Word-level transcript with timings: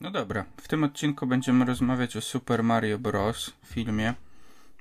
No 0.00 0.10
dobra, 0.10 0.44
w 0.56 0.68
tym 0.68 0.84
odcinku 0.84 1.26
będziemy 1.26 1.64
rozmawiać 1.64 2.16
o 2.16 2.20
Super 2.20 2.62
Mario 2.62 2.98
Bros. 2.98 3.52
filmie. 3.66 4.14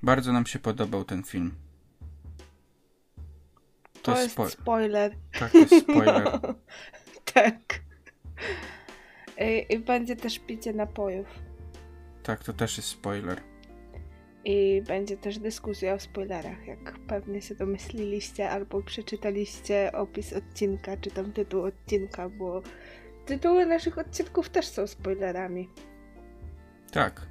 Bardzo 0.04 0.33
nam 0.33 0.46
się 0.46 0.59
podobał 0.59 1.04
ten 1.04 1.24
film. 1.24 1.51
To, 4.02 4.22
jest 4.22 4.36
spo- 4.36 4.50
spoiler. 4.50 5.16
Tak, 5.40 5.52
to 5.52 5.58
jest 5.58 5.84
spoiler. 5.84 6.40
tak. 7.34 7.56
I, 9.39 9.73
I 9.73 9.80
będzie 9.80 10.15
też 10.15 10.39
picie 10.39 10.73
napojów. 10.73 11.27
Tak, 12.23 12.43
to 12.43 12.54
też 12.54 12.77
jest 12.77 12.89
spoiler. 12.89 13.41
I 14.45 14.82
będzie 14.88 15.18
też 15.18 15.39
dyskusja 15.39 15.93
o 15.93 16.00
spoilerach, 16.00 16.68
jak 16.68 17.00
pewnie 17.07 17.41
się 17.41 17.55
domyśliliście 17.55 18.50
albo 18.50 18.82
przeczytaliście 18.82 19.91
opis 19.91 20.34
odcinka, 20.34 20.98
czy 20.98 21.11
tam 21.11 21.32
tytuł 21.32 21.64
odcinka, 21.64 22.30
bo 22.30 22.61
tytuły 23.25 23.65
naszych 23.65 23.97
odcinków 23.97 24.49
też 24.49 24.67
są 24.67 24.87
spoilerami. 24.87 25.69
Tak. 26.91 27.27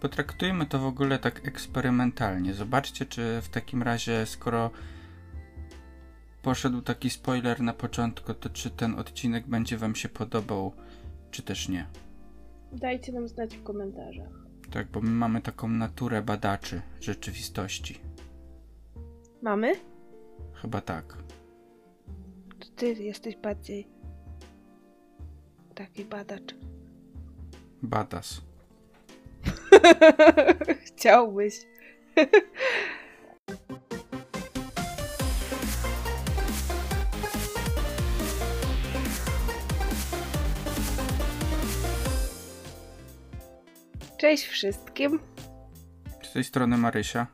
Potraktujmy 0.00 0.66
to 0.66 0.78
w 0.78 0.86
ogóle 0.86 1.18
tak 1.18 1.48
eksperymentalnie. 1.48 2.54
Zobaczcie, 2.54 3.06
czy 3.06 3.40
w 3.42 3.48
takim 3.48 3.82
razie, 3.82 4.26
skoro 4.26 4.70
poszedł 6.42 6.82
taki 6.82 7.10
spoiler 7.10 7.60
na 7.60 7.72
początku, 7.72 8.34
to 8.34 8.50
czy 8.50 8.70
ten 8.70 8.98
odcinek 8.98 9.46
będzie 9.46 9.76
Wam 9.76 9.94
się 9.94 10.08
podobał, 10.08 10.72
czy 11.30 11.42
też 11.42 11.68
nie. 11.68 11.86
Dajcie 12.72 13.12
nam 13.12 13.28
znać 13.28 13.56
w 13.56 13.62
komentarzach. 13.62 14.32
Tak, 14.70 14.90
bo 14.90 15.00
my 15.00 15.10
mamy 15.10 15.42
taką 15.42 15.68
naturę 15.68 16.22
badaczy 16.22 16.82
rzeczywistości. 17.00 18.00
Mamy? 19.42 19.72
Chyba 20.54 20.80
tak. 20.80 21.16
To 22.58 22.68
ty 22.76 22.92
jesteś 22.92 23.36
bardziej 23.36 23.88
taki 25.78 26.04
badacz. 26.04 26.54
Badas. 27.82 28.40
Chciałbyś. 30.86 31.54
Cześć 44.18 44.46
wszystkim. 44.46 45.20
Z 46.22 46.32
tej 46.32 46.44
strony 46.44 46.76
Marysia. 46.76 47.26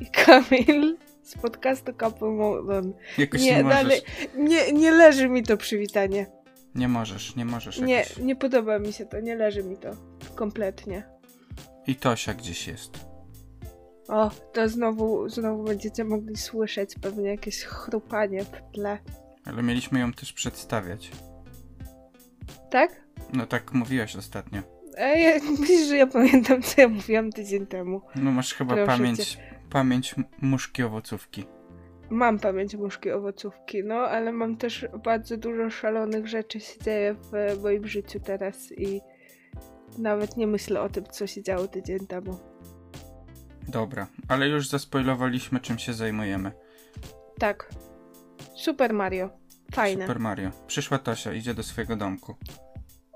I 0.00 0.06
Kamil 0.10 0.96
z 1.22 1.34
podcastu 1.34 1.92
Couple 1.92 2.28
Modon. 2.28 2.92
Jakoś 3.18 3.42
nie, 3.42 3.64
dalej, 3.64 4.00
nie, 4.36 4.72
nie 4.72 4.90
leży 4.90 5.28
mi 5.28 5.42
to 5.42 5.56
przywitanie. 5.56 6.37
Nie 6.74 6.88
możesz, 6.88 7.36
nie 7.36 7.44
możesz 7.44 7.80
Nie, 7.80 7.94
jakoś. 7.94 8.16
nie 8.18 8.36
podoba 8.36 8.78
mi 8.78 8.92
się 8.92 9.06
to, 9.06 9.20
nie 9.20 9.36
leży 9.36 9.62
mi 9.64 9.76
to. 9.76 9.90
Kompletnie. 10.34 11.02
I 11.86 11.96
Tosia 11.96 12.34
gdzieś 12.34 12.66
jest. 12.68 13.06
O, 14.08 14.30
to 14.52 14.68
znowu, 14.68 15.28
znowu 15.28 15.64
będziecie 15.64 16.04
mogli 16.04 16.36
słyszeć 16.36 16.94
pewnie 17.00 17.28
jakieś 17.30 17.64
chrupanie 17.64 18.44
w 18.44 18.50
tle. 18.74 18.98
Ale 19.44 19.62
mieliśmy 19.62 20.00
ją 20.00 20.12
też 20.12 20.32
przedstawiać. 20.32 21.10
Tak? 22.70 23.00
No 23.32 23.46
tak 23.46 23.72
mówiłaś 23.72 24.16
ostatnio. 24.16 24.62
E, 24.96 25.20
ja, 25.20 25.32
myślisz, 25.60 25.88
że 25.88 25.96
ja 25.96 26.06
pamiętam, 26.06 26.62
co 26.62 26.80
ja 26.80 26.88
mówiłam 26.88 27.32
tydzień 27.32 27.66
temu. 27.66 28.00
No 28.16 28.30
masz 28.30 28.54
chyba 28.54 28.74
Proszę 28.74 28.86
pamięć, 28.86 29.38
pamięć 29.70 30.14
m- 30.18 30.24
muszki 30.42 30.82
owocówki. 30.82 31.44
Mam 32.10 32.38
pamięć 32.38 32.74
muszki 32.74 33.10
owocówki, 33.10 33.84
no, 33.84 33.94
ale 33.94 34.32
mam 34.32 34.56
też 34.56 34.86
bardzo 35.04 35.36
dużo 35.36 35.70
szalonych 35.70 36.26
rzeczy 36.26 36.60
się 36.60 36.80
dzieje 36.80 37.14
w 37.14 37.62
moim 37.62 37.86
życiu 37.86 38.20
teraz 38.20 38.72
i 38.72 39.00
nawet 39.98 40.36
nie 40.36 40.46
myślę 40.46 40.80
o 40.80 40.88
tym, 40.88 41.04
co 41.04 41.26
się 41.26 41.42
działo 41.42 41.68
tydzień 41.68 42.06
temu. 42.06 42.38
Dobra, 43.68 44.06
ale 44.28 44.48
już 44.48 44.68
zaspoilowaliśmy 44.68 45.60
czym 45.60 45.78
się 45.78 45.92
zajmujemy. 45.92 46.52
Tak. 47.38 47.70
Super 48.54 48.92
Mario. 48.94 49.30
Fajne. 49.72 50.02
Super 50.02 50.20
Mario. 50.20 50.50
Przyszła 50.66 50.98
Tosia, 50.98 51.32
idzie 51.32 51.54
do 51.54 51.62
swojego 51.62 51.96
domku. 51.96 52.34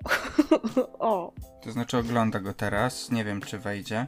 o, 0.98 1.32
To 1.62 1.72
znaczy 1.72 1.98
ogląda 1.98 2.41
go 2.41 2.52
teraz. 2.54 3.10
Nie 3.10 3.25
wiem 3.25 3.41
czy 3.41 3.58
wejdzie. 3.58 4.06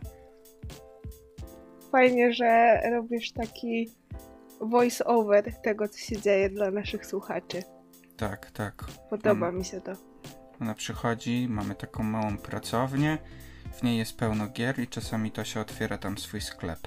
fajnie, 1.92 2.32
że 2.32 2.80
robisz 2.92 3.32
taki 3.32 3.90
voice 4.60 5.04
over 5.04 5.52
tego, 5.62 5.88
co 5.88 5.98
się 5.98 6.20
dzieje 6.20 6.50
dla 6.50 6.70
naszych 6.70 7.06
słuchaczy. 7.06 7.62
Tak, 8.16 8.50
tak. 8.50 8.84
Podoba 9.10 9.46
Mm. 9.48 9.58
mi 9.58 9.64
się 9.64 9.80
to. 9.80 9.92
Ona 10.60 10.74
przychodzi, 10.74 11.46
mamy 11.50 11.74
taką 11.74 12.02
małą 12.02 12.38
pracownię. 12.38 13.18
W 13.72 13.82
niej 13.82 13.98
jest 13.98 14.16
pełno 14.16 14.48
gier 14.48 14.78
i 14.78 14.88
czasami 14.88 15.30
Tosia 15.30 15.60
otwiera 15.60 15.98
tam 15.98 16.18
swój 16.18 16.40
sklep. 16.40 16.78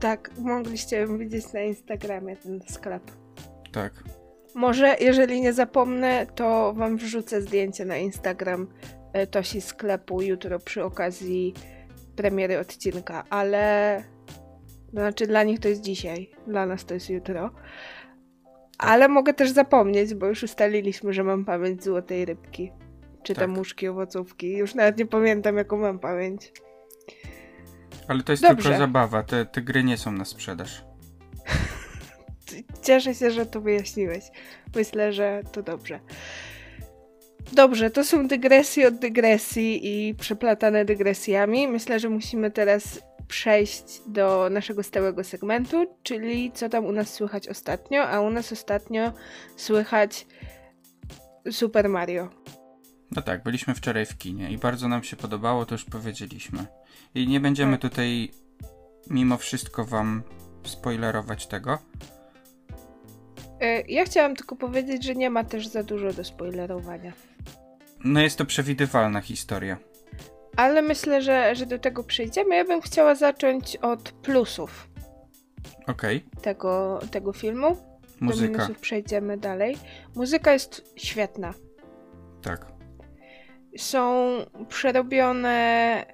Tak, 0.00 0.30
mogliście 0.38 1.06
widzieć 1.18 1.52
na 1.52 1.60
Instagramie, 1.60 2.36
ten 2.36 2.60
sklep. 2.70 3.02
Tak. 3.72 3.92
Może, 4.54 4.96
jeżeli 5.00 5.40
nie 5.40 5.52
zapomnę, 5.52 6.26
to 6.34 6.72
wam 6.74 6.96
wrzucę 6.96 7.42
zdjęcie 7.42 7.84
na 7.84 7.96
Instagram 7.96 8.66
e, 9.12 9.26
Tosi 9.26 9.60
sklepu 9.60 10.22
jutro 10.22 10.58
przy 10.58 10.84
okazji 10.84 11.54
premiery 12.16 12.58
odcinka, 12.58 13.24
ale 13.30 14.02
to 14.04 14.15
znaczy 14.92 15.26
dla 15.26 15.42
nich 15.42 15.60
to 15.60 15.68
jest 15.68 15.80
dzisiaj, 15.80 16.30
dla 16.46 16.66
nas 16.66 16.84
to 16.84 16.94
jest 16.94 17.10
jutro. 17.10 17.50
Ale 18.78 19.08
mogę 19.08 19.34
też 19.34 19.50
zapomnieć, 19.50 20.14
bo 20.14 20.26
już 20.26 20.42
ustaliliśmy, 20.42 21.12
że 21.12 21.24
mam 21.24 21.44
pamięć 21.44 21.84
złotej 21.84 22.24
rybki. 22.24 22.72
Czy 23.22 23.34
te 23.34 23.40
Tak. 23.40 23.50
muszki 23.50 23.88
owocówki. 23.88 24.56
Już 24.56 24.74
nawet 24.74 24.98
nie 24.98 25.06
pamiętam, 25.06 25.56
jaką 25.56 25.76
mam 25.76 25.98
pamięć. 25.98 26.52
Ale 28.08 28.22
to 28.22 28.32
jest 28.32 28.42
Dobrze. 28.42 28.62
tylko 28.68 28.78
zabawa. 28.78 29.22
Te, 29.22 29.46
te 29.46 29.62
gry 29.62 29.84
nie 29.84 29.96
są 29.96 30.12
na 30.12 30.24
sprzedaż. 30.24 30.84
Cieszę 32.82 33.14
się, 33.14 33.30
że 33.30 33.46
to 33.46 33.60
wyjaśniłeś. 33.60 34.24
Myślę, 34.74 35.12
że 35.12 35.42
to 35.52 35.62
dobrze. 35.62 36.00
Dobrze, 37.52 37.90
to 37.90 38.04
są 38.04 38.28
dygresje 38.28 38.88
od 38.88 38.94
dygresji 38.94 39.80
i 40.08 40.14
przeplatane 40.14 40.84
dygresjami. 40.84 41.68
Myślę, 41.68 42.00
że 42.00 42.08
musimy 42.08 42.50
teraz 42.50 43.00
przejść 43.28 43.84
do 44.06 44.48
naszego 44.50 44.82
stałego 44.82 45.24
segmentu, 45.24 45.96
czyli 46.02 46.52
co 46.52 46.68
tam 46.68 46.84
u 46.84 46.92
nas 46.92 47.14
słychać 47.14 47.48
ostatnio, 47.48 48.02
a 48.08 48.20
u 48.20 48.30
nas 48.30 48.52
ostatnio 48.52 49.12
słychać 49.56 50.26
Super 51.50 51.88
Mario. 51.88 52.28
No 53.10 53.22
tak, 53.22 53.42
byliśmy 53.42 53.74
wczoraj 53.74 54.06
w 54.06 54.18
kinie 54.18 54.50
i 54.50 54.58
bardzo 54.58 54.88
nam 54.88 55.02
się 55.04 55.16
podobało, 55.16 55.66
to 55.66 55.74
już 55.74 55.84
powiedzieliśmy. 55.84 56.66
I 57.14 57.28
nie 57.28 57.40
będziemy 57.40 57.72
Tak. 57.72 57.80
tutaj 57.80 58.30
mimo 59.10 59.36
wszystko 59.36 59.84
wam 59.84 60.22
spoilerować 60.64 61.46
tego. 61.46 61.78
E, 63.60 63.80
Ja 63.80 64.04
chciałam 64.04 64.36
tylko 64.36 64.56
powiedzieć, 64.56 65.04
że 65.04 65.14
nie 65.14 65.30
ma 65.30 65.44
też 65.44 65.66
za 65.66 65.82
dużo 65.82 66.12
do 66.12 66.24
spoilerowania. 66.24 67.12
No 68.04 68.20
jest 68.20 68.38
to 68.38 68.44
przewidywalna 68.44 69.20
historia. 69.20 69.76
Ale 70.56 70.82
myślę, 70.82 71.22
że, 71.22 71.54
że 71.54 71.66
do 71.66 71.78
tego 71.78 72.04
przejdziemy. 72.04 72.56
Ja 72.56 72.64
bym 72.64 72.80
chciała 72.80 73.14
zacząć 73.14 73.76
od 73.76 74.12
plusów. 74.12 74.88
Okej, 75.86 76.24
tego, 76.42 77.00
tego 77.10 77.32
filmu. 77.32 77.74
Do 77.74 78.26
muzyka. 78.26 78.52
minusów 78.52 78.78
przejdziemy 78.78 79.36
dalej. 79.36 79.78
Muzyka 80.14 80.52
jest 80.52 80.92
świetna. 80.96 81.54
Tak, 82.42 82.66
Są 83.76 84.36
przerobione 84.68 86.04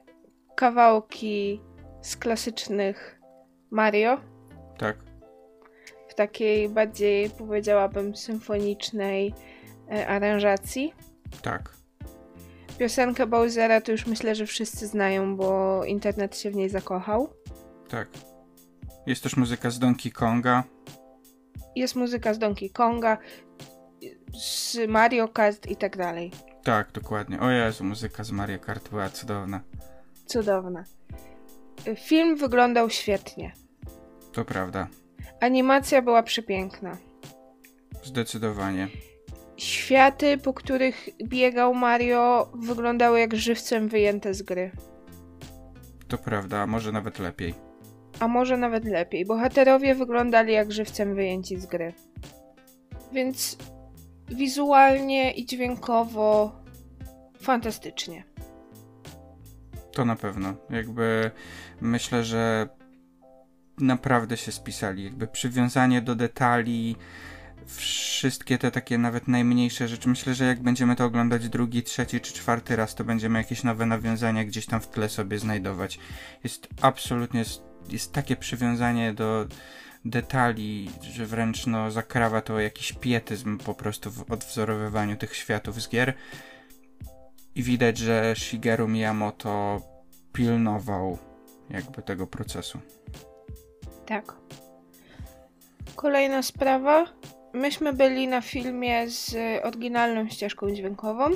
kawałki 0.56 1.60
z 2.02 2.16
klasycznych 2.16 3.20
Mario 3.70 4.20
tak, 4.78 4.96
w 6.08 6.14
takiej 6.14 6.68
bardziej, 6.68 7.30
powiedziałabym, 7.30 8.16
symfonicznej 8.16 9.34
e, 9.92 10.06
aranżacji. 10.06 10.94
tak. 11.42 11.81
Piosenkę 12.78 13.26
Bowsera 13.26 13.80
to 13.80 13.92
już 13.92 14.06
myślę, 14.06 14.34
że 14.34 14.46
wszyscy 14.46 14.86
znają, 14.86 15.36
bo 15.36 15.80
internet 15.84 16.38
się 16.38 16.50
w 16.50 16.54
niej 16.54 16.68
zakochał. 16.68 17.28
Tak. 17.88 18.08
Jest 19.06 19.22
też 19.22 19.36
muzyka 19.36 19.70
z 19.70 19.78
Donkey 19.78 20.12
Konga. 20.12 20.64
Jest 21.76 21.96
muzyka 21.96 22.34
z 22.34 22.38
Donkey 22.38 22.70
Konga, 22.70 23.18
z 24.34 24.78
Mario 24.88 25.28
Kart 25.28 25.66
i 25.66 25.76
tak 25.76 25.96
dalej. 25.96 26.30
Tak, 26.62 26.92
dokładnie. 26.92 27.40
O 27.40 27.50
Jezu, 27.50 27.84
muzyka 27.84 28.24
z 28.24 28.30
Mario 28.30 28.58
Kart 28.58 28.88
była 28.88 29.08
cudowna. 29.08 29.60
Cudowne. 30.26 30.84
Film 31.96 32.36
wyglądał 32.36 32.90
świetnie. 32.90 33.52
To 34.32 34.44
prawda. 34.44 34.88
Animacja 35.40 36.02
była 36.02 36.22
przepiękna. 36.22 36.96
Zdecydowanie. 38.04 38.88
Światy, 39.62 40.38
po 40.38 40.54
których 40.54 41.08
biegał 41.24 41.74
Mario, 41.74 42.50
wyglądały 42.54 43.20
jak 43.20 43.36
żywcem 43.36 43.88
wyjęte 43.88 44.34
z 44.34 44.42
gry. 44.42 44.70
To 46.08 46.18
prawda, 46.18 46.58
a 46.58 46.66
może 46.66 46.92
nawet 46.92 47.18
lepiej. 47.18 47.54
A 48.20 48.28
może 48.28 48.56
nawet 48.56 48.84
lepiej. 48.84 49.26
Bohaterowie 49.26 49.94
wyglądali 49.94 50.52
jak 50.52 50.72
żywcem 50.72 51.14
wyjęci 51.14 51.60
z 51.60 51.66
gry. 51.66 51.92
Więc 53.12 53.58
wizualnie 54.28 55.32
i 55.32 55.46
dźwiękowo 55.46 56.52
fantastycznie. 57.40 58.24
To 59.92 60.04
na 60.04 60.16
pewno. 60.16 60.54
Jakby 60.70 61.30
myślę, 61.80 62.24
że 62.24 62.68
naprawdę 63.78 64.36
się 64.36 64.52
spisali. 64.52 65.04
Jakby 65.04 65.26
przywiązanie 65.26 66.02
do 66.02 66.14
detali, 66.14 66.96
wszystkie 67.66 68.58
te 68.58 68.70
takie 68.70 68.98
nawet 68.98 69.28
najmniejsze 69.28 69.88
rzeczy. 69.88 70.08
Myślę, 70.08 70.34
że 70.34 70.44
jak 70.44 70.62
będziemy 70.62 70.96
to 70.96 71.04
oglądać 71.04 71.48
drugi, 71.48 71.82
trzeci 71.82 72.20
czy 72.20 72.32
czwarty 72.32 72.76
raz, 72.76 72.94
to 72.94 73.04
będziemy 73.04 73.38
jakieś 73.38 73.64
nowe 73.64 73.86
nawiązania 73.86 74.44
gdzieś 74.44 74.66
tam 74.66 74.80
w 74.80 74.88
tle 74.88 75.08
sobie 75.08 75.38
znajdować. 75.38 75.98
Jest 76.44 76.68
absolutnie, 76.80 77.40
jest, 77.40 77.62
jest 77.88 78.12
takie 78.12 78.36
przywiązanie 78.36 79.14
do 79.14 79.46
detali, 80.04 80.90
że 81.02 81.26
wręcz 81.26 81.66
no, 81.66 81.90
zakrawa 81.90 82.40
to 82.40 82.60
jakiś 82.60 82.92
pietyzm 82.92 83.58
po 83.58 83.74
prostu 83.74 84.10
w 84.10 84.32
odwzorowywaniu 84.32 85.16
tych 85.16 85.36
światów 85.36 85.82
z 85.82 85.88
gier. 85.88 86.14
I 87.54 87.62
widać, 87.62 87.98
że 87.98 88.34
Shigeru 88.36 88.88
Miyamoto 88.88 89.80
pilnował 90.32 91.18
jakby 91.70 92.02
tego 92.02 92.26
procesu. 92.26 92.80
Tak. 94.06 94.34
Kolejna 95.96 96.42
sprawa. 96.42 97.06
Myśmy 97.54 97.92
byli 97.92 98.28
na 98.28 98.40
filmie 98.40 99.10
z 99.10 99.36
oryginalną 99.62 100.28
ścieżką 100.28 100.70
dźwiękową. 100.70 101.30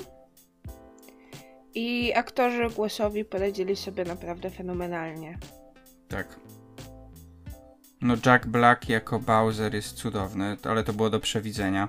I 1.75 2.13
aktorzy 2.15 2.71
głosowi 2.71 3.25
poradzili 3.25 3.77
sobie 3.77 4.05
naprawdę 4.05 4.51
fenomenalnie. 4.51 5.39
Tak. 6.09 6.41
No 8.01 8.15
Jack 8.27 8.47
Black 8.47 8.89
jako 8.89 9.19
Bowser 9.19 9.75
jest 9.75 9.97
cudowny, 9.97 10.57
ale 10.63 10.85
to 10.85 10.93
było 10.93 11.11
do 11.11 11.21
przewidzenia. 11.21 11.89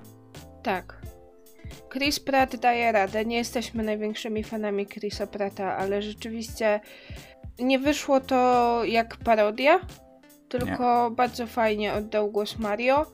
Tak. 0.63 1.01
Chris 1.93 2.19
Pratt 2.19 2.55
daje 2.55 2.91
radę. 2.91 3.25
Nie 3.25 3.37
jesteśmy 3.37 3.83
największymi 3.83 4.43
fanami 4.43 4.85
Chrisa 4.87 5.27
Pratta, 5.27 5.77
ale 5.77 6.01
rzeczywiście 6.01 6.79
nie 7.59 7.79
wyszło 7.79 8.19
to 8.19 8.81
jak 8.85 9.17
parodia, 9.17 9.79
tylko 10.49 11.09
nie. 11.09 11.15
bardzo 11.15 11.47
fajnie 11.47 11.93
oddał 11.93 12.31
głos 12.31 12.59
Mario. 12.59 13.05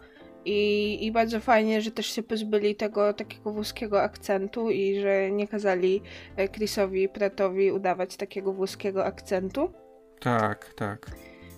I, 0.46 0.98
I 1.06 1.12
bardzo 1.12 1.40
fajnie, 1.40 1.82
że 1.82 1.92
też 1.92 2.06
się 2.06 2.24
pozbyli 2.24 2.76
tego 2.76 3.14
takiego 3.14 3.52
włoskiego 3.52 4.02
akcentu 4.02 4.70
i 4.70 5.02
że 5.02 5.32
nie 5.32 5.48
kazali 5.48 6.02
e, 6.36 6.50
Chrisowi 6.50 7.10
Prattowi 7.10 7.72
udawać 7.72 8.18
takiego 8.18 8.54
włoskiego 8.54 9.06
akcentu. 9.06 9.74
Tak, 10.20 10.74
tak 10.74 11.12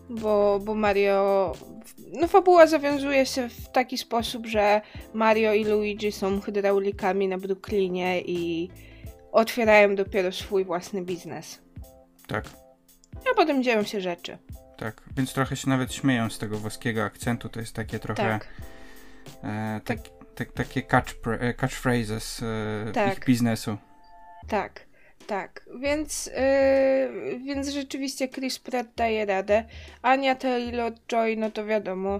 bo, 0.09 0.59
bo 0.59 0.75
Mario. 0.75 1.51
No, 2.13 2.27
fabuła 2.27 2.67
zawiązuje 2.67 3.25
się 3.25 3.49
w 3.49 3.69
taki 3.69 3.97
sposób, 3.97 4.45
że 4.45 4.81
Mario 5.13 5.53
i 5.53 5.65
Luigi 5.65 6.11
są 6.11 6.41
hydraulikami 6.41 7.27
na 7.27 7.37
Brooklynie 7.37 8.21
i 8.21 8.69
otwierają 9.31 9.95
dopiero 9.95 10.31
swój 10.31 10.65
własny 10.65 11.01
biznes. 11.01 11.61
Tak. 12.27 12.45
A 13.31 13.35
potem 13.35 13.63
dzieją 13.63 13.83
się 13.83 14.01
rzeczy. 14.01 14.37
Tak, 14.77 15.01
więc 15.17 15.33
trochę 15.33 15.55
się 15.55 15.69
nawet 15.69 15.93
śmieją 15.93 16.29
z 16.29 16.39
tego 16.39 16.57
włoskiego 16.57 17.03
akcentu. 17.03 17.49
To 17.49 17.59
jest 17.59 17.75
takie 17.75 17.99
trochę. 17.99 18.23
Tak. 18.23 18.47
E, 19.43 19.81
tak, 19.85 19.99
tak. 20.35 20.51
takie 20.51 20.81
catch, 20.81 21.13
e, 21.39 21.53
catchphrases 21.53 22.43
e, 22.43 22.91
tak. 22.91 23.17
ich 23.17 23.25
biznesu. 23.25 23.77
Tak. 24.47 24.85
Tak, 25.27 25.65
więc, 25.79 26.25
yy, 26.25 27.39
więc 27.39 27.69
rzeczywiście 27.69 28.27
Chris 28.27 28.59
Pratt 28.59 28.87
daje 28.95 29.25
radę. 29.25 29.65
Ania 30.01 30.35
Taylor-Joy, 30.35 31.37
no 31.37 31.51
to 31.51 31.65
wiadomo. 31.65 32.09
No, 32.09 32.19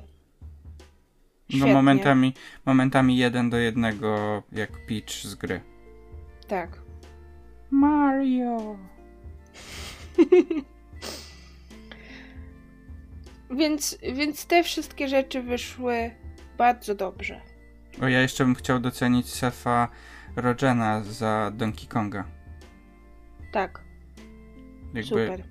Świetnie. 1.49 1.67
No 1.67 1.73
momentami, 1.73 2.33
momentami 2.65 3.17
jeden 3.17 3.49
do 3.49 3.57
jednego 3.57 4.43
jak 4.51 4.71
Peach 4.87 5.09
z 5.09 5.35
gry. 5.35 5.61
Tak. 6.47 6.81
Mario. 7.71 8.77
więc, 13.59 13.97
więc 14.13 14.45
te 14.45 14.63
wszystkie 14.63 15.07
rzeczy 15.07 15.41
wyszły 15.41 16.11
bardzo 16.57 16.95
dobrze. 16.95 17.41
O, 18.01 18.07
ja 18.07 18.21
jeszcze 18.21 18.45
bym 18.45 18.55
chciał 18.55 18.79
docenić 18.79 19.29
Sefa 19.29 19.87
Rogena 20.35 21.03
za 21.03 21.51
Donkey 21.55 21.87
Konga. 21.87 22.25
Tak. 23.51 23.83
Jakby, 24.85 25.03
Super. 25.03 25.43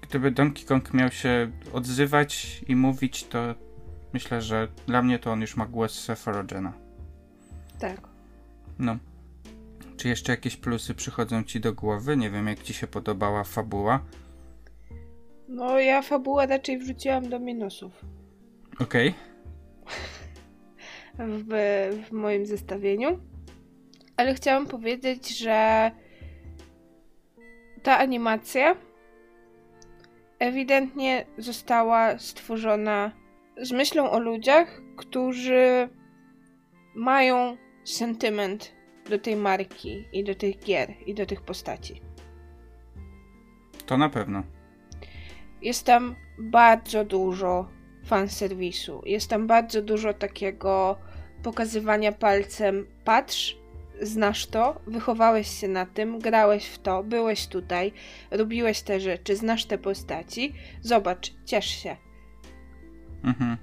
Gdyby 0.00 0.30
Donkey 0.30 0.64
Kong 0.64 0.94
miał 0.94 1.10
się 1.10 1.50
odzywać 1.72 2.60
i 2.68 2.76
mówić, 2.76 3.24
to 3.24 3.38
myślę, 4.12 4.42
że 4.42 4.68
dla 4.86 5.02
mnie 5.02 5.18
to 5.18 5.32
on 5.32 5.40
już 5.40 5.56
ma 5.56 5.66
głos 5.66 6.04
Sephirothena. 6.04 6.72
Tak. 7.78 8.00
No. 8.78 8.96
Czy 9.96 10.08
jeszcze 10.08 10.32
jakieś 10.32 10.56
plusy 10.56 10.94
przychodzą 10.94 11.44
ci 11.44 11.60
do 11.60 11.72
głowy? 11.72 12.16
Nie 12.16 12.30
wiem, 12.30 12.46
jak 12.46 12.62
ci 12.62 12.74
się 12.74 12.86
podobała 12.86 13.44
fabuła. 13.44 14.00
No, 15.48 15.78
ja 15.78 16.02
fabułę 16.02 16.46
raczej 16.46 16.78
wrzuciłam 16.78 17.28
do 17.28 17.38
minusów. 17.38 18.04
Okej. 18.80 19.08
Okay. 19.08 19.26
W, 21.48 21.48
w 22.08 22.12
moim 22.12 22.46
zestawieniu. 22.46 23.18
Ale 24.16 24.34
chciałam 24.34 24.66
powiedzieć, 24.66 25.38
że 25.38 25.90
ta 27.82 27.98
animacja 27.98 28.76
ewidentnie 30.38 31.26
została 31.38 32.18
stworzona 32.18 33.12
z 33.62 33.72
myślą 33.72 34.10
o 34.10 34.18
ludziach, 34.18 34.80
którzy 34.96 35.88
mają 36.94 37.56
sentyment 37.84 38.72
do 39.10 39.18
tej 39.18 39.36
marki 39.36 40.04
i 40.12 40.24
do 40.24 40.34
tych 40.34 40.58
gier 40.58 40.94
i 41.06 41.14
do 41.14 41.26
tych 41.26 41.42
postaci. 41.42 42.00
To 43.86 43.96
na 43.96 44.08
pewno. 44.08 44.42
Jest 45.62 45.86
tam 45.86 46.14
bardzo 46.38 47.04
dużo 47.04 47.68
fanserwisu. 48.06 49.02
Jest 49.06 49.30
tam 49.30 49.46
bardzo 49.46 49.82
dużo 49.82 50.14
takiego 50.14 50.98
pokazywania 51.42 52.12
palcem. 52.12 52.86
Patrz, 53.04 53.56
znasz 54.02 54.46
to, 54.46 54.80
wychowałeś 54.86 55.60
się 55.60 55.68
na 55.68 55.86
tym, 55.86 56.18
grałeś 56.18 56.66
w 56.66 56.78
to, 56.78 57.02
byłeś 57.02 57.46
tutaj, 57.46 57.92
robiłeś 58.30 58.80
te 58.80 59.00
rzeczy, 59.00 59.36
znasz 59.36 59.64
te 59.64 59.78
postaci, 59.78 60.52
zobacz, 60.82 61.32
ciesz 61.44 61.66
się. 61.66 61.96
Mhm. 63.24 63.56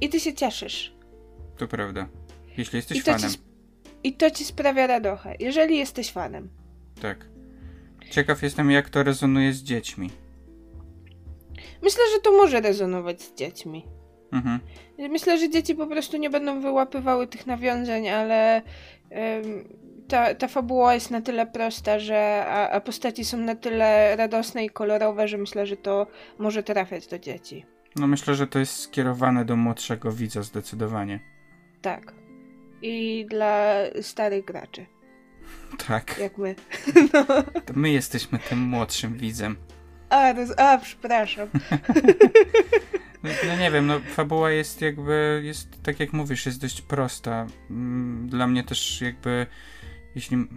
I 0.00 0.08
ty 0.08 0.20
się 0.20 0.34
cieszysz. 0.34 0.94
To 1.56 1.68
prawda. 1.68 2.08
Jeśli 2.56 2.76
jesteś 2.76 2.98
I 2.98 3.02
fanem. 3.02 3.30
Ci, 3.30 3.38
I 4.04 4.12
to 4.12 4.30
ci 4.30 4.44
sprawia 4.44 4.86
radochę, 4.86 5.34
jeżeli 5.40 5.78
jesteś 5.78 6.12
fanem. 6.12 6.48
Tak. 7.00 7.26
Ciekaw 8.10 8.42
jestem, 8.42 8.70
jak 8.70 8.90
to 8.90 9.02
rezonuje 9.02 9.52
z 9.52 9.62
dziećmi. 9.62 10.10
Myślę, 11.82 12.02
że 12.14 12.20
to 12.20 12.32
może 12.32 12.60
rezonować 12.60 13.22
z 13.22 13.34
dziećmi. 13.34 13.86
Mhm. 14.32 14.60
Myślę, 14.98 15.38
że 15.38 15.50
dzieci 15.50 15.74
po 15.74 15.86
prostu 15.86 16.16
nie 16.16 16.30
będą 16.30 16.60
wyłapywały 16.60 17.26
tych 17.26 17.46
nawiązań, 17.46 18.08
ale 18.08 18.62
ta, 20.08 20.34
ta 20.34 20.48
fabuła 20.48 20.94
jest 20.94 21.10
na 21.10 21.20
tyle 21.20 21.46
prosta, 21.46 21.98
że 21.98 22.44
a, 22.48 22.70
a 22.70 22.80
postaci 22.80 23.24
są 23.24 23.36
na 23.36 23.54
tyle 23.54 24.16
radosne 24.16 24.64
i 24.64 24.70
kolorowe, 24.70 25.28
że 25.28 25.38
myślę, 25.38 25.66
że 25.66 25.76
to 25.76 26.06
może 26.38 26.62
trafiać 26.62 27.06
do 27.06 27.18
dzieci. 27.18 27.66
No 27.96 28.06
myślę, 28.06 28.34
że 28.34 28.46
to 28.46 28.58
jest 28.58 28.76
skierowane 28.76 29.44
do 29.44 29.56
młodszego 29.56 30.12
widza 30.12 30.42
zdecydowanie. 30.42 31.20
Tak. 31.82 32.14
I 32.82 33.26
dla 33.30 33.74
starych 34.00 34.44
graczy. 34.44 34.86
Tak. 35.86 36.18
Jak 36.18 36.38
my. 36.38 36.54
No. 37.12 37.24
To 37.66 37.72
my 37.74 37.90
jesteśmy 37.90 38.38
tym 38.38 38.58
młodszym 38.58 39.18
widzem. 39.18 39.56
A, 40.10 40.34
to 40.34 40.40
jest, 40.40 40.60
a 40.60 40.78
przepraszam. 40.78 41.48
No, 43.24 43.30
no, 43.46 43.56
nie 43.56 43.70
wiem, 43.70 43.86
no 43.86 44.00
fabuła 44.00 44.50
jest 44.50 44.80
jakby, 44.80 45.42
jest 45.44 45.82
tak 45.82 46.00
jak 46.00 46.12
mówisz, 46.12 46.46
jest 46.46 46.60
dość 46.60 46.82
prosta. 46.82 47.46
Mm, 47.70 48.28
dla 48.28 48.46
mnie 48.46 48.64
też 48.64 49.00
jakby, 49.00 49.46
jeśli 50.14 50.48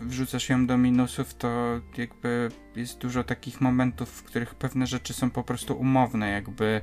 wrzucasz 0.00 0.48
ją 0.48 0.66
do 0.66 0.78
minusów, 0.78 1.34
to 1.34 1.80
jakby 1.96 2.48
jest 2.76 2.98
dużo 2.98 3.24
takich 3.24 3.60
momentów, 3.60 4.08
w 4.08 4.22
których 4.22 4.54
pewne 4.54 4.86
rzeczy 4.86 5.12
są 5.12 5.30
po 5.30 5.42
prostu 5.42 5.74
umowne, 5.74 6.30
jakby 6.30 6.80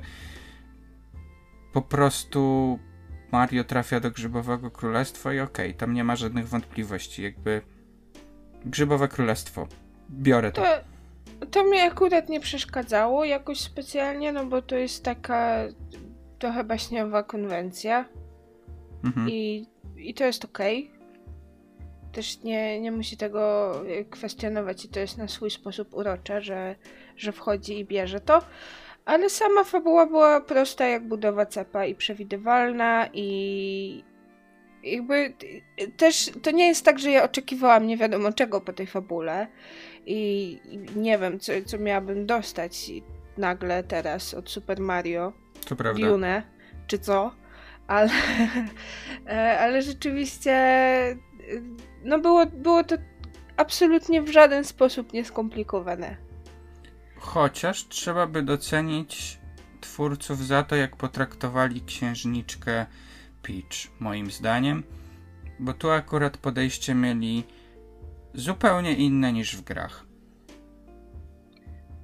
po 1.72 1.82
prostu 1.82 2.78
Mario 3.32 3.64
trafia 3.64 4.00
do 4.00 4.10
Grzybowego 4.10 4.70
Królestwa 4.70 5.34
i 5.34 5.40
okej, 5.40 5.68
okay, 5.68 5.78
tam 5.78 5.94
nie 5.94 6.04
ma 6.04 6.16
żadnych 6.16 6.48
wątpliwości, 6.48 7.22
jakby 7.22 7.62
Grzybowe 8.64 9.08
Królestwo. 9.08 9.68
Biorę 10.10 10.52
to. 10.52 10.62
to 10.62 10.89
to 11.50 11.64
mi 11.64 11.78
akurat 11.78 12.28
nie 12.28 12.40
przeszkadzało 12.40 13.24
jakoś 13.24 13.60
specjalnie, 13.60 14.32
no 14.32 14.46
bo 14.46 14.62
to 14.62 14.76
jest 14.76 15.04
taka 15.04 15.56
trochę 16.38 16.64
baśniowa 16.64 17.22
konwencja. 17.22 18.04
Mhm. 19.04 19.28
I, 19.30 19.66
I 19.96 20.14
to 20.14 20.24
jest 20.24 20.44
okej. 20.44 20.90
Okay. 20.94 21.00
Też 22.12 22.42
nie, 22.42 22.80
nie 22.80 22.92
musi 22.92 23.16
tego 23.16 23.72
kwestionować 24.10 24.84
i 24.84 24.88
to 24.88 25.00
jest 25.00 25.18
na 25.18 25.28
swój 25.28 25.50
sposób 25.50 25.94
urocze, 25.94 26.42
że, 26.42 26.74
że 27.16 27.32
wchodzi 27.32 27.78
i 27.78 27.84
bierze 27.84 28.20
to. 28.20 28.42
Ale 29.04 29.30
sama 29.30 29.64
fabuła 29.64 30.06
była 30.06 30.40
prosta 30.40 30.86
jak 30.86 31.08
budowa 31.08 31.46
cepa 31.46 31.86
i 31.86 31.94
przewidywalna 31.94 33.08
i, 33.12 34.04
jakby 34.82 35.34
też 35.96 36.30
to 36.42 36.50
nie 36.50 36.68
jest 36.68 36.84
tak, 36.84 36.98
że 36.98 37.10
ja 37.10 37.24
oczekiwałam 37.24 37.86
nie 37.86 37.96
wiadomo 37.96 38.32
czego 38.32 38.60
po 38.60 38.72
tej 38.72 38.86
fabule 38.86 39.46
i, 40.10 40.60
i 40.64 40.78
nie 40.96 41.18
wiem, 41.18 41.40
co, 41.40 41.52
co 41.66 41.78
miałabym 41.78 42.26
dostać 42.26 42.90
nagle 43.38 43.84
teraz 43.84 44.34
od 44.34 44.50
Super 44.50 44.80
Mario. 44.80 45.32
To 45.66 45.76
prawda. 45.76 46.06
Dune, 46.06 46.42
czy 46.86 46.98
co, 46.98 47.34
ale, 47.86 48.10
e, 49.26 49.58
ale 49.60 49.82
rzeczywiście 49.82 50.56
no 52.04 52.18
było, 52.18 52.46
było 52.46 52.84
to 52.84 52.96
absolutnie 53.56 54.22
w 54.22 54.28
żaden 54.28 54.64
sposób 54.64 55.12
nieskomplikowane. 55.12 56.16
Chociaż 57.16 57.88
trzeba 57.88 58.26
by 58.26 58.42
docenić 58.42 59.38
twórców 59.80 60.46
za 60.46 60.62
to, 60.62 60.76
jak 60.76 60.96
potraktowali 60.96 61.80
księżniczkę 61.80 62.86
Peach, 63.42 64.00
moim 64.00 64.30
zdaniem, 64.30 64.82
bo 65.58 65.72
tu 65.72 65.90
akurat 65.90 66.36
podejście 66.36 66.94
mieli 66.94 67.44
zupełnie 68.34 68.94
inne 68.94 69.32
niż 69.32 69.56
w 69.56 69.62
grach. 69.62 70.06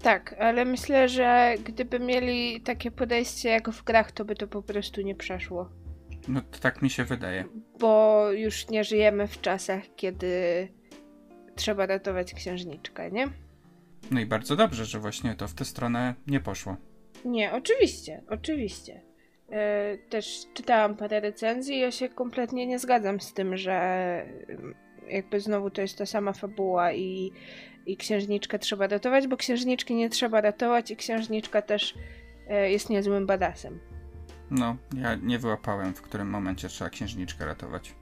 Tak, 0.02 0.34
ale 0.38 0.64
myślę, 0.64 1.08
że 1.08 1.54
gdyby 1.64 2.00
mieli 2.00 2.60
takie 2.60 2.90
podejście 2.90 3.48
jak 3.48 3.70
w 3.70 3.84
grach, 3.84 4.12
to 4.12 4.24
by 4.24 4.34
to 4.34 4.48
po 4.48 4.62
prostu 4.62 5.00
nie 5.00 5.14
przeszło. 5.14 5.70
No 6.28 6.40
to 6.40 6.58
tak 6.58 6.82
mi 6.82 6.90
się 6.90 7.04
wydaje. 7.04 7.44
Bo 7.80 8.22
już 8.32 8.68
nie 8.68 8.84
żyjemy 8.84 9.26
w 9.26 9.40
czasach, 9.40 9.82
kiedy 9.96 10.68
trzeba 11.56 11.86
ratować 11.86 12.34
księżniczkę, 12.34 13.10
nie? 13.10 13.28
No 14.10 14.20
i 14.20 14.26
bardzo 14.26 14.56
dobrze, 14.56 14.84
że 14.84 14.98
właśnie 14.98 15.34
to 15.34 15.48
w 15.48 15.54
tę 15.54 15.64
stronę 15.64 16.14
nie 16.26 16.40
poszło. 16.40 16.76
Nie, 17.24 17.52
oczywiście, 17.52 18.22
oczywiście. 18.28 19.02
Yy, 19.48 19.56
też 20.08 20.46
czytałam 20.54 20.96
parę 20.96 21.20
recenzji 21.20 21.76
i 21.76 21.80
ja 21.80 21.90
się 21.90 22.08
kompletnie 22.08 22.66
nie 22.66 22.78
zgadzam 22.78 23.20
z 23.20 23.32
tym, 23.32 23.56
że 23.56 24.26
jakby 25.08 25.40
znowu 25.40 25.70
to 25.70 25.82
jest 25.82 25.98
ta 25.98 26.06
sama 26.06 26.32
fabuła 26.32 26.92
i, 26.92 27.32
i 27.86 27.96
księżniczkę 27.96 28.58
trzeba 28.58 28.86
ratować, 28.86 29.26
bo 29.26 29.36
księżniczki 29.36 29.94
nie 29.94 30.10
trzeba 30.10 30.40
ratować 30.40 30.90
i 30.90 30.96
księżniczka 30.96 31.62
też 31.62 31.94
yy, 32.48 32.70
jest 32.70 32.90
niezłym 32.90 33.26
badasem. 33.26 33.80
No, 34.50 34.76
ja 34.96 35.14
nie 35.14 35.38
wyłapałem, 35.38 35.94
w 35.94 36.02
którym 36.02 36.30
momencie 36.30 36.68
trzeba 36.68 36.90
księżniczkę 36.90 37.44
ratować. 37.44 37.94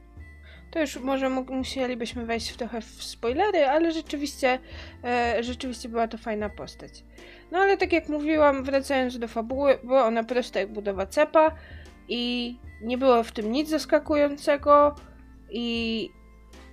To 0.71 0.81
już 0.81 0.97
może 0.97 1.31
musielibyśmy 1.31 2.27
wejść 2.27 2.51
w 2.51 2.57
trochę 2.57 2.81
w 2.81 3.03
spoilery, 3.03 3.67
ale 3.67 3.93
rzeczywiście, 3.93 4.59
e, 5.05 5.43
rzeczywiście 5.43 5.89
była 5.89 6.09
to 6.09 6.19
fajna 6.19 6.49
postać. 6.49 7.05
No 7.53 7.59
ale 7.59 7.77
tak 7.77 7.93
jak 7.93 8.09
mówiłam, 8.09 8.65
wracając 8.65 9.19
do 9.19 9.29
fabuły, 9.29 9.79
była 9.85 10.07
ona 10.07 10.25
prosta 10.25 10.61
jak 10.61 10.73
budowa 10.73 11.07
cepa 11.07 11.55
i 12.09 12.55
nie 12.83 12.99
było 12.99 13.23
w 13.23 13.33
tym 13.33 13.53
nic 13.53 13.69
zaskakującego 13.69 14.95
i 15.51 16.09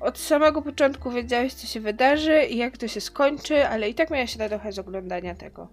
od 0.01 0.19
samego 0.19 0.61
początku 0.61 1.11
wiedziałeś, 1.11 1.53
co 1.53 1.67
się 1.67 1.79
wydarzy 1.79 2.45
i 2.49 2.57
jak 2.57 2.77
to 2.77 2.87
się 2.87 3.01
skończy, 3.01 3.67
ale 3.67 3.89
i 3.89 3.95
tak 3.95 4.09
miałeś 4.09 4.37
trochę 4.49 4.71
z 4.71 4.79
oglądania 4.79 5.35
tego. 5.35 5.67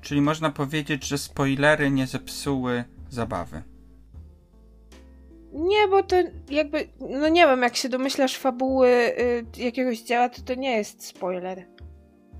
Czyli 0.00 0.20
można 0.20 0.50
powiedzieć, 0.50 1.04
że 1.04 1.18
spoilery 1.18 1.90
nie 1.90 2.06
zepsuły 2.06 2.84
zabawy. 3.10 3.62
Nie, 5.52 5.88
bo 5.88 6.02
to 6.02 6.16
jakby, 6.50 6.88
no 7.00 7.28
nie 7.28 7.46
wiem, 7.46 7.62
jak 7.62 7.76
się 7.76 7.88
domyślasz 7.88 8.36
fabuły 8.36 8.88
y, 8.88 9.44
jakiegoś 9.56 10.00
dzieła, 10.00 10.28
to 10.28 10.42
to 10.42 10.54
nie 10.54 10.76
jest 10.76 11.06
spoiler. 11.06 11.66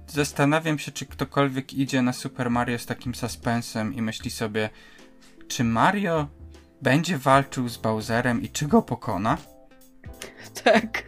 Zastanawiam 0.07 0.79
się, 0.79 0.93
czy 0.93 1.07
ktokolwiek 1.07 1.75
idzie 1.75 2.03
na 2.03 2.13
Super 2.13 2.51
Mario 2.51 2.79
z 2.79 2.87
takim 2.87 3.15
suspensem 3.15 3.95
i 3.95 4.03
myśli 4.03 4.31
sobie, 4.31 4.71
czy 5.49 5.65
Mario 5.65 6.27
będzie 6.83 7.19
walczył 7.19 7.69
z 7.69 7.77
Bowserem 7.77 8.43
i 8.43 8.49
czy 8.49 8.67
go 8.67 8.83
pokona? 8.83 9.39
Tak. 10.65 11.03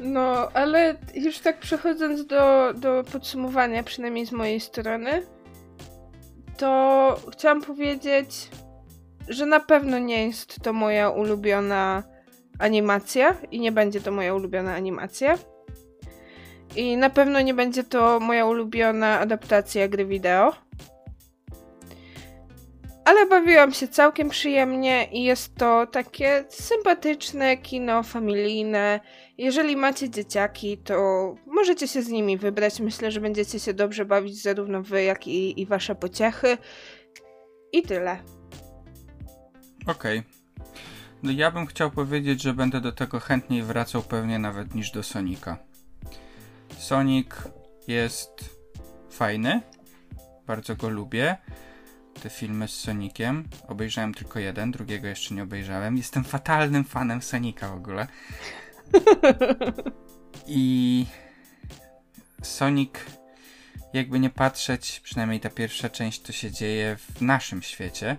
No, 0.00 0.48
ale 0.54 0.96
już 1.14 1.38
tak 1.38 1.58
przechodząc 1.58 2.26
do, 2.26 2.74
do 2.74 3.04
podsumowania, 3.12 3.82
przynajmniej 3.82 4.26
z 4.26 4.32
mojej 4.32 4.60
strony, 4.60 5.22
to 6.56 7.20
chciałam 7.32 7.62
powiedzieć, 7.62 8.48
że 9.28 9.46
na 9.46 9.60
pewno 9.60 9.98
nie 9.98 10.26
jest 10.26 10.60
to 10.62 10.72
moja 10.72 11.10
ulubiona 11.10 12.02
animacja 12.58 13.36
i 13.50 13.60
nie 13.60 13.72
będzie 13.72 14.00
to 14.00 14.12
moja 14.12 14.34
ulubiona 14.34 14.74
animacja. 14.74 15.38
I 16.76 16.96
na 16.96 17.10
pewno 17.10 17.40
nie 17.40 17.54
będzie 17.54 17.84
to 17.84 18.20
moja 18.20 18.46
ulubiona 18.46 19.20
adaptacja 19.20 19.88
gry 19.88 20.06
wideo. 20.06 20.52
Ale 23.04 23.26
bawiłam 23.26 23.72
się 23.72 23.88
całkiem 23.88 24.28
przyjemnie 24.28 25.08
i 25.12 25.24
jest 25.24 25.54
to 25.54 25.86
takie 25.86 26.44
sympatyczne 26.48 27.56
kino 27.56 28.02
familijne. 28.02 29.00
Jeżeli 29.38 29.76
macie 29.76 30.10
dzieciaki, 30.10 30.78
to 30.78 30.94
możecie 31.46 31.88
się 31.88 32.02
z 32.02 32.08
nimi 32.08 32.38
wybrać. 32.38 32.80
Myślę, 32.80 33.10
że 33.10 33.20
będziecie 33.20 33.60
się 33.60 33.74
dobrze 33.74 34.04
bawić 34.04 34.42
zarówno 34.42 34.82
wy, 34.82 35.02
jak 35.02 35.26
i, 35.26 35.60
i 35.60 35.66
wasze 35.66 35.94
pociechy. 35.94 36.58
I 37.72 37.82
tyle. 37.82 38.18
Okej. 39.86 40.18
Okay. 40.18 40.34
No 41.22 41.30
ja 41.30 41.50
bym 41.50 41.66
chciał 41.66 41.90
powiedzieć, 41.90 42.42
że 42.42 42.54
będę 42.54 42.80
do 42.80 42.92
tego 42.92 43.20
chętniej 43.20 43.62
wracał 43.62 44.02
pewnie 44.02 44.38
nawet 44.38 44.74
niż 44.74 44.90
do 44.90 45.02
Sonika. 45.02 45.56
Sonic 46.78 47.28
jest 47.88 48.30
fajny, 49.10 49.60
bardzo 50.46 50.76
go 50.76 50.88
lubię. 50.88 51.36
Te 52.22 52.30
filmy 52.30 52.68
z 52.68 52.74
Sonikiem. 52.74 53.44
Obejrzałem 53.68 54.14
tylko 54.14 54.38
jeden, 54.38 54.70
drugiego 54.70 55.06
jeszcze 55.06 55.34
nie 55.34 55.42
obejrzałem. 55.42 55.96
Jestem 55.96 56.24
fatalnym 56.24 56.84
fanem 56.84 57.22
Sonika 57.22 57.68
w 57.68 57.74
ogóle. 57.74 58.06
I 60.46 61.06
Sonic, 62.42 62.90
jakby 63.92 64.20
nie 64.20 64.30
patrzeć, 64.30 65.00
przynajmniej 65.00 65.40
ta 65.40 65.50
pierwsza 65.50 65.88
część 65.88 66.22
to 66.22 66.32
się 66.32 66.50
dzieje 66.50 66.96
w 66.96 67.22
naszym 67.22 67.62
świecie. 67.62 68.16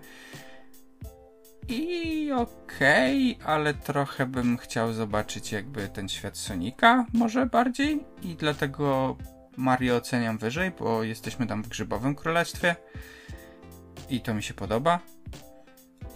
I 1.68 2.32
okej, 2.32 3.36
okay, 3.36 3.48
ale 3.48 3.74
trochę 3.74 4.25
bym 4.25 4.58
chciał 4.58 4.94
zobaczyć 4.94 5.52
jakby 5.52 5.90
ten 5.90 6.10
świat 6.10 6.38
Sonika 6.38 7.06
może 7.14 7.46
bardziej 7.46 8.04
i 8.22 8.36
dlatego 8.36 9.18
Mario 9.58 9.96
oceniam 9.96 10.38
wyżej, 10.38 10.72
bo 10.72 11.04
jesteśmy 11.04 11.48
tam 11.48 11.64
w 11.64 11.68
Grzybowym 11.68 12.16
Królestwie 12.16 12.75
i 14.10 14.22
to 14.22 14.34
mi 14.34 14.44
się 14.44 14.54
podoba. 14.54 15.00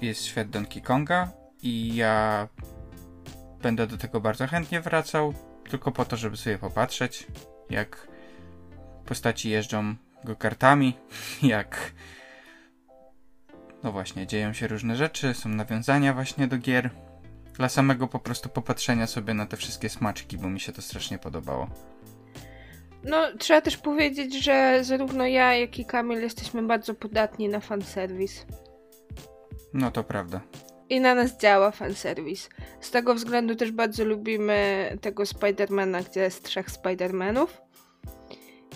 Jest 0.01 0.25
świat 0.25 0.49
Donkey 0.49 0.81
Konga 0.81 1.31
i 1.63 1.95
ja 1.95 2.47
będę 3.61 3.87
do 3.87 3.97
tego 3.97 4.21
bardzo 4.21 4.47
chętnie 4.47 4.81
wracał, 4.81 5.33
tylko 5.69 5.91
po 5.91 6.05
to, 6.05 6.17
żeby 6.17 6.37
sobie 6.37 6.57
popatrzeć, 6.57 7.27
jak 7.69 8.07
postaci 9.05 9.49
jeżdżą 9.49 9.95
go 10.23 10.35
kartami, 10.35 10.97
jak 11.43 11.93
no 13.83 13.91
właśnie, 13.91 14.27
dzieją 14.27 14.53
się 14.53 14.67
różne 14.67 14.95
rzeczy, 14.95 15.33
są 15.33 15.49
nawiązania 15.49 16.13
właśnie 16.13 16.47
do 16.47 16.57
gier. 16.57 16.89
Dla 17.53 17.69
samego 17.69 18.07
po 18.07 18.19
prostu 18.19 18.49
popatrzenia 18.49 19.07
sobie 19.07 19.33
na 19.33 19.45
te 19.45 19.57
wszystkie 19.57 19.89
smaczki, 19.89 20.37
bo 20.37 20.49
mi 20.49 20.59
się 20.59 20.71
to 20.71 20.81
strasznie 20.81 21.19
podobało. 21.19 21.69
No, 23.03 23.37
trzeba 23.37 23.61
też 23.61 23.77
powiedzieć, 23.77 24.43
że 24.43 24.79
zarówno 24.81 25.27
ja, 25.27 25.55
jak 25.55 25.79
i 25.79 25.85
Kamil 25.85 26.21
jesteśmy 26.21 26.63
bardzo 26.63 26.93
podatni 26.93 27.49
na 27.49 27.59
fanserwis. 27.59 28.45
No 29.73 29.91
to 29.91 30.03
prawda. 30.03 30.41
I 30.89 30.99
na 30.99 31.15
nas 31.15 31.37
działa 31.37 31.71
fanserwis. 31.71 32.49
Z 32.79 32.91
tego 32.91 33.15
względu 33.15 33.55
też 33.55 33.71
bardzo 33.71 34.05
lubimy 34.05 34.89
tego 35.01 35.25
Spidermana, 35.25 36.01
gdzie 36.01 36.21
jest 36.21 36.43
trzech 36.43 36.71
Spidermanów. 36.71 37.61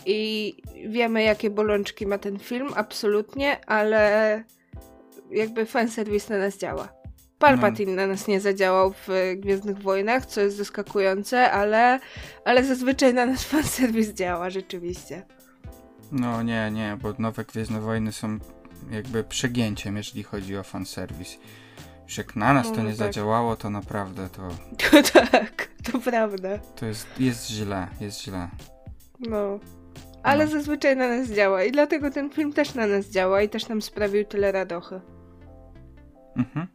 I 0.06 0.54
wiemy, 0.88 1.24
jakie 1.24 1.50
bolączki 1.50 2.08
ma 2.08 2.18
ten 2.18 2.40
film, 2.40 2.68
absolutnie, 2.76 3.66
ale 3.66 4.44
jakby 5.32 5.66
fanserwis 5.66 6.30
na 6.30 6.38
nas 6.38 6.58
działa. 6.58 7.03
Palpatine 7.44 7.92
no. 7.92 7.96
na 7.96 8.08
nas 8.08 8.28
nie 8.28 8.42
zadziałał 8.42 8.94
w 8.94 9.08
Gwiezdnych 9.38 9.82
Wojnach, 9.82 10.26
co 10.26 10.42
jest 10.42 10.58
zaskakujące, 10.58 11.52
ale, 11.52 12.00
ale 12.46 12.64
zazwyczaj 12.64 13.14
na 13.14 13.26
nas 13.26 13.44
fanserwis 13.54 14.14
działa, 14.14 14.50
rzeczywiście. 14.50 15.26
No 16.12 16.44
nie, 16.44 16.72
nie, 16.72 16.98
bo 17.02 17.14
nowe 17.20 17.46
Gwiezdne 17.46 17.82
Wojny 17.82 18.12
są 18.12 18.40
jakby 18.92 19.24
przegięciem, 19.24 19.98
jeżeli 19.98 20.24
chodzi 20.24 20.58
o 20.58 20.64
fanserwis. 20.64 21.38
Już 22.04 22.18
jak 22.18 22.36
na 22.36 22.54
nas 22.54 22.70
no, 22.70 22.76
to 22.76 22.82
nie 22.82 22.88
tak. 22.88 22.98
zadziałało, 22.98 23.56
to 23.56 23.70
naprawdę 23.70 24.30
to... 24.30 24.42
to 25.14 25.22
tak, 25.32 25.68
to 25.92 26.00
prawda. 26.00 26.58
To 26.76 26.86
jest, 26.86 27.08
jest 27.20 27.50
źle, 27.50 27.88
jest 28.02 28.22
źle. 28.22 28.50
No. 29.20 29.60
Ale 30.24 30.46
no. 30.46 30.52
zazwyczaj 30.52 30.98
na 30.98 31.08
nas 31.08 31.30
działa 31.30 31.64
i 31.64 31.72
dlatego 31.72 32.12
ten 32.12 32.30
film 32.30 32.54
też 32.54 32.74
na 32.74 32.88
nas 32.88 33.06
działa 33.10 33.42
i 33.42 33.50
też 33.50 33.68
nam 33.68 33.82
sprawił 33.82 34.26
tyle 34.26 34.52
radochy. 34.52 35.02
Mhm. 36.38 36.68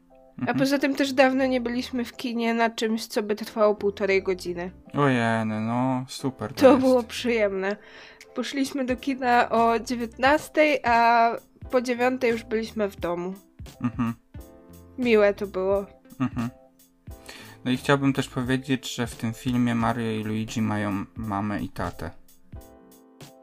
A 0.46 0.54
poza 0.54 0.78
tym 0.78 0.94
też 0.94 1.12
dawno 1.12 1.46
nie 1.46 1.60
byliśmy 1.60 2.04
w 2.04 2.16
kinie 2.16 2.54
na 2.54 2.70
czymś, 2.70 3.06
co 3.06 3.22
by 3.22 3.34
trwało 3.34 3.74
półtorej 3.74 4.22
godziny. 4.22 4.70
Ojej, 4.94 5.46
no 5.46 6.04
super. 6.08 6.52
To, 6.52 6.60
to 6.60 6.76
było 6.76 7.02
przyjemne. 7.02 7.76
Poszliśmy 8.34 8.84
do 8.84 8.96
kina 8.96 9.50
o 9.50 9.78
19, 9.78 10.88
a 10.88 11.30
po 11.70 11.80
9 11.80 12.22
już 12.22 12.44
byliśmy 12.44 12.88
w 12.88 12.96
domu. 13.00 13.34
Mhm. 13.82 14.14
Miłe 14.98 15.34
to 15.34 15.46
było. 15.46 15.86
Mhm. 16.20 16.50
No 17.64 17.70
i 17.70 17.76
chciałbym 17.76 18.12
też 18.12 18.28
powiedzieć, 18.28 18.94
że 18.94 19.06
w 19.06 19.16
tym 19.16 19.34
filmie 19.34 19.74
Mario 19.74 20.10
i 20.10 20.24
Luigi 20.24 20.62
mają 20.62 21.04
mamę 21.16 21.60
i 21.62 21.68
tatę. 21.68 22.10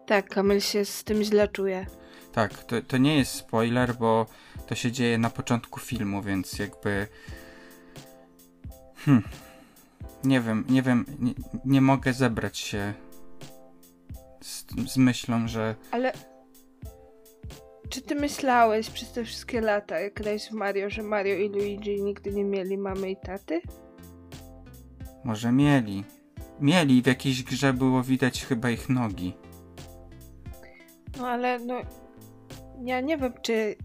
Tak, 0.05 0.29
Kamil 0.29 0.61
się 0.61 0.85
z 0.85 1.03
tym 1.03 1.23
źle 1.23 1.47
czuje. 1.47 1.85
Tak, 2.31 2.63
to, 2.63 2.81
to 2.81 2.97
nie 2.97 3.17
jest 3.17 3.31
spoiler, 3.31 3.95
bo 3.95 4.25
to 4.67 4.75
się 4.75 4.91
dzieje 4.91 5.17
na 5.17 5.29
początku 5.29 5.79
filmu, 5.79 6.21
więc 6.21 6.59
jakby. 6.59 7.07
Hmm. 8.95 9.23
Nie 10.23 10.41
wiem, 10.41 10.65
nie 10.69 10.81
wiem, 10.81 11.05
nie, 11.19 11.33
nie 11.65 11.81
mogę 11.81 12.13
zebrać 12.13 12.57
się 12.57 12.93
z, 14.41 14.65
z 14.87 14.97
myślą, 14.97 15.47
że. 15.47 15.75
Ale. 15.91 16.13
Czy 17.89 18.01
ty 18.01 18.15
myślałeś 18.15 18.89
przez 18.89 19.11
te 19.11 19.23
wszystkie 19.23 19.61
lata, 19.61 19.99
jak 19.99 20.13
grałeś 20.13 20.47
w 20.47 20.51
Mario, 20.51 20.89
że 20.89 21.03
Mario 21.03 21.35
i 21.35 21.49
Luigi 21.49 22.03
nigdy 22.03 22.31
nie 22.31 22.43
mieli 22.43 22.77
mamy 22.77 23.11
i 23.11 23.17
taty? 23.17 23.61
Może 25.23 25.51
mieli. 25.51 26.03
Mieli, 26.59 27.01
w 27.01 27.07
jakiejś 27.07 27.43
grze 27.43 27.73
było 27.73 28.03
widać 28.03 28.45
chyba 28.45 28.69
ich 28.69 28.89
nogi. 28.89 29.33
No 31.17 31.27
ale 31.27 31.59
no. 31.59 31.81
Ja 32.83 33.01
nie 33.01 33.17
wiem, 33.17 33.33
czy 33.41 33.75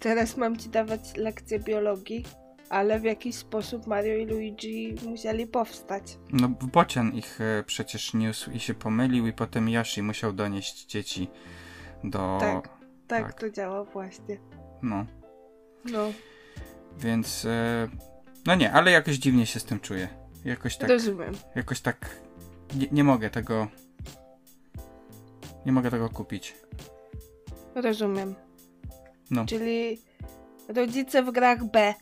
teraz 0.00 0.36
mam 0.36 0.56
ci 0.56 0.68
dawać 0.68 1.16
lekcję 1.16 1.58
biologii, 1.58 2.24
ale 2.70 3.00
w 3.00 3.04
jakiś 3.04 3.36
sposób 3.36 3.86
Mario 3.86 4.16
i 4.16 4.26
Luigi 4.26 4.94
musieli 5.06 5.46
powstać. 5.46 6.18
No, 6.32 6.48
Bocian 6.48 7.14
ich 7.14 7.40
e, 7.40 7.64
przecież 7.66 8.14
niósł 8.14 8.50
i 8.50 8.60
się 8.60 8.74
pomylił, 8.74 9.26
i 9.26 9.32
potem 9.32 9.68
Yoshi 9.68 10.02
musiał 10.02 10.32
donieść 10.32 10.86
dzieci 10.86 11.28
do. 12.04 12.38
Tak, 12.40 12.68
tak, 13.06 13.22
tak. 13.26 13.40
to 13.40 13.50
działa 13.50 13.84
właśnie. 13.84 14.38
No. 14.82 15.06
No. 15.84 16.12
Więc. 16.98 17.44
E, 17.44 17.88
no 18.46 18.54
nie, 18.54 18.72
ale 18.72 18.90
jakoś 18.90 19.16
dziwnie 19.16 19.46
się 19.46 19.60
z 19.60 19.64
tym 19.64 19.80
czuję. 19.80 20.08
Jakoś 20.44 20.76
tak. 20.76 20.88
Rozumiem. 20.88 21.34
Jakoś 21.56 21.80
tak. 21.80 22.16
Nie, 22.76 22.86
nie 22.92 23.04
mogę 23.04 23.30
tego. 23.30 23.68
Nie 25.66 25.72
mogę 25.72 25.90
tego 25.90 26.08
kupić. 26.08 26.54
Rozumiem. 27.74 28.34
No. 29.30 29.46
Czyli 29.46 30.00
rodzice 30.68 31.22
w 31.22 31.32
grach 31.32 31.64
B. 31.64 31.94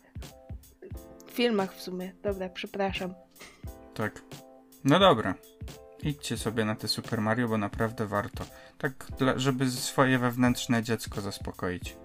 W 1.27 1.31
filmach 1.31 1.75
w 1.75 1.81
sumie. 1.81 2.13
Dobra, 2.23 2.49
przepraszam. 2.49 3.15
Tak. 3.95 4.23
No 4.85 4.99
dobra. 4.99 5.35
Idźcie 6.03 6.37
sobie 6.37 6.65
na 6.65 6.75
te 6.75 6.89
Super 6.89 7.21
Mario, 7.21 7.49
bo 7.49 7.59
naprawdę 7.59 8.07
warto. 8.07 8.45
Tak, 8.79 8.95
żeby 9.37 9.71
swoje 9.71 10.19
wewnętrzne 10.19 10.83
dziecko 10.83 11.21
zaspokoić. 11.21 11.97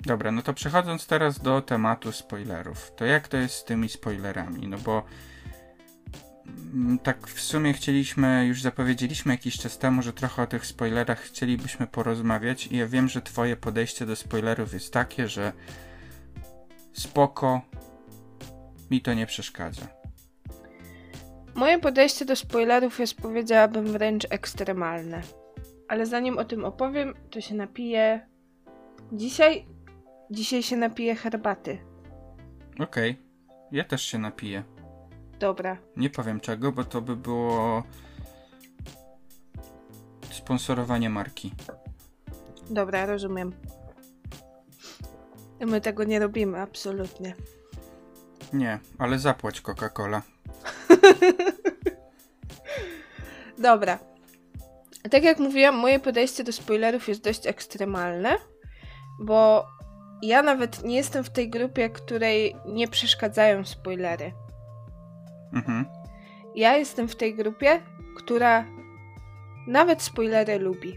Dobra, 0.00 0.32
no 0.32 0.42
to 0.42 0.52
przechodząc 0.54 1.06
teraz 1.06 1.38
do 1.38 1.62
tematu 1.62 2.12
spoilerów. 2.12 2.92
To 2.96 3.04
jak 3.04 3.28
to 3.28 3.36
jest 3.36 3.54
z 3.54 3.64
tymi 3.64 3.88
spoilerami? 3.88 4.68
No 4.68 4.78
bo 4.78 5.04
tak 7.02 7.26
w 7.26 7.40
sumie 7.40 7.72
chcieliśmy, 7.72 8.46
już 8.46 8.62
zapowiedzieliśmy 8.62 9.32
jakiś 9.32 9.58
czas 9.58 9.78
temu, 9.78 10.02
że 10.02 10.12
trochę 10.12 10.42
o 10.42 10.46
tych 10.46 10.66
spoilerach 10.66 11.20
chcielibyśmy 11.20 11.86
porozmawiać 11.86 12.66
i 12.66 12.76
ja 12.76 12.86
wiem, 12.86 13.08
że 13.08 13.22
twoje 13.22 13.56
podejście 13.56 14.06
do 14.06 14.16
spoilerów 14.16 14.72
jest 14.72 14.92
takie, 14.92 15.28
że 15.28 15.52
spoko, 16.92 17.60
mi 18.90 19.00
to 19.00 19.14
nie 19.14 19.26
przeszkadza. 19.26 19.86
Moje 21.54 21.78
podejście 21.78 22.24
do 22.24 22.36
spoilerów 22.36 23.00
jest, 23.00 23.14
powiedziałabym, 23.14 23.84
wręcz 23.84 24.26
ekstremalne. 24.30 25.22
Ale 25.88 26.06
zanim 26.06 26.38
o 26.38 26.44
tym 26.44 26.64
opowiem, 26.64 27.14
to 27.30 27.40
się 27.40 27.54
napiję. 27.54 28.26
Dzisiaj. 29.12 29.66
Dzisiaj 30.30 30.62
się 30.62 30.76
napiję 30.76 31.14
herbaty. 31.14 31.78
Okej. 32.78 33.10
Okay. 33.10 33.16
Ja 33.72 33.84
też 33.84 34.02
się 34.02 34.18
napiję. 34.18 34.64
Dobra. 35.40 35.76
Nie 35.96 36.10
powiem 36.10 36.40
czego, 36.40 36.72
bo 36.72 36.84
to 36.84 37.00
by 37.00 37.16
było 37.16 37.82
sponsorowanie 40.30 41.10
marki. 41.10 41.52
Dobra, 42.70 43.06
rozumiem. 43.06 43.52
My 45.60 45.80
tego 45.80 46.04
nie 46.04 46.18
robimy, 46.18 46.60
absolutnie. 46.60 47.34
Nie, 48.52 48.78
ale 48.98 49.18
zapłać 49.18 49.62
Coca-Cola. 49.62 50.22
Dobra. 53.58 53.98
Tak 55.10 55.22
jak 55.22 55.38
mówiłam, 55.38 55.76
moje 55.76 56.00
podejście 56.00 56.44
do 56.44 56.52
spoilerów 56.52 57.08
jest 57.08 57.24
dość 57.24 57.46
ekstremalne, 57.46 58.36
bo 59.20 59.66
ja 60.22 60.42
nawet 60.42 60.84
nie 60.84 60.96
jestem 60.96 61.24
w 61.24 61.30
tej 61.30 61.50
grupie, 61.50 61.90
której 61.90 62.56
nie 62.66 62.88
przeszkadzają 62.88 63.64
spoilery. 63.64 64.32
Mhm. 65.52 65.84
Ja 66.54 66.76
jestem 66.76 67.08
w 67.08 67.16
tej 67.16 67.34
grupie, 67.34 67.80
która 68.16 68.64
nawet 69.66 70.02
spoilery 70.02 70.58
lubi. 70.58 70.96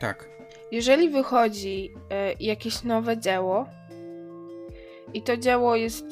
Tak. 0.00 0.28
Jeżeli 0.72 1.08
wychodzi 1.08 1.94
e, 2.10 2.32
jakieś 2.40 2.82
nowe 2.82 3.18
dzieło 3.18 3.66
i 5.14 5.22
to 5.22 5.36
dzieło 5.36 5.76
jest. 5.76 6.04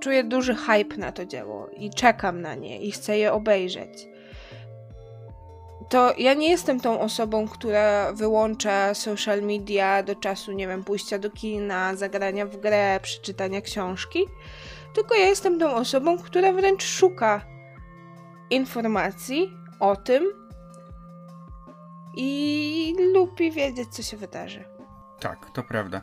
Czuję 0.00 0.24
duży 0.24 0.54
hype 0.54 0.96
na 0.96 1.12
to 1.12 1.26
dzieło 1.26 1.68
i 1.76 1.90
czekam 1.90 2.40
na 2.40 2.54
nie 2.54 2.80
i 2.80 2.92
chcę 2.92 3.18
je 3.18 3.32
obejrzeć. 3.32 4.08
To 5.88 6.14
ja 6.18 6.34
nie 6.34 6.50
jestem 6.50 6.80
tą 6.80 7.00
osobą, 7.00 7.48
która 7.48 8.12
wyłącza 8.12 8.94
social 8.94 9.42
media 9.42 10.02
do 10.02 10.14
czasu, 10.14 10.52
nie 10.52 10.68
wiem, 10.68 10.84
pójścia 10.84 11.18
do 11.18 11.30
kina, 11.30 11.96
zagrania 11.96 12.46
w 12.46 12.56
grę, 12.56 13.00
przeczytania 13.02 13.60
książki 13.60 14.24
tylko 14.94 15.14
ja 15.14 15.26
jestem 15.26 15.58
tą 15.58 15.74
osobą, 15.74 16.18
która 16.18 16.52
wręcz 16.52 16.84
szuka 16.84 17.40
informacji 18.50 19.56
o 19.80 19.96
tym 19.96 20.24
i 22.16 22.94
lubi 23.14 23.50
wiedzieć, 23.50 23.88
co 23.88 24.02
się 24.02 24.16
wydarzy. 24.16 24.64
Tak, 25.20 25.50
to 25.50 25.62
prawda. 25.62 26.00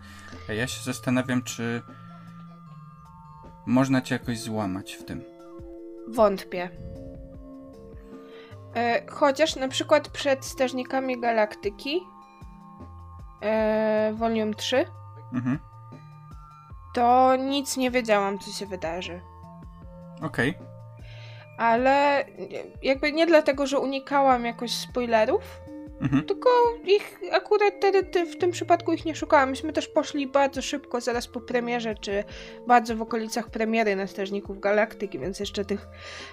Ja 0.50 0.67
się 0.67 0.84
zastanawiam, 0.84 1.43
czy 1.43 1.82
można 3.65 4.02
cię 4.02 4.15
jakoś 4.15 4.39
złamać 4.39 4.93
w 4.93 5.06
tym. 5.06 5.23
Wątpię. 6.08 6.69
E, 8.76 9.06
chociaż 9.12 9.56
na 9.56 9.67
przykład 9.67 10.10
przed 10.10 10.45
Strażnikami 10.45 11.21
Galaktyki 11.21 12.02
e, 13.41 14.13
Volume 14.13 14.54
3 14.54 14.86
mhm 15.34 15.60
to 16.97 17.36
nic 17.36 17.77
nie 17.77 17.91
wiedziałam, 17.91 18.39
co 18.39 18.51
się 18.51 18.65
wydarzy. 18.65 19.21
Okej. 20.21 20.49
Okay. 20.49 20.67
Ale 21.57 22.25
jakby 22.83 23.12
nie 23.12 23.25
dlatego, 23.25 23.67
że 23.67 23.79
unikałam 23.79 24.45
jakoś 24.45 24.71
spoilerów, 24.71 25.62
mhm. 26.01 26.23
tylko 26.23 26.49
ich 26.86 27.19
akurat 27.31 27.73
te, 28.12 28.25
w 28.25 28.38
tym 28.38 28.51
przypadku 28.51 28.93
ich 28.93 29.05
nie 29.05 29.15
szukałam. 29.15 29.49
Myśmy 29.49 29.73
też 29.73 29.88
poszli 29.88 30.27
bardzo 30.27 30.62
szybko, 30.62 31.01
zaraz 31.01 31.27
po 31.27 31.41
premierze, 31.41 31.95
czy 31.95 32.23
bardzo 32.67 32.95
w 32.95 33.01
okolicach 33.01 33.49
premiery 33.49 33.95
na 33.95 34.07
Strażników 34.07 34.60
Galaktyki, 34.60 35.19
więc 35.19 35.39
jeszcze 35.39 35.65
tych 35.65 35.88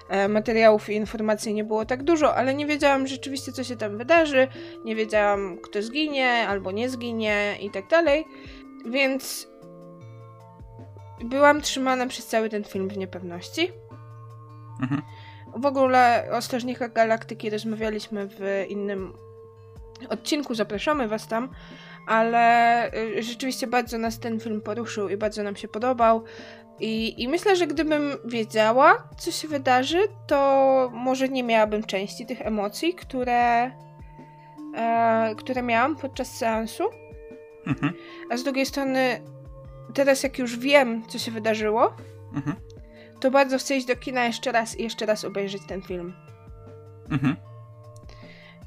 e, 0.08 0.28
materiałów 0.28 0.90
i 0.90 0.94
informacji 0.94 1.54
nie 1.54 1.64
było 1.64 1.84
tak 1.84 2.02
dużo, 2.02 2.34
ale 2.34 2.54
nie 2.54 2.66
wiedziałam 2.66 3.06
rzeczywiście, 3.06 3.52
co 3.52 3.64
się 3.64 3.76
tam 3.76 3.98
wydarzy, 3.98 4.48
nie 4.84 4.96
wiedziałam, 4.96 5.58
kto 5.58 5.82
zginie 5.82 6.48
albo 6.48 6.72
nie 6.72 6.88
zginie 6.88 7.56
i 7.60 7.70
tak 7.70 7.88
dalej. 7.88 8.24
Więc 8.86 9.53
byłam 11.24 11.60
trzymana 11.60 12.06
przez 12.06 12.26
cały 12.26 12.48
ten 12.48 12.64
film 12.64 12.88
w 12.88 12.96
niepewności. 12.96 13.72
Mhm. 14.82 15.02
W 15.56 15.66
ogóle 15.66 16.28
o 16.32 16.42
Strażnikach 16.42 16.92
Galaktyki 16.92 17.50
rozmawialiśmy 17.50 18.28
w 18.28 18.64
innym 18.68 19.12
odcinku, 20.08 20.54
zapraszamy 20.54 21.08
was 21.08 21.28
tam, 21.28 21.48
ale 22.06 22.86
y, 22.94 23.22
rzeczywiście 23.22 23.66
bardzo 23.66 23.98
nas 23.98 24.18
ten 24.18 24.40
film 24.40 24.60
poruszył 24.60 25.08
i 25.08 25.16
bardzo 25.16 25.42
nam 25.42 25.56
się 25.56 25.68
podobał. 25.68 26.24
I, 26.80 27.22
I 27.22 27.28
myślę, 27.28 27.56
że 27.56 27.66
gdybym 27.66 28.02
wiedziała, 28.24 29.08
co 29.18 29.30
się 29.30 29.48
wydarzy, 29.48 29.98
to 30.26 30.90
może 30.94 31.28
nie 31.28 31.42
miałabym 31.42 31.84
części 31.84 32.26
tych 32.26 32.42
emocji, 32.42 32.94
które, 32.94 33.70
e, 34.76 35.34
które 35.36 35.62
miałam 35.62 35.96
podczas 35.96 36.36
seansu. 36.36 36.84
Mhm. 37.66 37.92
A 38.30 38.36
z 38.36 38.42
drugiej 38.42 38.66
strony 38.66 39.20
teraz 39.94 40.22
jak 40.22 40.38
już 40.38 40.58
wiem, 40.58 41.02
co 41.08 41.18
się 41.18 41.30
wydarzyło, 41.30 41.96
mhm. 42.34 42.56
to 43.20 43.30
bardzo 43.30 43.58
chcę 43.58 43.76
iść 43.76 43.86
do 43.86 43.96
kina 43.96 44.24
jeszcze 44.24 44.52
raz 44.52 44.78
i 44.78 44.82
jeszcze 44.82 45.06
raz 45.06 45.24
obejrzeć 45.24 45.62
ten 45.68 45.82
film. 45.82 46.14
Mhm. 47.10 47.36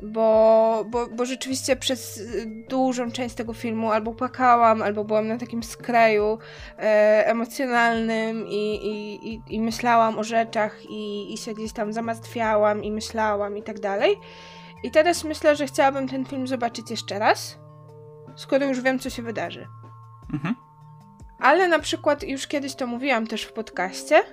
Bo, 0.03 0.85
bo, 0.89 1.07
bo 1.07 1.25
rzeczywiście 1.25 1.75
przez 1.75 2.21
dużą 2.69 3.11
część 3.11 3.35
tego 3.35 3.53
filmu 3.53 3.91
albo 3.91 4.13
płakałam, 4.13 4.81
albo 4.81 5.03
byłam 5.03 5.27
na 5.27 5.37
takim 5.37 5.63
skraju 5.63 6.37
e, 6.77 7.27
emocjonalnym 7.27 8.47
i, 8.47 8.75
i, 8.75 9.33
i, 9.33 9.41
i, 9.49 9.61
myślałam 9.61 10.19
o 10.19 10.23
rzeczach 10.23 10.85
i, 10.89 11.33
i 11.33 11.37
się 11.37 11.53
gdzieś 11.53 11.73
tam 11.73 11.93
zamartwiałam 11.93 12.83
i 12.83 12.91
myślałam 12.91 13.57
i 13.57 13.63
tak 13.63 13.79
dalej. 13.79 14.15
I 14.83 14.91
teraz 14.91 15.23
myślę, 15.23 15.55
że 15.55 15.67
chciałabym 15.67 16.07
ten 16.07 16.25
film 16.25 16.47
zobaczyć 16.47 16.91
jeszcze 16.91 17.19
raz, 17.19 17.59
skoro 18.35 18.65
już 18.65 18.81
wiem, 18.81 18.99
co 18.99 19.09
się 19.09 19.21
wydarzy. 19.21 19.67
Mhm. 20.33 20.55
Ale 21.39 21.67
na 21.67 21.79
przykład 21.79 22.23
już 22.23 22.47
kiedyś 22.47 22.75
to 22.75 22.87
mówiłam 22.87 23.27
też 23.27 23.43
w 23.43 23.53
podcaście, 23.53 24.23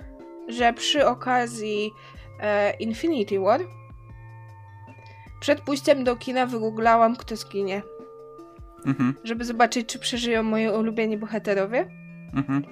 że 0.47 0.73
przy 0.73 1.07
okazji 1.07 1.91
e, 2.39 2.73
Infinity 2.77 3.39
War 3.39 3.61
przed 5.39 5.61
pójściem 5.61 6.03
do 6.03 6.15
kina 6.15 6.45
wygooglałam, 6.45 7.15
kto 7.15 7.35
zginie. 7.35 7.81
Mhm. 8.85 9.13
Żeby 9.23 9.45
zobaczyć, 9.45 9.87
czy 9.87 9.99
przeżyją 9.99 10.43
moi 10.43 10.67
ulubieni 10.67 11.17
bohaterowie. 11.17 11.87
Mhm. 12.33 12.63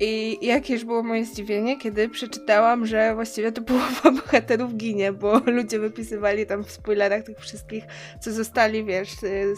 I 0.00 0.38
jakież 0.46 0.84
było 0.84 1.02
moje 1.02 1.24
zdziwienie, 1.24 1.78
kiedy 1.78 2.08
przeczytałam, 2.08 2.86
że 2.86 3.14
właściwie 3.14 3.52
to 3.52 3.62
połowa 3.62 4.10
bohaterów 4.22 4.76
ginie, 4.76 5.12
bo 5.12 5.38
ludzie 5.46 5.78
wypisywali 5.78 6.46
tam 6.46 6.64
w 6.64 6.70
spoilerach 6.70 7.22
tych 7.22 7.38
wszystkich, 7.38 7.84
co 8.20 8.32
zostali, 8.32 8.84
wiesz, 8.84 9.22
y, 9.22 9.56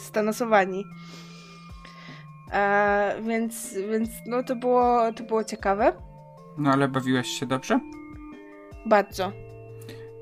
A, 2.52 3.08
więc, 3.22 3.74
więc 3.90 4.10
no 4.26 4.42
to 4.42 4.56
było, 4.56 5.12
to 5.12 5.24
było 5.24 5.44
ciekawe. 5.44 5.92
No 6.58 6.72
ale 6.72 6.88
bawiłaś 6.88 7.28
się 7.28 7.46
dobrze? 7.46 7.80
Bardzo. 8.86 9.32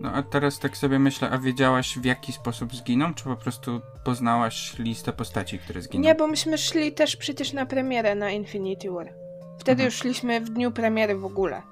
No 0.01 0.13
a 0.13 0.23
teraz 0.23 0.59
tak 0.59 0.77
sobie 0.77 0.99
myślę, 0.99 1.31
a 1.31 1.39
wiedziałaś 1.39 1.99
w 1.99 2.05
jaki 2.05 2.33
sposób 2.33 2.75
zginą, 2.75 3.15
czy 3.15 3.25
po 3.25 3.37
prostu 3.37 3.81
poznałaś 4.05 4.79
listę 4.79 5.13
postaci, 5.13 5.59
które 5.59 5.83
zginą? 5.83 6.05
Nie, 6.05 6.15
bo 6.15 6.27
myśmy 6.27 6.59
szli 6.59 6.93
też 6.93 7.17
przecież 7.17 7.53
na 7.53 7.67
premierę 7.67 8.15
na 8.15 8.31
Infinity 8.31 8.91
War. 8.91 9.15
Wtedy 9.59 9.83
mhm. 9.83 9.85
już 9.87 9.95
szliśmy 9.95 10.41
w 10.41 10.51
dniu 10.51 10.73
premiery 10.73 11.17
w 11.17 11.25
ogóle. 11.25 11.63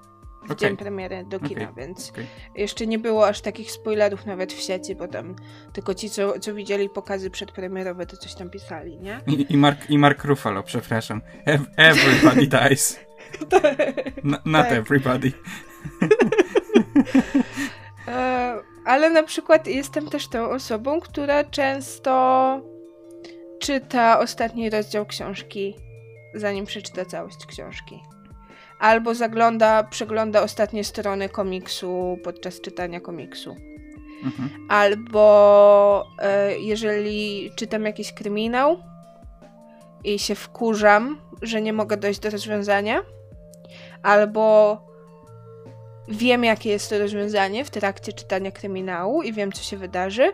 W 0.45 0.51
okay. 0.51 0.57
dzień 0.57 0.77
premiery 0.77 1.25
do 1.25 1.41
kina, 1.41 1.63
okay. 1.63 1.75
więc 1.77 2.11
okay. 2.11 2.27
jeszcze 2.55 2.87
nie 2.87 2.99
było 2.99 3.29
aż 3.29 3.41
takich 3.41 3.71
spoilerów 3.71 4.27
nawet 4.27 4.53
w 4.53 4.61
sieci, 4.61 4.95
bo 4.95 5.09
tam 5.09 5.37
tylko 5.73 5.95
ci, 5.95 6.11
co, 6.11 6.39
co 6.41 6.55
widzieli 6.55 6.89
pokazy 6.89 7.31
przedpremierowe, 7.31 8.07
to 8.07 8.17
coś 8.17 8.35
tam 8.35 8.51
pisali, 8.51 8.99
nie? 8.99 9.21
I, 9.27 9.53
i, 9.53 9.57
Mark, 9.57 9.91
i 9.91 9.99
Mark 9.99 10.25
Ruffalo, 10.25 10.63
przepraszam. 10.63 11.23
Everybody 11.77 12.47
dies. 12.69 13.01
No, 14.25 14.39
not 14.45 14.69
tak. 14.69 14.79
everybody. 14.79 15.33
e, 18.09 18.61
ale 18.85 19.11
na 19.11 19.23
przykład 19.23 19.67
jestem 19.67 20.09
też 20.09 20.29
tą 20.29 20.51
osobą, 20.51 21.01
która 21.01 21.45
często 21.45 22.61
czyta 23.61 24.19
ostatni 24.19 24.71
rozdział 24.71 25.07
książki 25.07 25.75
zanim 26.35 26.67
przeczyta 26.67 27.05
całość 27.05 27.47
książki. 27.47 28.03
Albo 28.79 29.15
zagląda, 29.15 29.83
przegląda 29.83 30.43
ostatnie 30.43 30.85
strony 30.85 31.29
komiksu 31.29 32.19
podczas 32.25 32.61
czytania 32.61 33.01
komiksu. 33.01 33.57
Mhm. 34.25 34.51
Albo 34.69 36.07
e, 36.19 36.59
jeżeli 36.59 37.51
czytam 37.57 37.85
jakiś 37.85 38.13
kryminał 38.13 38.79
i 40.05 40.19
się 40.19 40.35
wkurzam, 40.35 41.19
że 41.43 41.63
nie 41.63 41.73
mogę 41.73 41.97
dojść 41.97 42.21
do 42.21 42.31
rozwiązania, 42.31 43.03
albo 44.03 44.79
wiem, 46.09 46.45
jakie 46.45 46.71
jest 46.71 46.91
to 46.91 46.99
rozwiązanie 46.99 47.65
w 47.65 47.71
trakcie 47.71 48.13
czytania 48.13 48.51
kryminału 48.51 49.23
i 49.23 49.33
wiem, 49.33 49.53
co 49.53 49.63
się 49.63 49.77
wydarzy, 49.77 50.33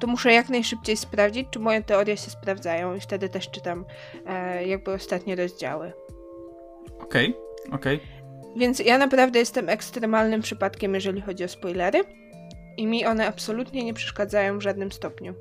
to 0.00 0.06
muszę 0.06 0.32
jak 0.32 0.48
najszybciej 0.48 0.96
sprawdzić, 0.96 1.48
czy 1.50 1.58
moje 1.58 1.82
teorie 1.82 2.16
się 2.16 2.30
sprawdzają 2.30 2.94
i 2.94 3.00
wtedy 3.00 3.28
też 3.28 3.50
czytam 3.50 3.84
e, 4.26 4.66
jakby 4.66 4.92
ostatnie 4.92 5.36
rozdziały. 5.36 5.92
Okej, 7.00 7.30
okay, 7.30 7.45
okej. 7.72 7.96
Okay. 7.96 8.16
Więc 8.56 8.78
ja 8.78 8.98
naprawdę 8.98 9.38
jestem 9.38 9.68
ekstremalnym 9.68 10.42
przypadkiem, 10.42 10.94
jeżeli 10.94 11.20
chodzi 11.20 11.44
o 11.44 11.48
spoilery 11.48 12.04
i 12.76 12.86
mi 12.86 13.06
one 13.06 13.26
absolutnie 13.26 13.84
nie 13.84 13.94
przeszkadzają 13.94 14.58
w 14.58 14.62
żadnym 14.62 14.92
stopniu. 14.92 15.34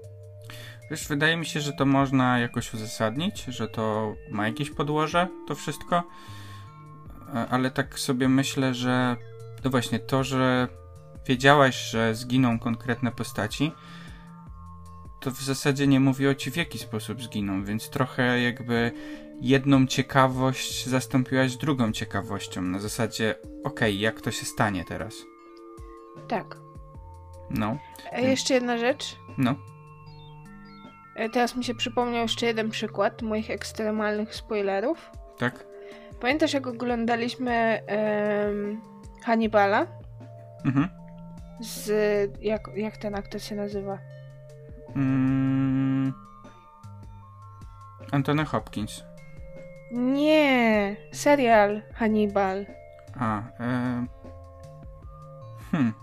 Wiesz, 0.92 1.08
wydaje 1.08 1.38
mi 1.38 1.46
się, 1.46 1.62
że 1.62 1.74
to 1.74 1.86
można 1.86 2.40
jakoś 2.40 2.74
uzasadnić, 2.74 3.44
że 3.44 3.68
to 3.68 4.16
ma 4.32 4.48
jakieś 4.48 4.70
podłoże, 4.70 5.28
to 5.48 5.56
wszystko, 5.56 6.04
e, 7.36 7.48
ale 7.50 7.72
tak 7.72 8.00
sobie 8.00 8.30
myślę, 8.30 8.74
że 8.74 9.16
no 9.64 9.72
właśnie 9.72 10.00
to, 10.00 10.24
że 10.24 10.68
wiedziałaś, 11.28 11.90
że 11.90 12.16
zginą 12.16 12.60
konkretne 12.60 13.12
postaci, 13.12 13.72
to 15.22 15.32
w 15.32 15.42
zasadzie 15.42 15.88
nie 15.88 16.00
mówiło 16.00 16.36
ci 16.36 16.52
w 16.52 16.56
jaki 16.56 16.78
sposób 16.78 17.24
zginą, 17.24 17.64
więc 17.64 17.90
trochę 17.90 18.42
jakby 18.42 18.92
jedną 19.42 19.88
ciekawość 19.88 20.86
zastąpiłaś 20.86 21.56
drugą 21.56 21.92
ciekawością. 21.92 22.62
Na 22.62 22.80
zasadzie, 22.80 23.36
okej, 23.42 23.64
okay, 23.64 23.92
jak 23.92 24.22
to 24.22 24.32
się 24.32 24.46
stanie 24.46 24.86
teraz? 24.86 25.14
Tak. 26.28 26.58
No. 27.50 27.78
A 28.14 28.20
jeszcze 28.20 28.54
jedna 28.54 28.78
rzecz. 28.78 29.16
No. 29.38 29.56
E, 31.16 31.30
teraz 31.30 31.56
mi 31.56 31.64
się 31.64 31.76
przypomniał 31.76 32.22
jeszcze 32.22 32.46
jeden 32.46 32.70
przykład 32.70 33.22
moich 33.22 33.52
ekstremalnych 33.52 34.36
spoilerów. 34.36 35.12
Tak. 35.38 35.66
Pamiętasz, 36.20 36.54
jak 36.54 36.68
oglądaliśmy 36.68 37.82
um, 37.88 38.82
Hannibala? 39.24 39.88
Mhm. 40.66 40.90
Z. 41.62 41.92
Jak, 42.42 42.70
jak 42.76 42.98
ten 42.98 43.16
aktor 43.16 43.42
się 43.42 43.56
nazywa? 43.56 43.98
Mm, 44.96 46.14
Anthony 48.12 48.46
Hopkins. 48.46 49.04
Nie, 49.92 50.96
serial 51.12 51.82
Hannibal. 51.94 52.66
A, 53.20 53.40
e... 53.60 54.06
Hmm. 55.72 55.94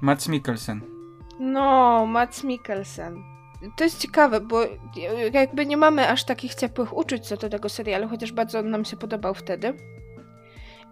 Mats 0.00 0.28
Mikkelsen. 0.28 0.80
No, 1.40 2.06
Mats 2.06 2.44
Mikkelsen. 2.44 3.22
To 3.76 3.84
jest 3.84 3.98
ciekawe, 3.98 4.40
bo 4.40 4.60
jakby 5.32 5.66
nie 5.66 5.76
mamy 5.76 6.08
aż 6.08 6.24
takich 6.24 6.54
ciepłych 6.54 6.96
uczuć 6.96 7.26
co 7.26 7.36
do 7.36 7.48
tego 7.48 7.68
serialu, 7.68 8.08
chociaż 8.08 8.32
bardzo 8.32 8.62
nam 8.62 8.84
się 8.84 8.96
podobał 8.96 9.34
wtedy. 9.34 9.74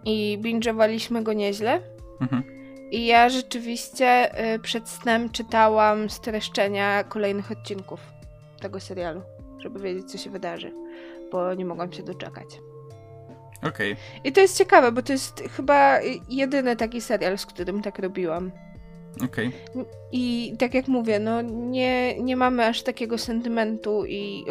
I 0.04 0.38
binge'owaliśmy 0.42 1.22
go 1.22 1.32
nieźle. 1.32 1.80
Mhm. 2.20 2.42
I 2.90 3.06
ja 3.06 3.28
rzeczywiście 3.28 4.40
y, 4.54 4.58
przed 4.58 4.88
snem 4.88 5.30
czytałam 5.30 6.10
streszczenia 6.10 7.04
kolejnych 7.04 7.50
odcinków 7.50 8.00
tego 8.60 8.80
serialu, 8.80 9.22
żeby 9.58 9.80
wiedzieć, 9.80 10.10
co 10.10 10.18
się 10.18 10.30
wydarzy, 10.30 10.72
bo 11.32 11.54
nie 11.54 11.64
mogłam 11.64 11.92
się 11.92 12.02
doczekać. 12.02 12.60
Okej. 13.58 13.92
Okay. 13.92 13.96
I 14.24 14.32
to 14.32 14.40
jest 14.40 14.58
ciekawe, 14.58 14.92
bo 14.92 15.02
to 15.02 15.12
jest 15.12 15.42
chyba 15.56 16.00
jedyny 16.28 16.76
taki 16.76 17.00
serial, 17.00 17.38
z 17.38 17.46
którym 17.46 17.82
tak 17.82 17.98
robiłam. 17.98 18.50
Okej. 19.24 19.52
Okay. 19.70 19.84
I 20.12 20.54
tak 20.58 20.74
jak 20.74 20.88
mówię, 20.88 21.18
no 21.18 21.42
nie, 21.42 22.22
nie 22.22 22.36
mamy 22.36 22.66
aż 22.66 22.82
takiego 22.82 23.18
sentymentu 23.18 24.04
i 24.06 24.44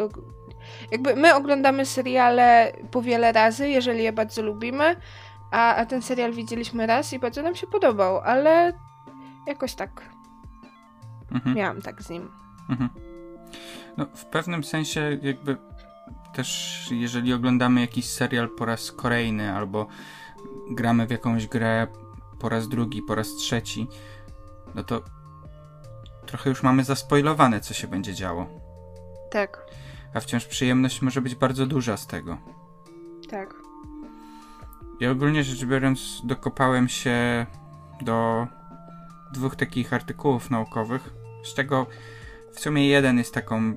jakby 0.92 1.16
my 1.16 1.34
oglądamy 1.34 1.86
seriale 1.86 2.72
po 2.90 3.02
wiele 3.02 3.32
razy, 3.32 3.68
jeżeli 3.68 4.02
je 4.02 4.12
bardzo 4.12 4.42
lubimy, 4.42 4.96
a, 5.50 5.74
a 5.74 5.86
ten 5.86 6.02
serial 6.02 6.32
widzieliśmy 6.32 6.86
raz 6.86 7.12
i 7.12 7.18
bardzo 7.18 7.42
nam 7.42 7.54
się 7.54 7.66
podobał, 7.66 8.18
ale 8.18 8.72
jakoś 9.46 9.74
tak 9.74 10.02
mhm. 11.32 11.56
miałam 11.56 11.82
tak 11.82 12.02
z 12.02 12.10
nim. 12.10 12.30
Mhm. 12.70 12.90
No, 13.96 14.06
w 14.14 14.24
pewnym 14.24 14.64
sensie 14.64 15.18
jakby 15.22 15.56
też 16.38 16.88
jeżeli 16.90 17.32
oglądamy 17.32 17.80
jakiś 17.80 18.04
serial 18.04 18.48
po 18.48 18.64
raz 18.64 18.92
kolejny 18.92 19.52
albo 19.52 19.86
gramy 20.70 21.06
w 21.06 21.10
jakąś 21.10 21.46
grę 21.46 21.86
po 22.38 22.48
raz 22.48 22.68
drugi, 22.68 23.02
po 23.02 23.14
raz 23.14 23.34
trzeci, 23.34 23.88
no 24.74 24.84
to 24.84 25.02
trochę 26.26 26.50
już 26.50 26.62
mamy 26.62 26.84
zaspoilowane, 26.84 27.60
co 27.60 27.74
się 27.74 27.88
będzie 27.88 28.14
działo. 28.14 28.46
Tak. 29.30 29.66
A 30.14 30.20
wciąż 30.20 30.46
przyjemność 30.46 31.02
może 31.02 31.20
być 31.20 31.34
bardzo 31.34 31.66
duża 31.66 31.96
z 31.96 32.06
tego. 32.06 32.38
Tak. 33.30 33.54
Ja 35.00 35.10
ogólnie 35.10 35.44
rzecz 35.44 35.64
biorąc 35.64 36.20
dokopałem 36.24 36.88
się 36.88 37.46
do 38.00 38.46
dwóch 39.32 39.56
takich 39.56 39.92
artykułów 39.92 40.50
naukowych, 40.50 41.10
z 41.44 41.54
czego 41.54 41.86
w 42.52 42.60
sumie 42.60 42.88
jeden 42.88 43.18
jest 43.18 43.34
taką 43.34 43.74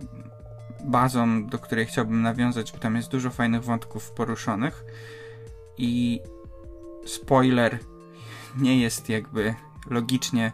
bazą, 0.86 1.46
do 1.46 1.60
której 1.60 1.86
chciałbym 1.86 2.22
nawiązać, 2.22 2.72
bo 2.72 2.78
tam 2.78 2.96
jest 2.96 3.12
dużo 3.12 3.30
fajnych 3.30 3.64
wątków 3.64 4.12
poruszonych 4.12 4.84
i 5.78 6.20
spoiler 7.06 7.80
nie 8.58 8.82
jest 8.82 9.10
jakby 9.10 9.56
logicznie 9.90 10.52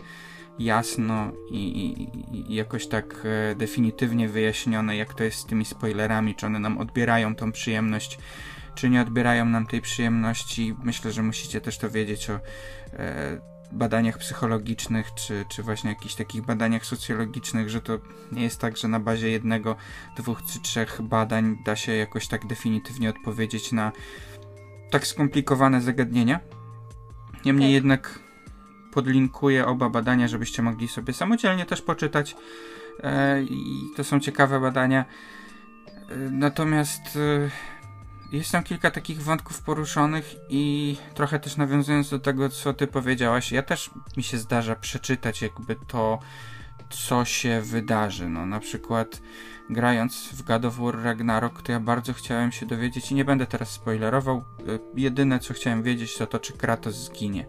jasno 0.60 1.32
i, 1.52 1.94
i, 2.32 2.56
jakoś 2.56 2.88
tak 2.88 3.24
e, 3.24 3.56
definitywnie 3.56 4.30
wyjaśnione, 4.30 4.98
jak 4.98 5.14
to 5.14 5.24
jest 5.24 5.38
z 5.38 5.46
tymi 5.46 5.66
spoilerami, 5.66 6.36
czy 6.36 6.46
one 6.46 6.60
nam 6.60 6.78
odbierają 6.78 7.36
tą 7.36 7.52
przyjemność 7.52 8.20
czy 8.78 8.90
nie 8.90 9.02
odbierają 9.02 9.46
nam 9.46 9.68
tej 9.68 9.82
przyjemności. 9.82 10.76
Myślę, 10.84 11.12
że 11.12 11.24
musicie 11.24 11.62
też 11.62 11.78
to 11.78 11.90
wiedzieć 11.90 12.30
o 12.30 12.34
e, 12.34 13.57
badaniach 13.72 14.18
psychologicznych, 14.18 15.14
czy, 15.14 15.46
czy 15.50 15.64
właśnie 15.64 15.90
jakichś 15.90 16.16
takich 16.16 16.42
badaniach 16.46 16.86
socjologicznych, 16.86 17.70
że 17.70 17.82
to 17.82 18.00
nie 18.32 18.44
jest 18.44 18.62
tak, 18.62 18.78
że 18.78 18.88
na 18.88 19.00
bazie 19.00 19.30
jednego, 19.30 19.76
dwóch 20.18 20.42
czy 20.44 20.60
trzech 20.60 21.02
badań 21.02 21.58
da 21.66 21.76
się 21.76 21.96
jakoś 21.96 22.28
tak 22.28 22.48
definitywnie 22.48 23.10
odpowiedzieć 23.10 23.72
na 23.72 23.92
tak 24.92 25.08
skomplikowane 25.08 25.82
zagadnienia. 25.82 26.40
Niemniej 27.46 27.70
tak. 27.70 27.74
jednak 27.74 28.20
podlinkuję 28.94 29.66
oba 29.66 29.90
badania, 29.90 30.28
żebyście 30.28 30.62
mogli 30.62 30.88
sobie 30.88 31.14
samodzielnie 31.14 31.66
też 31.66 31.82
poczytać. 31.82 32.36
E, 33.04 33.44
I 33.44 33.90
to 33.96 34.04
są 34.04 34.20
ciekawe 34.20 34.60
badania. 34.60 35.06
E, 36.10 36.16
natomiast 36.18 37.02
e, 37.16 37.50
jest 38.32 38.52
tam 38.52 38.64
kilka 38.64 38.92
takich 38.92 39.24
wątków 39.24 39.62
poruszonych 39.62 40.36
i 40.50 40.96
trochę 41.14 41.40
też 41.40 41.58
nawiązując 41.58 42.10
do 42.10 42.20
tego, 42.20 42.50
co 42.50 42.74
ty 42.74 42.88
powiedziałaś, 42.88 43.52
ja 43.52 43.64
też 43.64 43.90
mi 44.18 44.24
się 44.24 44.38
zdarza 44.38 44.76
przeczytać 44.76 45.42
jakby 45.42 45.76
to, 45.88 46.20
co 46.90 47.26
się 47.26 47.62
wydarzy. 47.62 48.30
No 48.30 48.46
na 48.46 48.60
przykład 48.60 49.22
grając 49.70 50.30
w 50.34 50.44
God 50.44 50.66
of 50.66 50.78
War 50.78 51.04
Ragnarok, 51.04 51.62
to 51.62 51.72
ja 51.72 51.80
bardzo 51.80 52.14
chciałem 52.14 52.52
się 52.52 52.66
dowiedzieć 52.66 53.12
i 53.12 53.16
nie 53.16 53.26
będę 53.26 53.46
teraz 53.46 53.70
spoilerował. 53.70 54.44
Y, 54.68 54.80
jedyne 54.96 55.40
co 55.40 55.54
chciałem 55.54 55.84
wiedzieć 55.84 56.18
to 56.18 56.28
to, 56.28 56.40
czy 56.40 56.54
Kratos 56.54 56.96
zginie. 56.96 57.46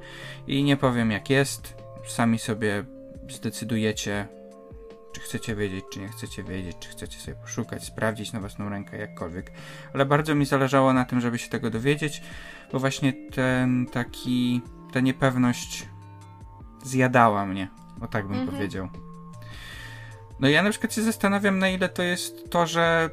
I 0.47 0.65
nie 0.65 0.77
powiem 0.77 1.11
jak 1.11 1.31
jest, 1.31 1.75
sami 2.07 2.39
sobie 2.39 2.85
zdecydujecie, 3.29 4.38
czy 5.13 5.21
chcecie 5.21 5.55
wiedzieć, 5.55 5.85
czy 5.93 6.01
nie 6.01 6.09
chcecie 6.09 6.45
wiedzieć, 6.45 6.77
czy 6.81 6.89
chcecie 6.89 7.19
sobie 7.19 7.37
poszukać, 7.37 7.85
sprawdzić 7.85 8.33
na 8.33 8.41
własną 8.41 8.69
rękę, 8.69 8.99
jakkolwiek. 8.99 9.51
Ale 9.95 10.07
bardzo 10.07 10.35
mi 10.35 10.47
zależało 10.47 10.93
na 10.93 11.05
tym, 11.05 11.21
żeby 11.21 11.39
się 11.39 11.49
tego 11.49 11.71
dowiedzieć, 11.71 12.23
bo 12.73 12.79
właśnie 12.79 13.13
ten 13.13 13.87
taki, 13.87 14.61
ta 14.93 15.01
niepewność 15.01 15.89
zjadała 16.85 17.47
mnie, 17.47 17.69
o 18.01 18.07
tak 18.07 18.29
bym 18.29 18.39
mhm. 18.39 18.57
powiedział. 18.57 18.89
No 20.41 20.49
ja 20.49 20.63
na 20.63 20.71
przykład 20.71 20.95
się 20.95 21.03
zastanawiam, 21.03 21.59
na 21.59 21.69
ile 21.69 21.89
to 21.89 22.03
jest 22.03 22.51
to, 22.51 22.67
że 22.67 23.11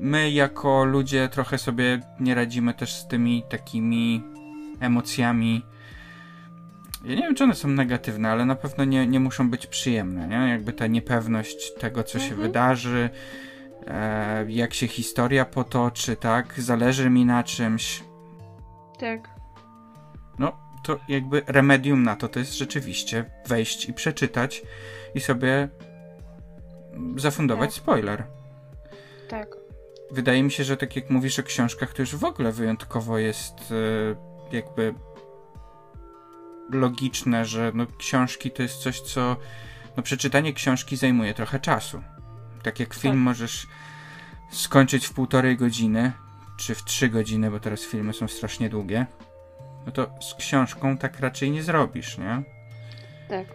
my 0.00 0.30
jako 0.30 0.84
ludzie 0.84 1.28
trochę 1.28 1.58
sobie 1.58 2.00
nie 2.20 2.34
radzimy 2.34 2.74
też 2.74 2.94
z 2.94 3.08
tymi 3.08 3.42
takimi 3.48 4.22
emocjami. 4.80 5.62
Ja 7.04 7.14
nie 7.14 7.22
wiem, 7.22 7.34
czy 7.34 7.44
one 7.44 7.54
są 7.54 7.68
negatywne, 7.68 8.30
ale 8.30 8.44
na 8.44 8.54
pewno 8.54 8.84
nie, 8.84 9.06
nie 9.06 9.20
muszą 9.20 9.50
być 9.50 9.66
przyjemne, 9.66 10.28
nie? 10.28 10.48
Jakby 10.48 10.72
ta 10.72 10.86
niepewność 10.86 11.74
tego, 11.74 12.02
co 12.02 12.18
mhm. 12.18 12.30
się 12.30 12.42
wydarzy, 12.42 13.10
e, 13.86 14.44
jak 14.48 14.74
się 14.74 14.88
historia 14.88 15.44
potoczy, 15.44 16.16
tak? 16.16 16.60
Zależy 16.60 17.10
mi 17.10 17.24
na 17.24 17.44
czymś. 17.44 18.04
Tak. 18.98 19.28
No, 20.38 20.52
to 20.84 20.98
jakby 21.08 21.42
remedium 21.46 22.02
na 22.02 22.16
to 22.16 22.28
to 22.28 22.38
jest 22.38 22.58
rzeczywiście 22.58 23.24
wejść 23.46 23.88
i 23.88 23.92
przeczytać 23.92 24.62
i 25.14 25.20
sobie 25.20 25.68
zafundować 27.16 27.70
tak. 27.70 27.82
spoiler. 27.82 28.24
Tak. 29.28 29.56
Wydaje 30.10 30.42
mi 30.42 30.50
się, 30.50 30.64
że 30.64 30.76
tak 30.76 30.96
jak 30.96 31.10
mówisz 31.10 31.38
o 31.38 31.42
książkach, 31.42 31.92
to 31.92 32.02
już 32.02 32.16
w 32.16 32.24
ogóle 32.24 32.52
wyjątkowo 32.52 33.18
jest 33.18 33.54
e, 34.52 34.56
jakby 34.56 34.94
logiczne, 36.74 37.44
że 37.44 37.72
no, 37.74 37.86
książki 37.98 38.50
to 38.50 38.62
jest 38.62 38.76
coś, 38.78 39.00
co 39.00 39.36
no, 39.96 40.02
przeczytanie 40.02 40.52
książki 40.52 40.96
zajmuje 40.96 41.34
trochę 41.34 41.60
czasu. 41.60 42.02
Tak 42.62 42.80
jak 42.80 42.94
film 42.94 43.14
tak. 43.14 43.22
możesz 43.22 43.66
skończyć 44.50 45.06
w 45.06 45.12
półtorej 45.12 45.56
godziny, 45.56 46.12
czy 46.56 46.74
w 46.74 46.84
trzy 46.84 47.08
godziny, 47.08 47.50
bo 47.50 47.60
teraz 47.60 47.82
filmy 47.84 48.12
są 48.12 48.28
strasznie 48.28 48.68
długie, 48.68 49.06
no 49.86 49.92
to 49.92 50.10
z 50.20 50.34
książką 50.34 50.96
tak 50.96 51.20
raczej 51.20 51.50
nie 51.50 51.62
zrobisz, 51.62 52.18
nie? 52.18 52.42
Tak. 53.28 53.46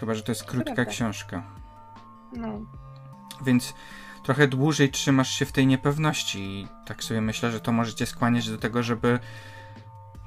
Chyba, 0.00 0.14
że 0.14 0.22
to 0.22 0.32
jest 0.32 0.44
krótka 0.44 0.74
Prawda. 0.74 0.92
książka. 0.92 1.42
No. 2.32 2.60
Więc 3.44 3.74
trochę 4.24 4.48
dłużej 4.48 4.90
trzymasz 4.90 5.30
się 5.30 5.44
w 5.44 5.52
tej 5.52 5.66
niepewności 5.66 6.38
i 6.38 6.68
tak 6.86 7.04
sobie 7.04 7.20
myślę, 7.20 7.50
że 7.50 7.60
to 7.60 7.72
możecie 7.72 8.06
skłaniać 8.06 8.50
do 8.50 8.58
tego, 8.58 8.82
żeby 8.82 9.18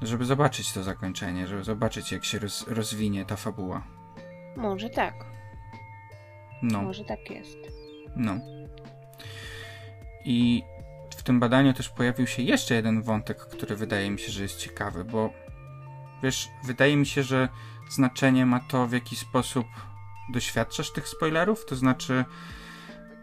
żeby 0.03 0.25
zobaczyć 0.25 0.73
to 0.73 0.83
zakończenie, 0.83 1.47
żeby 1.47 1.63
zobaczyć 1.63 2.11
jak 2.11 2.25
się 2.25 2.39
roz, 2.39 2.67
rozwinie 2.67 3.25
ta 3.25 3.35
fabuła. 3.35 3.83
Może 4.57 4.89
tak. 4.89 5.13
No. 6.61 6.81
Może 6.81 7.05
tak 7.05 7.29
jest. 7.29 7.57
No. 8.15 8.37
I 10.25 10.63
w 11.17 11.23
tym 11.23 11.39
badaniu 11.39 11.73
też 11.73 11.89
pojawił 11.89 12.27
się 12.27 12.41
jeszcze 12.41 12.75
jeden 12.75 13.01
wątek, 13.01 13.37
który 13.37 13.75
wydaje 13.75 14.11
mi 14.11 14.19
się, 14.19 14.31
że 14.31 14.43
jest 14.43 14.57
ciekawy, 14.57 15.05
bo 15.05 15.29
wiesz, 16.23 16.49
wydaje 16.63 16.97
mi 16.97 17.05
się, 17.05 17.23
że 17.23 17.49
znaczenie 17.89 18.45
ma 18.45 18.59
to, 18.59 18.87
w 18.87 18.91
jaki 18.91 19.15
sposób 19.15 19.65
doświadczasz 20.29 20.93
tych 20.93 21.07
spoilerów, 21.07 21.65
to 21.65 21.75
znaczy 21.75 22.25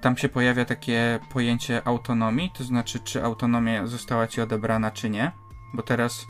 tam 0.00 0.16
się 0.16 0.28
pojawia 0.28 0.64
takie 0.64 1.18
pojęcie 1.32 1.86
autonomii, 1.86 2.50
to 2.54 2.64
znaczy 2.64 3.00
czy 3.00 3.24
autonomia 3.24 3.86
została 3.86 4.26
ci 4.26 4.40
odebrana, 4.40 4.90
czy 4.90 5.10
nie, 5.10 5.32
bo 5.74 5.82
teraz 5.82 6.26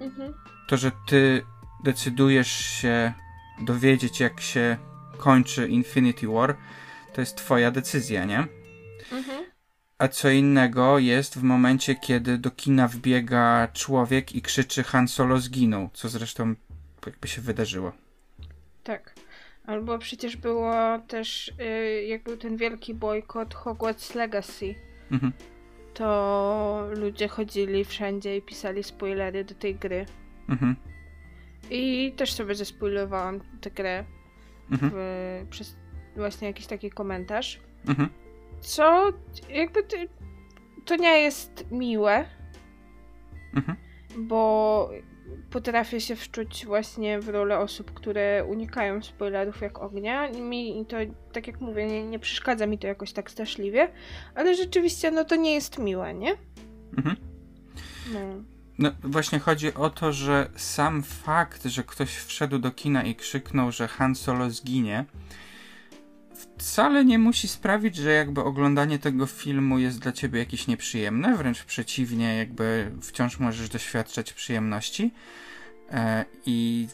mhm. 0.00 0.34
to, 0.68 0.76
że 0.76 0.92
ty 1.06 1.42
decydujesz 1.84 2.50
się 2.52 3.12
dowiedzieć, 3.60 4.20
jak 4.20 4.40
się 4.40 4.76
kończy 5.18 5.68
Infinity 5.68 6.26
War, 6.26 6.56
to 7.12 7.20
jest 7.20 7.36
twoja 7.36 7.70
decyzja, 7.70 8.24
nie? 8.24 8.38
Mhm. 9.12 9.44
A 9.98 10.08
co 10.08 10.30
innego 10.30 10.98
jest 10.98 11.38
w 11.38 11.42
momencie, 11.42 11.94
kiedy 11.94 12.38
do 12.38 12.50
kina 12.50 12.88
wbiega 12.88 13.68
człowiek 13.72 14.34
i 14.34 14.42
krzyczy 14.42 14.82
Han 14.82 15.08
Solo 15.08 15.38
zginął, 15.40 15.90
co 15.92 16.08
zresztą 16.08 16.54
jakby 17.06 17.28
się 17.28 17.42
wydarzyło. 17.42 17.92
Tak. 18.84 19.14
Albo 19.66 19.98
przecież 19.98 20.36
było 20.36 20.98
też, 21.08 21.52
yy, 21.58 22.04
jak 22.04 22.22
był 22.22 22.36
ten 22.36 22.56
wielki 22.56 22.94
bojkot 22.94 23.54
Hogwarts 23.54 24.14
Legacy, 24.14 24.74
mhm. 25.12 25.32
To 25.94 26.88
ludzie 26.96 27.28
chodzili 27.28 27.84
wszędzie 27.84 28.36
i 28.36 28.42
pisali 28.42 28.82
spoilery 28.82 29.44
do 29.44 29.54
tej 29.54 29.74
gry. 29.74 30.06
Mhm. 30.48 30.76
I 31.70 32.12
też 32.16 32.32
sobie 32.32 32.54
zespoilowałam 32.54 33.40
tę 33.60 33.70
grę 33.70 34.04
mhm. 34.70 34.92
w, 34.94 35.46
przez 35.50 35.76
właśnie 36.16 36.48
jakiś 36.48 36.66
taki 36.66 36.90
komentarz. 36.90 37.60
Mhm. 37.88 38.08
Co 38.60 39.12
jakby 39.50 39.82
to, 39.82 39.96
to 40.84 40.96
nie 40.96 41.20
jest 41.20 41.70
miłe, 41.70 42.24
mhm. 43.54 43.78
bo 44.18 44.90
potrafię 45.50 46.00
się 46.00 46.16
wczuć 46.16 46.66
właśnie 46.66 47.20
w 47.20 47.28
rolę 47.28 47.58
osób, 47.58 47.94
które 47.94 48.44
unikają 48.44 49.02
spoilerów 49.02 49.60
jak 49.60 49.78
ognia. 49.78 50.30
Mi 50.30 50.86
to, 50.88 50.96
tak 51.32 51.46
jak 51.46 51.60
mówię, 51.60 51.86
nie, 51.86 52.04
nie 52.04 52.18
przeszkadza 52.18 52.66
mi 52.66 52.78
to 52.78 52.86
jakoś 52.86 53.12
tak 53.12 53.30
straszliwie, 53.30 53.88
ale 54.34 54.54
rzeczywiście 54.54 55.10
no 55.10 55.24
to 55.24 55.36
nie 55.36 55.54
jest 55.54 55.78
miłe, 55.78 56.14
nie? 56.14 56.36
Mhm. 56.98 57.16
No. 58.12 58.20
No 58.78 58.90
właśnie 59.02 59.38
chodzi 59.38 59.74
o 59.74 59.90
to, 59.90 60.12
że 60.12 60.50
sam 60.56 61.02
fakt, 61.02 61.64
że 61.64 61.84
ktoś 61.84 62.16
wszedł 62.16 62.58
do 62.58 62.70
kina 62.70 63.02
i 63.04 63.14
krzyknął, 63.14 63.72
że 63.72 63.88
Han 63.88 64.14
Solo 64.14 64.50
zginie, 64.50 65.04
wcale 66.58 67.04
nie 67.04 67.18
musi 67.18 67.48
sprawić, 67.48 67.96
że 67.96 68.10
jakby 68.10 68.44
oglądanie 68.44 68.98
tego 68.98 69.26
filmu 69.26 69.78
jest 69.78 69.98
dla 69.98 70.12
ciebie 70.12 70.38
jakieś 70.38 70.66
nieprzyjemne, 70.66 71.36
wręcz 71.36 71.64
przeciwnie, 71.64 72.36
jakby 72.36 72.92
wciąż 73.02 73.38
możesz 73.38 73.68
doświadczać 73.68 74.32
przyjemności 74.32 75.10
e, 75.90 76.24
i 76.46 76.88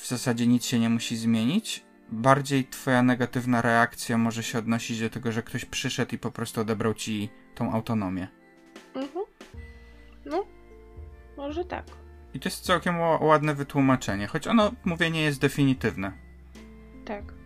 w 0.00 0.08
zasadzie 0.08 0.46
nic 0.46 0.64
się 0.64 0.78
nie 0.78 0.88
musi 0.88 1.16
zmienić. 1.16 1.84
Bardziej 2.12 2.64
twoja 2.64 3.02
negatywna 3.02 3.62
reakcja 3.62 4.18
może 4.18 4.42
się 4.42 4.58
odnosić 4.58 5.00
do 5.00 5.10
tego, 5.10 5.32
że 5.32 5.42
ktoś 5.42 5.64
przyszedł 5.64 6.14
i 6.14 6.18
po 6.18 6.30
prostu 6.30 6.60
odebrał 6.60 6.94
ci 6.94 7.28
tą 7.54 7.72
autonomię. 7.72 8.28
Mhm. 8.94 9.24
No, 10.24 10.46
może 11.36 11.64
tak. 11.64 11.84
I 12.34 12.40
to 12.40 12.48
jest 12.48 12.64
całkiem 12.64 13.00
ładne 13.20 13.54
wytłumaczenie, 13.54 14.26
choć 14.26 14.46
ono, 14.46 14.72
mówię, 14.84 15.10
nie 15.10 15.22
jest 15.22 15.40
definitywne. 15.40 16.12
Tak 17.04 17.37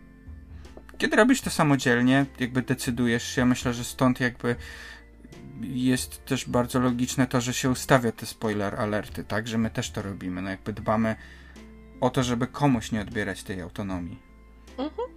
kiedy 1.02 1.16
robisz 1.16 1.40
to 1.40 1.50
samodzielnie, 1.50 2.26
jakby 2.40 2.62
decydujesz 2.62 3.22
się, 3.34 3.44
myślę, 3.46 3.74
że 3.74 3.84
stąd 3.84 4.20
jakby 4.20 4.56
jest 5.60 6.24
też 6.24 6.48
bardzo 6.48 6.80
logiczne 6.80 7.26
to, 7.26 7.40
że 7.40 7.54
się 7.54 7.70
ustawia 7.70 8.12
te 8.12 8.26
spoiler 8.26 8.80
alerty, 8.80 9.24
tak, 9.24 9.48
że 9.48 9.58
my 9.58 9.70
też 9.70 9.90
to 9.90 10.02
robimy, 10.02 10.42
no 10.42 10.50
jakby 10.50 10.72
dbamy 10.72 11.16
o 12.00 12.10
to, 12.10 12.22
żeby 12.22 12.46
komuś 12.46 12.92
nie 12.92 13.00
odbierać 13.00 13.42
tej 13.42 13.60
autonomii. 13.60 14.18
Mhm. 14.78 15.08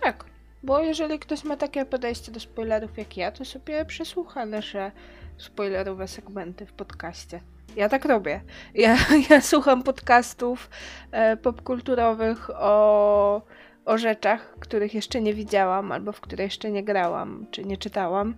Tak, 0.00 0.24
bo 0.62 0.80
jeżeli 0.80 1.18
ktoś 1.18 1.44
ma 1.44 1.56
takie 1.56 1.84
podejście 1.84 2.32
do 2.32 2.40
spoilerów 2.40 2.98
jak 2.98 3.16
ja, 3.16 3.32
to 3.32 3.44
sobie 3.44 3.84
przesłucha 3.84 4.46
nasze 4.46 4.92
spoilerowe 5.38 6.08
segmenty 6.08 6.66
w 6.66 6.72
podcaście. 6.72 7.40
Ja 7.76 7.88
tak 7.88 8.04
robię. 8.04 8.40
Ja, 8.74 8.96
ja 9.30 9.40
słucham 9.40 9.82
podcastów 9.82 10.70
e, 11.10 11.36
popkulturowych 11.36 12.50
o 12.50 13.42
o 13.88 13.98
rzeczach, 13.98 14.54
których 14.60 14.94
jeszcze 14.94 15.20
nie 15.20 15.34
widziałam, 15.34 15.92
albo 15.92 16.12
w 16.12 16.20
które 16.20 16.44
jeszcze 16.44 16.70
nie 16.70 16.84
grałam, 16.84 17.46
czy 17.50 17.64
nie 17.64 17.76
czytałam, 17.76 18.34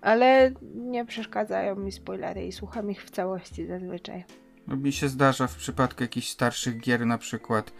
ale 0.00 0.52
nie 0.74 1.04
przeszkadzają 1.06 1.76
mi 1.76 1.92
spoilery 1.92 2.46
i 2.46 2.52
słucham 2.52 2.90
ich 2.90 3.04
w 3.04 3.10
całości 3.10 3.66
zazwyczaj. 3.66 4.24
Mi 4.66 4.92
się 4.92 5.08
zdarza 5.08 5.46
w 5.46 5.56
przypadku 5.56 6.02
jakichś 6.02 6.28
starszych 6.28 6.80
gier 6.80 7.06
na 7.06 7.18
przykład, 7.18 7.72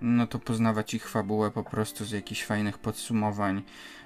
no 0.00 0.26
to 0.26 0.38
poznawać 0.38 0.94
ich 0.94 1.08
fabułę 1.08 1.50
po 1.50 1.64
prostu 1.64 2.04
z 2.04 2.10
jakichś 2.10 2.44
fajnych 2.44 2.78
podsumowań 2.78 3.62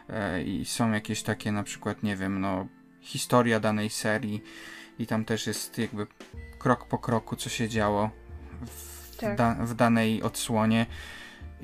e, 0.09 0.43
i 0.43 0.65
są 0.65 0.93
jakieś 0.93 1.23
takie 1.23 1.53
na 1.53 1.63
przykład, 1.63 2.03
nie 2.03 2.17
wiem, 2.17 2.41
no 2.41 2.67
historia 3.01 3.61
danej 3.61 3.91
serii 3.91 4.43
i 4.99 5.07
tam 5.07 5.25
też 5.25 5.47
jest 5.47 5.79
jakby 5.79 6.07
krok 6.59 6.89
po 6.89 6.99
kroku, 6.99 7.37
co 7.37 7.49
się 7.49 7.69
działo 7.69 8.11
w, 8.67 9.17
tak. 9.17 9.37
da 9.37 9.55
w 9.55 9.75
danej 9.75 10.23
odsłonie 10.23 10.87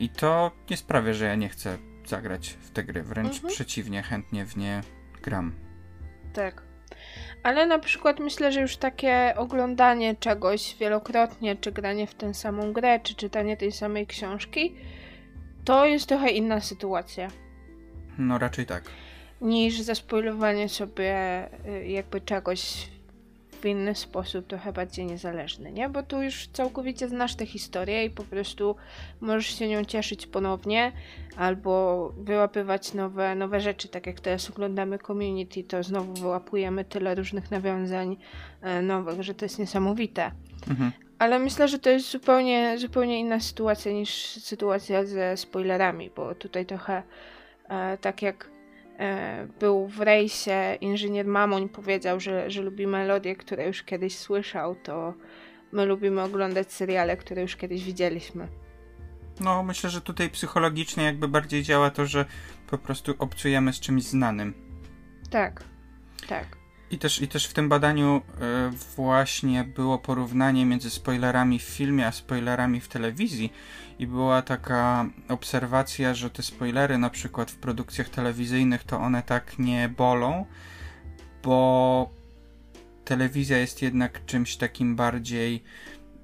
i 0.00 0.08
to 0.08 0.50
nie 0.70 0.76
sprawia, 0.76 1.12
że 1.12 1.24
ja 1.24 1.34
nie 1.34 1.48
chcę 1.48 1.78
zagrać 2.06 2.50
w 2.50 2.70
te 2.70 2.84
gry. 2.84 3.02
Wręcz 3.02 3.34
mhm. 3.34 3.54
przeciwnie, 3.54 4.02
chętnie 4.02 4.44
w 4.44 4.56
nie 4.56 4.80
gram. 5.22 5.52
Tak. 6.32 6.62
Ale 7.42 7.66
na 7.66 7.78
przykład 7.78 8.20
myślę, 8.20 8.52
że 8.52 8.60
już 8.60 8.76
takie 8.76 9.34
oglądanie 9.36 10.16
czegoś 10.16 10.76
wielokrotnie, 10.76 11.56
czy 11.56 11.72
granie 11.72 12.06
w 12.06 12.14
tę 12.14 12.34
samą 12.34 12.72
grę, 12.72 13.00
czy 13.00 13.14
czytanie 13.14 13.56
tej 13.56 13.72
samej 13.72 14.06
książki, 14.06 14.74
to 15.64 15.86
jest 15.86 16.06
trochę 16.06 16.30
inna 16.30 16.60
sytuacja. 16.60 17.28
No 18.18 18.38
raczej 18.38 18.66
tak. 18.66 18.84
Niż 19.40 19.80
zaspoilowanie 19.80 20.68
sobie 20.68 21.14
y, 21.66 21.86
jakby 21.86 22.20
czegoś 22.20 22.88
w 23.60 23.64
inny 23.64 23.94
sposób, 23.94 24.46
trochę 24.46 24.72
bardziej 24.72 25.06
niezależny, 25.06 25.72
nie? 25.72 25.88
Bo 25.88 26.02
tu 26.02 26.22
już 26.22 26.46
całkowicie 26.46 27.08
znasz 27.08 27.34
tę 27.34 27.46
historię 27.46 28.04
i 28.04 28.10
po 28.10 28.24
prostu 28.24 28.76
możesz 29.20 29.58
się 29.58 29.68
nią 29.68 29.84
cieszyć 29.84 30.26
ponownie, 30.26 30.92
albo 31.36 32.12
wyłapywać 32.16 32.94
nowe, 32.94 33.34
nowe 33.34 33.60
rzeczy, 33.60 33.88
tak 33.88 34.06
jak 34.06 34.20
teraz 34.20 34.50
oglądamy 34.50 34.98
Community, 34.98 35.64
to 35.64 35.82
znowu 35.82 36.14
wyłapujemy 36.14 36.84
tyle 36.84 37.14
różnych 37.14 37.50
nawiązań 37.50 38.16
e, 38.62 38.82
nowych, 38.82 39.22
że 39.22 39.34
to 39.34 39.44
jest 39.44 39.58
niesamowite. 39.58 40.30
Mhm. 40.70 40.92
Ale 41.18 41.38
myślę, 41.38 41.68
że 41.68 41.78
to 41.78 41.90
jest 41.90 42.10
zupełnie, 42.10 42.78
zupełnie 42.78 43.20
inna 43.20 43.40
sytuacja 43.40 43.92
niż 43.92 44.14
sytuacja 44.26 45.04
ze 45.04 45.36
spoilerami, 45.36 46.10
bo 46.16 46.34
tutaj 46.34 46.66
trochę 46.66 47.02
e, 47.68 47.98
tak 47.98 48.22
jak 48.22 48.50
był 49.60 49.88
w 49.88 50.00
rejsie 50.00 50.78
inżynier 50.80 51.26
Mamoń 51.26 51.68
powiedział, 51.68 52.20
że, 52.20 52.50
że 52.50 52.62
lubi 52.62 52.86
melodie, 52.86 53.36
które 53.36 53.66
już 53.66 53.82
kiedyś 53.82 54.18
słyszał, 54.18 54.74
to 54.74 55.14
my 55.72 55.86
lubimy 55.86 56.22
oglądać 56.22 56.72
seriale, 56.72 57.16
które 57.16 57.42
już 57.42 57.56
kiedyś 57.56 57.84
widzieliśmy. 57.84 58.48
No, 59.40 59.62
myślę, 59.62 59.90
że 59.90 60.00
tutaj 60.00 60.30
psychologicznie 60.30 61.04
jakby 61.04 61.28
bardziej 61.28 61.62
działa 61.62 61.90
to, 61.90 62.06
że 62.06 62.24
po 62.66 62.78
prostu 62.78 63.14
obcujemy 63.18 63.72
z 63.72 63.80
czymś 63.80 64.02
znanym. 64.02 64.54
Tak, 65.30 65.64
tak. 66.28 66.59
I 66.90 66.98
też, 66.98 67.22
I 67.22 67.28
też 67.28 67.46
w 67.46 67.52
tym 67.52 67.68
badaniu 67.68 68.16
y, 68.16 68.70
właśnie 68.96 69.64
było 69.64 69.98
porównanie 69.98 70.66
między 70.66 70.90
spoilerami 70.90 71.58
w 71.58 71.62
filmie 71.62 72.06
a 72.06 72.12
spoilerami 72.12 72.80
w 72.80 72.88
telewizji 72.88 73.52
i 73.98 74.06
była 74.06 74.42
taka 74.42 75.06
obserwacja, 75.28 76.14
że 76.14 76.30
te 76.30 76.42
spoilery 76.42 76.98
na 76.98 77.10
przykład 77.10 77.50
w 77.50 77.56
produkcjach 77.56 78.08
telewizyjnych 78.08 78.84
to 78.84 79.00
one 79.00 79.22
tak 79.22 79.58
nie 79.58 79.88
bolą, 79.88 80.46
bo 81.42 82.10
telewizja 83.04 83.58
jest 83.58 83.82
jednak 83.82 84.24
czymś 84.26 84.56
takim 84.56 84.96
bardziej 84.96 85.62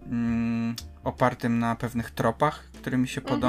mm, 0.02 0.76
opartym 1.04 1.58
na 1.58 1.76
pewnych 1.76 2.10
tropach, 2.10 2.64
którymi 2.72 3.08
się 3.08 3.20
mhm. 3.20 3.40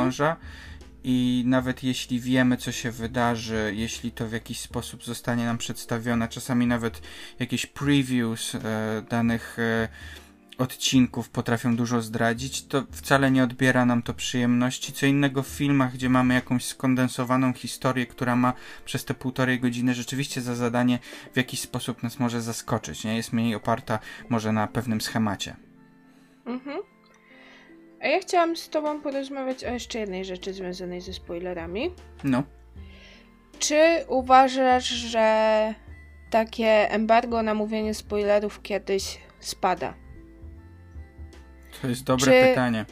I 1.04 1.44
nawet 1.46 1.84
jeśli 1.84 2.20
wiemy, 2.20 2.58
co 2.58 2.72
się 2.72 2.92
wydarzy, 2.92 3.74
jeśli 3.76 4.12
to 4.12 4.28
w 4.28 4.32
jakiś 4.32 4.60
sposób 4.60 5.04
zostanie 5.04 5.46
nam 5.46 5.58
przedstawione, 5.58 6.28
czasami 6.28 6.68
nawet 6.68 7.02
jakieś 7.40 7.66
previews 7.66 8.56
e, 8.56 8.60
danych 9.10 9.60
e, 9.60 9.88
odcinków 10.58 11.30
potrafią 11.30 11.76
dużo 11.76 12.02
zdradzić, 12.02 12.66
to 12.66 12.84
wcale 12.92 13.32
nie 13.32 13.44
odbiera 13.44 13.86
nam 13.86 14.02
to 14.02 14.14
przyjemności. 14.14 14.94
Co 14.94 15.06
innego 15.06 15.44
w 15.44 15.48
filmach, 15.48 15.94
gdzie 15.94 16.10
mamy 16.10 16.34
jakąś 16.34 16.66
skondensowaną 16.66 17.54
historię, 17.54 18.06
która 18.06 18.36
ma 18.36 18.54
przez 18.86 19.06
te 19.06 19.14
półtorej 19.14 19.60
godziny 19.60 19.94
rzeczywiście 19.94 20.42
za 20.42 20.56
zadanie 20.56 21.00
w 21.34 21.38
jakiś 21.38 21.60
sposób 21.60 22.04
nas 22.04 22.20
może 22.20 22.42
zaskoczyć, 22.42 23.04
nie? 23.04 23.16
Jest 23.16 23.34
mniej 23.34 23.56
oparta 23.56 24.00
może 24.30 24.52
na 24.52 24.68
pewnym 24.68 25.02
schemacie. 25.02 25.56
Mhm. 26.46 26.97
A 28.08 28.10
ja 28.10 28.20
chciałam 28.20 28.58
z 28.58 28.70
tobą 28.70 29.02
porozmawiać 29.02 29.64
o 29.64 29.70
jeszcze 29.70 30.00
jednej 30.00 30.26
rzeczy 30.26 30.54
związanej 30.54 31.02
ze 31.02 31.14
spoilerami. 31.14 31.92
No. 32.24 32.44
Czy 33.60 34.06
uważasz, 34.08 34.88
że 34.88 35.74
takie 36.30 36.92
embargo 36.92 37.44
na 37.44 37.54
mówienie 37.54 37.94
spoilerów 37.94 38.62
kiedyś 38.62 39.20
spada? 39.40 39.94
To 41.82 41.88
jest 41.88 42.04
dobre 42.04 42.26
czy, 42.26 42.50
pytanie. 42.50 42.86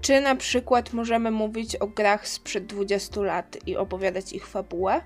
Czy 0.00 0.20
na 0.20 0.36
przykład 0.36 0.92
możemy 0.92 1.30
mówić 1.30 1.76
o 1.76 1.86
grach 1.86 2.28
sprzed 2.28 2.66
20 2.66 3.20
lat 3.20 3.56
i 3.66 3.76
opowiadać 3.76 4.32
ich 4.32 4.46
fabułę? 4.46 5.00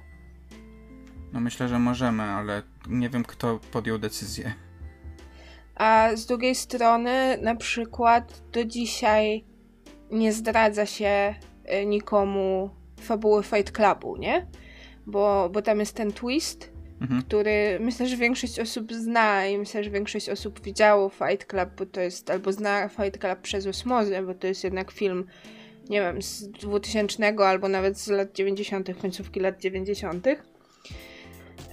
No 1.33 1.41
myślę, 1.41 1.69
że 1.69 1.79
możemy, 1.79 2.23
ale 2.23 2.63
nie 2.89 3.09
wiem 3.09 3.25
kto 3.25 3.61
podjął 3.73 3.99
decyzję. 3.99 4.66
A 5.77 6.11
z 6.15 6.27
drugiej 6.27 6.55
strony, 6.55 7.39
na 7.43 7.55
przykład 7.55 8.43
do 8.53 8.65
dzisiaj 8.65 9.45
nie 10.11 10.33
zdradza 10.33 10.87
się 10.87 11.35
y, 11.83 11.87
nikomu 11.87 12.71
fabuły 13.01 13.43
Fight 13.43 13.73
Clubu, 13.73 14.17
nie? 14.17 14.47
Bo, 15.07 15.51
bo 15.53 15.63
tam 15.63 15.81
jest 15.81 15.97
ten 15.97 16.13
twist, 16.13 16.73
mhm. 17.01 17.23
który 17.23 17.79
myślę, 17.81 18.07
że 18.07 18.17
większość 18.17 18.61
osób 18.61 18.93
zna 18.93 19.47
i 19.47 19.59
myślę, 19.59 19.85
że 19.85 19.91
większość 19.91 20.29
osób 20.29 20.63
widziało 20.63 21.09
Fight 21.09 21.47
Club, 21.47 21.69
bo 21.79 21.87
to 21.87 22.01
jest, 22.01 22.31
albo 22.31 22.53
zna 22.53 22.89
Fight 22.89 23.19
Club 23.19 23.39
przez 23.41 23.67
osmozę, 23.67 24.23
bo 24.23 24.35
to 24.35 24.47
jest 24.47 24.65
jednak 24.65 24.91
film, 24.91 25.27
nie 25.91 26.01
wiem, 26.01 26.23
z 26.23 26.49
2000 26.49 27.35
albo 27.47 27.69
nawet 27.69 27.99
z 27.99 28.09
lat 28.09 28.33
90., 28.33 29.01
końcówki 29.01 29.41
lat 29.41 29.61
90. 29.61 30.27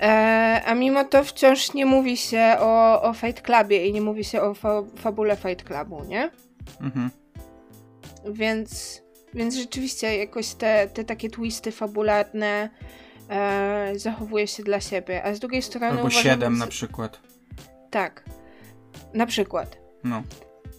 E, 0.02 0.62
a 0.66 0.76
mimo 0.76 1.04
to 1.04 1.24
wciąż 1.24 1.74
nie 1.74 1.86
mówi 1.86 2.18
się 2.18 2.56
o, 2.60 3.02
o 3.02 3.14
Fight 3.14 3.42
Clubie 3.42 3.88
i 3.88 3.94
nie 3.94 4.02
mówi 4.02 4.24
się 4.24 4.42
o 4.42 4.54
fa 4.54 4.84
fabule 4.98 5.36
Fight 5.36 5.64
Clubu, 5.64 6.04
nie? 6.04 6.32
Mhm. 6.82 7.10
Więc, 8.32 9.02
więc 9.34 9.56
rzeczywiście 9.56 10.18
jakoś 10.18 10.54
te, 10.54 10.88
te 10.88 11.04
takie 11.04 11.30
twisty 11.30 11.72
fabularne 11.72 12.70
e, 13.30 13.94
zachowuje 13.96 14.48
się 14.48 14.64
dla 14.64 14.82
siebie, 14.82 15.24
a 15.24 15.34
z 15.34 15.40
drugiej 15.40 15.62
strony 15.62 15.88
Albo 15.88 16.02
uważam, 16.02 16.24
7 16.24 16.58
na 16.58 16.68
przykład. 16.68 17.20
Tak, 17.90 18.24
na 19.14 19.26
przykład. 19.26 19.78
No. 20.04 20.24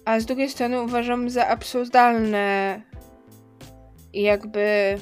A 0.04 0.20
z 0.20 0.26
drugiej 0.26 0.50
strony 0.50 0.80
uważam 0.80 1.30
za 1.30 1.48
absurdalne 1.48 2.80
jakby 4.12 4.98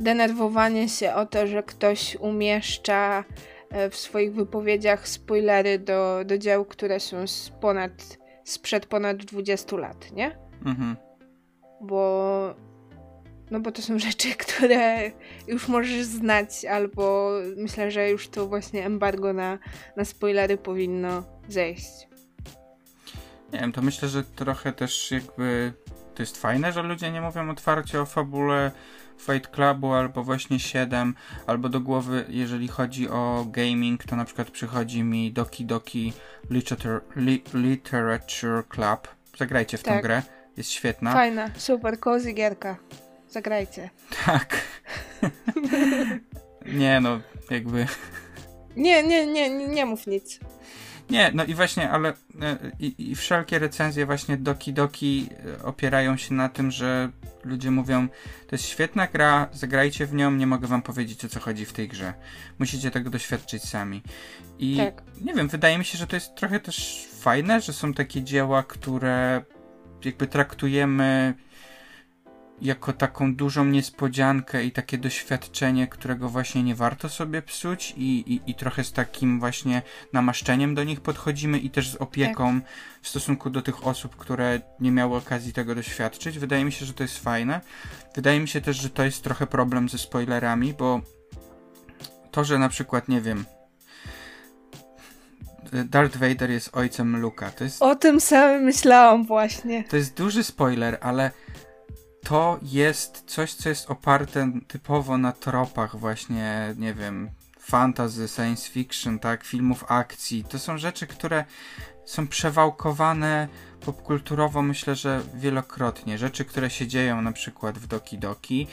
denerwowanie 0.00 0.88
się 0.88 1.14
o 1.14 1.26
to, 1.26 1.46
że 1.46 1.62
ktoś 1.62 2.16
umieszcza 2.16 3.24
e, 3.70 3.90
w 3.90 3.96
swoich 3.96 4.34
wypowiedziach 4.34 5.08
spoilery 5.08 5.78
do, 5.78 6.22
do 6.24 6.38
dzieł, 6.38 6.64
które 6.64 7.00
są 7.00 7.26
z 7.26 7.50
ponad, 7.60 8.18
sprzed 8.44 8.86
ponad 8.86 9.16
20 9.16 9.76
lat, 9.76 10.12
nie? 10.12 10.38
Mhm. 10.64 10.96
Bo 11.80 12.54
no 13.50 13.60
bo 13.60 13.72
to 13.72 13.82
są 13.82 13.98
rzeczy, 14.08 14.34
które 14.34 15.10
już 15.46 15.68
możesz 15.68 16.04
znać, 16.04 16.64
albo 16.64 17.30
myślę, 17.56 17.90
że 17.90 18.10
już 18.10 18.28
to 18.28 18.46
właśnie 18.46 18.86
embargo 18.86 19.32
na, 19.32 19.58
na 19.96 20.04
spoilery 20.04 20.56
powinno 20.56 21.22
zejść. 21.48 22.08
Nie 23.52 23.60
wiem, 23.60 23.72
to 23.72 23.82
myślę, 23.82 24.08
że 24.08 24.24
trochę 24.24 24.72
też 24.72 25.10
jakby 25.10 25.72
to 26.14 26.22
jest 26.22 26.36
fajne, 26.36 26.72
że 26.72 26.82
ludzie 26.82 27.10
nie 27.10 27.20
mówią 27.20 27.50
otwarcie 27.50 28.00
o 28.00 28.06
fabule 28.06 28.72
Fight 29.18 29.48
Clubu 29.50 29.92
albo 29.92 30.24
właśnie 30.24 30.60
7, 30.60 31.14
albo 31.46 31.68
do 31.68 31.80
głowy, 31.80 32.24
jeżeli 32.28 32.68
chodzi 32.68 33.08
o 33.08 33.46
gaming, 33.48 34.04
to 34.04 34.16
na 34.16 34.24
przykład 34.24 34.50
przychodzi 34.50 35.02
mi 35.02 35.32
Doki 35.32 35.64
Doki 35.64 36.12
Literature, 36.50 37.00
Literature 37.54 38.68
Club. 38.68 39.08
Zagrajcie 39.38 39.78
w 39.78 39.82
tak. 39.82 39.94
tę 39.94 40.02
grę, 40.02 40.22
jest 40.56 40.70
świetna. 40.70 41.12
Fajna, 41.12 41.50
super, 41.56 42.00
cozy 42.00 42.32
gierka. 42.32 42.76
Zagrajcie. 43.28 43.90
Tak. 44.26 44.56
nie 46.80 47.00
no, 47.00 47.20
jakby... 47.50 47.86
Nie, 48.76 49.02
nie, 49.02 49.26
nie, 49.26 49.50
nie, 49.50 49.68
nie 49.68 49.86
mów 49.86 50.06
nic. 50.06 50.40
Nie, 51.10 51.30
no 51.34 51.44
i 51.44 51.54
właśnie, 51.54 51.90
ale 51.90 52.08
e, 52.08 52.14
i, 52.80 53.10
i, 53.10 53.16
wszelkie 53.16 53.58
recenzje 53.58 54.06
właśnie 54.06 54.36
Doki 54.36 54.72
Doki 54.72 55.28
e, 55.60 55.64
opierają 55.64 56.16
się 56.16 56.34
na 56.34 56.48
tym, 56.48 56.70
że 56.70 57.10
ludzie 57.44 57.70
mówią, 57.70 58.08
to 58.46 58.56
jest 58.56 58.66
świetna 58.66 59.06
gra, 59.06 59.48
zagrajcie 59.52 60.06
w 60.06 60.14
nią, 60.14 60.30
nie 60.30 60.46
mogę 60.46 60.66
wam 60.66 60.82
powiedzieć 60.82 61.24
o 61.24 61.28
co 61.28 61.40
chodzi 61.40 61.64
w 61.64 61.72
tej 61.72 61.88
grze. 61.88 62.14
Musicie 62.58 62.90
tego 62.90 63.10
doświadczyć 63.10 63.62
sami. 63.62 64.02
I 64.58 64.76
tak. 64.76 65.02
nie 65.20 65.34
wiem, 65.34 65.48
wydaje 65.48 65.78
mi 65.78 65.84
się, 65.84 65.98
że 65.98 66.06
to 66.06 66.16
jest 66.16 66.34
trochę 66.34 66.60
też 66.60 67.06
fajne, 67.20 67.60
że 67.60 67.72
są 67.72 67.94
takie 67.94 68.22
dzieła, 68.22 68.62
które 68.62 69.42
jakby 70.04 70.26
traktujemy 70.26 71.34
jako 72.62 72.92
taką 72.92 73.34
dużą 73.34 73.64
niespodziankę 73.64 74.64
i 74.64 74.72
takie 74.72 74.98
doświadczenie, 74.98 75.86
którego 75.86 76.28
właśnie 76.28 76.62
nie 76.62 76.74
warto 76.74 77.08
sobie 77.08 77.42
psuć 77.42 77.94
i, 77.96 78.34
i, 78.34 78.50
i 78.50 78.54
trochę 78.54 78.84
z 78.84 78.92
takim 78.92 79.40
właśnie 79.40 79.82
namaszczeniem 80.12 80.74
do 80.74 80.84
nich 80.84 81.00
podchodzimy 81.00 81.58
i 81.58 81.70
też 81.70 81.90
z 81.90 81.96
opieką 81.96 82.60
tak. 82.60 82.70
w 83.02 83.08
stosunku 83.08 83.50
do 83.50 83.62
tych 83.62 83.86
osób, 83.86 84.16
które 84.16 84.60
nie 84.80 84.90
miały 84.90 85.16
okazji 85.16 85.52
tego 85.52 85.74
doświadczyć. 85.74 86.38
Wydaje 86.38 86.64
mi 86.64 86.72
się, 86.72 86.86
że 86.86 86.94
to 86.94 87.02
jest 87.02 87.18
fajne. 87.18 87.60
Wydaje 88.14 88.40
mi 88.40 88.48
się 88.48 88.60
też, 88.60 88.76
że 88.76 88.90
to 88.90 89.04
jest 89.04 89.24
trochę 89.24 89.46
problem 89.46 89.88
ze 89.88 89.98
spoilerami, 89.98 90.74
bo 90.74 91.00
to, 92.30 92.44
że 92.44 92.58
na 92.58 92.68
przykład, 92.68 93.08
nie 93.08 93.20
wiem, 93.20 93.44
Darth 95.72 96.16
Vader 96.16 96.50
jest 96.50 96.76
ojcem 96.76 97.20
Luka. 97.20 97.50
To 97.50 97.64
jest, 97.64 97.82
o 97.82 97.94
tym 97.94 98.20
samym 98.20 98.62
myślałam 98.62 99.26
właśnie. 99.26 99.84
To 99.84 99.96
jest 99.96 100.16
duży 100.16 100.44
spoiler, 100.44 100.98
ale 101.00 101.30
to 102.28 102.58
jest 102.62 103.24
coś, 103.26 103.54
co 103.54 103.68
jest 103.68 103.90
oparte 103.90 104.52
typowo 104.68 105.18
na 105.18 105.32
tropach 105.32 105.96
właśnie, 105.96 106.74
nie 106.78 106.94
wiem, 106.94 107.30
fantasy, 107.60 108.28
science 108.28 108.70
fiction, 108.70 109.18
tak, 109.18 109.44
filmów 109.44 109.84
akcji. 109.88 110.44
To 110.44 110.58
są 110.58 110.78
rzeczy, 110.78 111.06
które 111.06 111.44
są 112.04 112.28
przewałkowane 112.28 113.48
popkulturowo, 113.80 114.62
myślę, 114.62 114.94
że 114.94 115.22
wielokrotnie. 115.34 116.18
Rzeczy, 116.18 116.44
które 116.44 116.70
się 116.70 116.86
dzieją 116.86 117.22
na 117.22 117.32
przykład 117.32 117.78
w 117.78 117.86
Doki 117.86 118.18
Doki, 118.18 118.66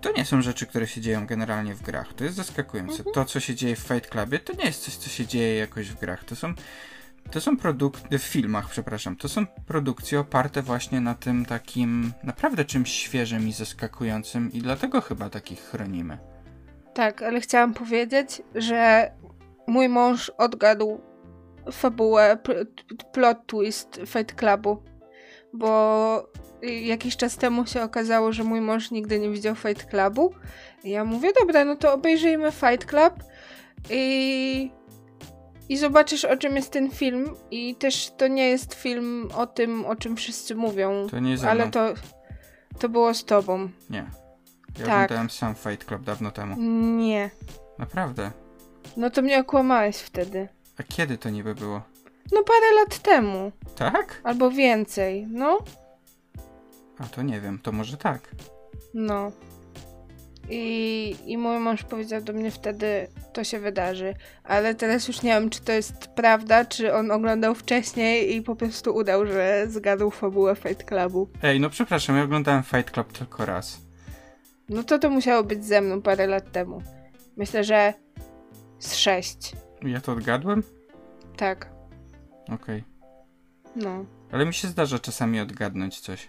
to 0.00 0.12
nie 0.12 0.24
są 0.24 0.42
rzeczy, 0.42 0.66
które 0.66 0.86
się 0.86 1.00
dzieją 1.00 1.26
generalnie 1.26 1.74
w 1.74 1.82
grach. 1.82 2.14
To 2.14 2.24
jest 2.24 2.36
zaskakujące. 2.36 2.98
Mhm. 2.98 3.14
To, 3.14 3.24
co 3.24 3.40
się 3.40 3.54
dzieje 3.54 3.76
w 3.76 3.78
Fight 3.78 4.10
Clubie, 4.10 4.38
to 4.38 4.52
nie 4.52 4.64
jest 4.64 4.84
coś, 4.84 4.96
co 4.96 5.08
się 5.08 5.26
dzieje 5.26 5.56
jakoś 5.56 5.90
w 5.90 6.00
grach. 6.00 6.24
To 6.24 6.36
są 6.36 6.54
to 7.30 7.40
są 7.40 7.56
produkty, 7.56 8.18
w 8.18 8.22
filmach, 8.22 8.70
przepraszam, 8.70 9.16
to 9.16 9.28
są 9.28 9.46
produkcje 9.46 10.20
oparte 10.20 10.62
właśnie 10.62 11.00
na 11.00 11.14
tym 11.14 11.44
takim 11.44 12.12
naprawdę 12.24 12.64
czymś 12.64 12.92
świeżym 12.92 13.48
i 13.48 13.52
zaskakującym 13.52 14.52
i 14.52 14.58
dlatego 14.58 15.00
chyba 15.00 15.30
takich 15.30 15.60
chronimy. 15.60 16.18
Tak, 16.94 17.22
ale 17.22 17.40
chciałam 17.40 17.74
powiedzieć, 17.74 18.42
że 18.54 19.10
mój 19.66 19.88
mąż 19.88 20.30
odgadł 20.30 21.00
fabułę, 21.72 22.38
plot 23.12 23.38
twist 23.46 24.00
Fight 24.06 24.34
Clubu, 24.34 24.82
bo 25.52 26.30
jakiś 26.62 27.16
czas 27.16 27.36
temu 27.36 27.66
się 27.66 27.82
okazało, 27.82 28.32
że 28.32 28.44
mój 28.44 28.60
mąż 28.60 28.90
nigdy 28.90 29.18
nie 29.18 29.30
widział 29.30 29.54
Fight 29.54 29.90
Clubu. 29.90 30.34
I 30.84 30.90
ja 30.90 31.04
mówię, 31.04 31.32
dobra, 31.40 31.64
no 31.64 31.76
to 31.76 31.92
obejrzyjmy 31.92 32.52
Fight 32.52 32.84
Club 32.84 33.14
i 33.90 34.70
i 35.68 35.76
zobaczysz, 35.76 36.24
o 36.24 36.36
czym 36.36 36.56
jest 36.56 36.70
ten 36.70 36.90
film. 36.90 37.34
I 37.50 37.74
też 37.74 38.12
to 38.16 38.28
nie 38.28 38.48
jest 38.48 38.74
film 38.74 39.28
o 39.34 39.46
tym, 39.46 39.84
o 39.86 39.96
czym 39.96 40.16
wszyscy 40.16 40.54
mówią. 40.54 41.06
To 41.10 41.18
nie 41.18 41.30
jest 41.30 41.44
Ale 41.44 41.70
to, 41.70 41.94
to 42.78 42.88
było 42.88 43.14
z 43.14 43.24
tobą. 43.24 43.68
Nie. 43.90 44.10
Ja 44.78 44.86
tak. 44.86 44.94
oglądałem 44.94 45.30
sam 45.30 45.54
Fight 45.54 45.84
Club 45.84 46.02
dawno 46.02 46.30
temu. 46.30 46.56
Nie. 46.96 47.30
Naprawdę. 47.78 48.30
No 48.96 49.10
to 49.10 49.22
mnie 49.22 49.40
okłamałeś 49.40 49.96
wtedy. 49.96 50.48
A 50.78 50.82
kiedy 50.82 51.18
to 51.18 51.30
niby 51.30 51.54
było? 51.54 51.82
No 52.32 52.42
parę 52.42 52.74
lat 52.74 52.98
temu. 52.98 53.52
Tak? 53.76 54.20
Albo 54.24 54.50
więcej, 54.50 55.26
no. 55.30 55.58
A 56.98 57.04
to 57.04 57.22
nie 57.22 57.40
wiem, 57.40 57.58
to 57.58 57.72
może 57.72 57.96
tak. 57.96 58.30
No. 58.94 59.32
I, 60.50 61.16
I 61.26 61.38
mój 61.38 61.58
mąż 61.58 61.82
powiedział 61.82 62.22
do 62.22 62.32
mnie 62.32 62.50
wtedy, 62.50 63.08
to 63.32 63.44
się 63.44 63.58
wydarzy. 63.58 64.14
Ale 64.44 64.74
teraz 64.74 65.08
już 65.08 65.22
nie 65.22 65.30
wiem, 65.30 65.50
czy 65.50 65.60
to 65.60 65.72
jest 65.72 66.06
prawda, 66.06 66.64
czy 66.64 66.94
on 66.94 67.10
oglądał 67.10 67.54
wcześniej 67.54 68.36
i 68.36 68.42
po 68.42 68.56
prostu 68.56 68.94
udał, 68.94 69.26
że 69.26 69.66
zgadł 69.68 70.10
fabułę 70.10 70.56
Fight 70.56 70.84
Clubu. 70.84 71.28
Ej, 71.42 71.60
no 71.60 71.70
przepraszam, 71.70 72.16
ja 72.16 72.22
oglądałem 72.22 72.62
Fight 72.62 72.90
Club 72.90 73.12
tylko 73.12 73.46
raz. 73.46 73.80
No 74.68 74.82
to 74.82 74.98
to 74.98 75.10
musiało 75.10 75.44
być 75.44 75.64
ze 75.64 75.80
mną 75.80 76.02
parę 76.02 76.26
lat 76.26 76.52
temu. 76.52 76.82
Myślę, 77.36 77.64
że 77.64 77.94
z 78.78 78.94
sześć. 78.94 79.52
Ja 79.82 80.00
to 80.00 80.12
odgadłem? 80.12 80.62
Tak. 81.36 81.68
Okej. 82.42 82.56
Okay. 82.56 82.82
No. 83.76 84.04
Ale 84.32 84.46
mi 84.46 84.54
się 84.54 84.68
zdarza 84.68 84.98
czasami 84.98 85.40
odgadnąć 85.40 86.00
coś. 86.00 86.28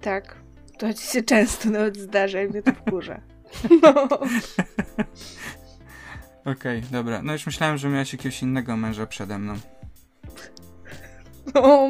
Tak. 0.00 0.36
To 0.78 0.94
ci 0.94 1.06
się 1.06 1.22
często 1.22 1.70
nawet 1.70 1.96
zdarza 1.96 2.42
i 2.42 2.48
mnie 2.48 2.62
to 2.62 2.72
wkurza. 2.72 3.20
No. 3.82 3.94
Okej, 6.52 6.78
okay, 6.78 6.82
dobra. 6.90 7.22
No 7.22 7.32
już 7.32 7.46
myślałem, 7.46 7.78
że 7.78 7.88
miałeś 7.88 8.12
jakiegoś 8.12 8.42
innego 8.42 8.76
męża 8.76 9.06
przede 9.06 9.38
mną. 9.38 9.54
No, 11.54 11.88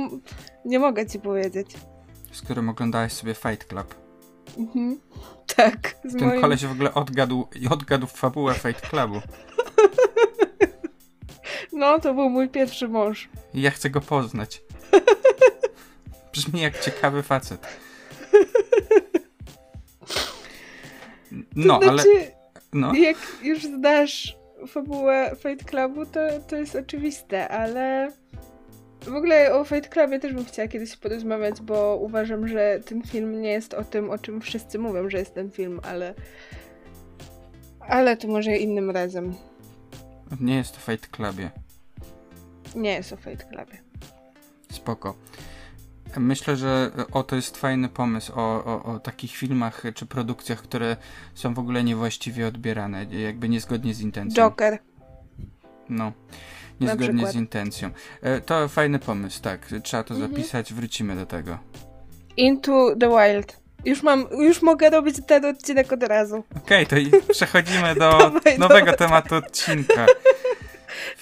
nie 0.64 0.78
mogę 0.78 1.06
ci 1.06 1.20
powiedzieć. 1.20 1.70
Z 2.32 2.42
którym 2.42 2.68
oglądałeś 2.68 3.12
sobie 3.12 3.34
Fight 3.34 3.64
Club. 3.64 3.94
Mhm. 4.58 5.00
Tak. 5.56 5.94
Z 6.04 6.16
Ten 6.18 6.28
moim... 6.28 6.40
koleś 6.40 6.66
w 6.66 6.72
ogóle 6.72 6.94
odgadł, 6.94 7.48
odgadł 7.70 8.06
fabułę 8.06 8.54
Fight 8.54 8.88
Clubu. 8.88 9.20
No, 11.72 12.00
to 12.00 12.14
był 12.14 12.30
mój 12.30 12.48
pierwszy 12.48 12.88
mąż. 12.88 13.28
I 13.54 13.62
ja 13.62 13.70
chcę 13.70 13.90
go 13.90 14.00
poznać. 14.00 14.62
Brzmi 16.32 16.60
jak 16.60 16.80
ciekawy 16.80 17.22
facet. 17.22 17.66
No, 21.56 21.78
to 21.78 21.84
znaczy, 21.84 22.08
ale. 22.08 22.34
No. 22.72 22.94
Jak 22.94 23.16
już 23.42 23.64
znasz 23.64 24.36
fabułę 24.66 25.36
Fight 25.36 25.70
Clubu, 25.70 26.06
to, 26.06 26.20
to 26.48 26.56
jest 26.56 26.76
oczywiste, 26.76 27.48
ale. 27.48 28.12
W 29.02 29.14
ogóle 29.14 29.54
o 29.54 29.64
Fight 29.64 29.88
Clubie 29.88 30.18
też 30.18 30.32
bym 30.32 30.44
chciała 30.44 30.68
kiedyś 30.68 30.96
porozmawiać, 30.96 31.60
bo 31.60 31.96
uważam, 31.96 32.48
że 32.48 32.80
ten 32.84 33.02
film 33.02 33.42
nie 33.42 33.50
jest 33.50 33.74
o 33.74 33.84
tym, 33.84 34.10
o 34.10 34.18
czym 34.18 34.40
wszyscy 34.40 34.78
mówią, 34.78 35.10
że 35.10 35.18
jest 35.18 35.34
ten 35.34 35.50
film, 35.50 35.80
ale. 35.82 36.14
Ale 37.80 38.16
to 38.16 38.28
może 38.28 38.56
innym 38.56 38.90
razem. 38.90 39.34
Nie 40.40 40.56
jest 40.56 40.76
o 40.76 40.80
Fight 40.80 41.08
Clubie. 41.08 41.50
Nie 42.74 42.92
jest 42.92 43.12
o 43.12 43.16
Fight 43.16 43.44
Clubie. 43.44 43.78
Spoko. 44.72 45.14
Myślę, 46.18 46.56
że 46.56 46.90
o 47.12 47.22
to 47.22 47.36
jest 47.36 47.56
fajny 47.56 47.88
pomysł 47.88 48.32
o, 48.36 48.64
o, 48.64 48.82
o, 48.82 48.98
takich 48.98 49.36
filmach 49.36 49.82
czy 49.94 50.06
produkcjach, 50.06 50.62
które 50.62 50.96
są 51.34 51.54
w 51.54 51.58
ogóle 51.58 51.84
niewłaściwie 51.84 52.46
odbierane, 52.46 53.04
jakby 53.04 53.48
niezgodnie 53.48 53.94
z 53.94 54.00
intencją. 54.00 54.44
Joker. 54.44 54.78
No, 55.88 56.12
niezgodnie 56.80 57.26
z 57.26 57.34
intencją. 57.34 57.90
E, 58.22 58.40
to 58.40 58.68
fajny 58.68 58.98
pomysł, 58.98 59.42
tak. 59.42 59.66
Trzeba 59.82 60.02
to 60.02 60.14
mhm. 60.14 60.32
zapisać, 60.32 60.74
wrócimy 60.74 61.16
do 61.16 61.26
tego. 61.26 61.58
Into 62.36 62.94
the 63.00 63.08
Wild. 63.08 63.64
Już 63.84 64.02
mam, 64.02 64.26
już 64.38 64.62
mogę 64.62 64.90
robić 64.90 65.16
ten 65.26 65.44
odcinek 65.44 65.92
od 65.92 66.02
razu. 66.02 66.44
Okej, 66.56 66.86
okay, 66.86 67.10
to 67.10 67.16
przechodzimy 67.32 67.94
do 67.94 68.32
nowego 68.58 68.92
tematu 68.92 69.34
odcinka. 69.34 70.06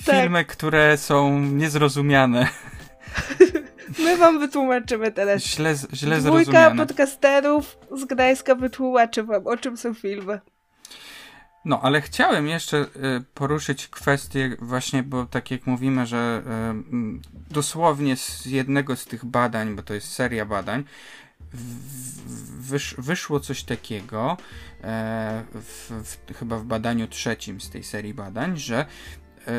Tak. 0.06 0.16
Filmy, 0.16 0.44
tak. 0.44 0.46
które 0.46 0.96
są 0.96 1.40
niezrozumiane. 1.40 2.48
My 3.98 4.16
wam 4.16 4.38
wytłumaczymy 4.38 5.12
teraz. 5.12 5.42
Źle, 5.42 5.74
źle 5.92 6.18
Dwójka 6.18 6.44
zrozumiane. 6.44 6.86
podcasterów 6.86 7.78
z 7.96 8.04
Gdańska 8.04 8.54
wytłumaczy 8.54 9.22
wam, 9.22 9.46
o 9.46 9.56
czym 9.56 9.76
są 9.76 9.94
filmy. 9.94 10.40
No, 11.64 11.80
ale 11.82 12.00
chciałem 12.00 12.48
jeszcze 12.48 12.76
y, 12.76 12.86
poruszyć 13.34 13.88
kwestię 13.88 14.56
właśnie, 14.60 15.02
bo 15.02 15.26
tak 15.26 15.50
jak 15.50 15.66
mówimy, 15.66 16.06
że 16.06 16.42
y, 16.92 17.52
dosłownie 17.54 18.16
z 18.16 18.46
jednego 18.46 18.96
z 18.96 19.04
tych 19.04 19.24
badań, 19.24 19.76
bo 19.76 19.82
to 19.82 19.94
jest 19.94 20.12
seria 20.12 20.44
badań, 20.44 20.84
wysz, 22.60 22.94
wyszło 22.98 23.40
coś 23.40 23.64
takiego, 23.64 24.36
e, 24.84 25.44
w, 25.54 25.90
w, 26.04 26.38
chyba 26.38 26.58
w 26.58 26.64
badaniu 26.64 27.08
trzecim 27.08 27.60
z 27.60 27.70
tej 27.70 27.82
serii 27.82 28.14
badań, 28.14 28.56
że 28.56 28.86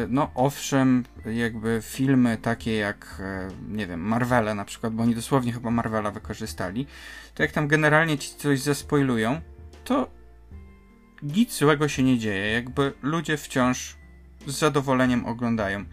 no 0.09 0.31
owszem, 0.35 1.03
jakby 1.25 1.79
filmy 1.83 2.37
takie 2.37 2.75
jak, 2.75 3.17
e, 3.19 3.49
nie 3.69 3.87
wiem, 3.87 3.99
Marvele 3.99 4.55
na 4.55 4.65
przykład, 4.65 4.93
bo 4.93 5.03
oni 5.03 5.15
dosłownie 5.15 5.53
chyba 5.53 5.71
Marvela 5.71 6.11
wykorzystali, 6.11 6.87
to 7.35 7.43
jak 7.43 7.51
tam 7.51 7.67
generalnie 7.67 8.17
ci 8.17 8.35
coś 8.37 8.59
zespoilują, 8.59 9.41
to 9.83 10.09
nic 11.23 11.57
złego 11.57 11.87
się 11.87 12.03
nie 12.03 12.19
dzieje, 12.19 12.51
jakby 12.51 12.93
ludzie 13.01 13.37
wciąż 13.37 13.95
z 14.47 14.57
zadowoleniem 14.57 15.25
oglądają. 15.25 15.85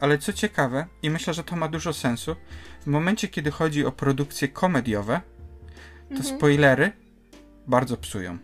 Ale 0.00 0.18
co 0.18 0.32
ciekawe, 0.32 0.86
i 1.02 1.10
myślę, 1.10 1.34
że 1.34 1.44
to 1.44 1.56
ma 1.56 1.68
dużo 1.68 1.92
sensu, 1.92 2.36
w 2.80 2.86
momencie, 2.86 3.28
kiedy 3.28 3.50
chodzi 3.50 3.86
o 3.86 3.92
produkcje 3.92 4.48
komediowe, 4.48 5.20
to 6.08 6.14
mhm. 6.14 6.36
spoilery 6.36 6.92
bardzo 7.66 7.96
psują. 7.96 8.38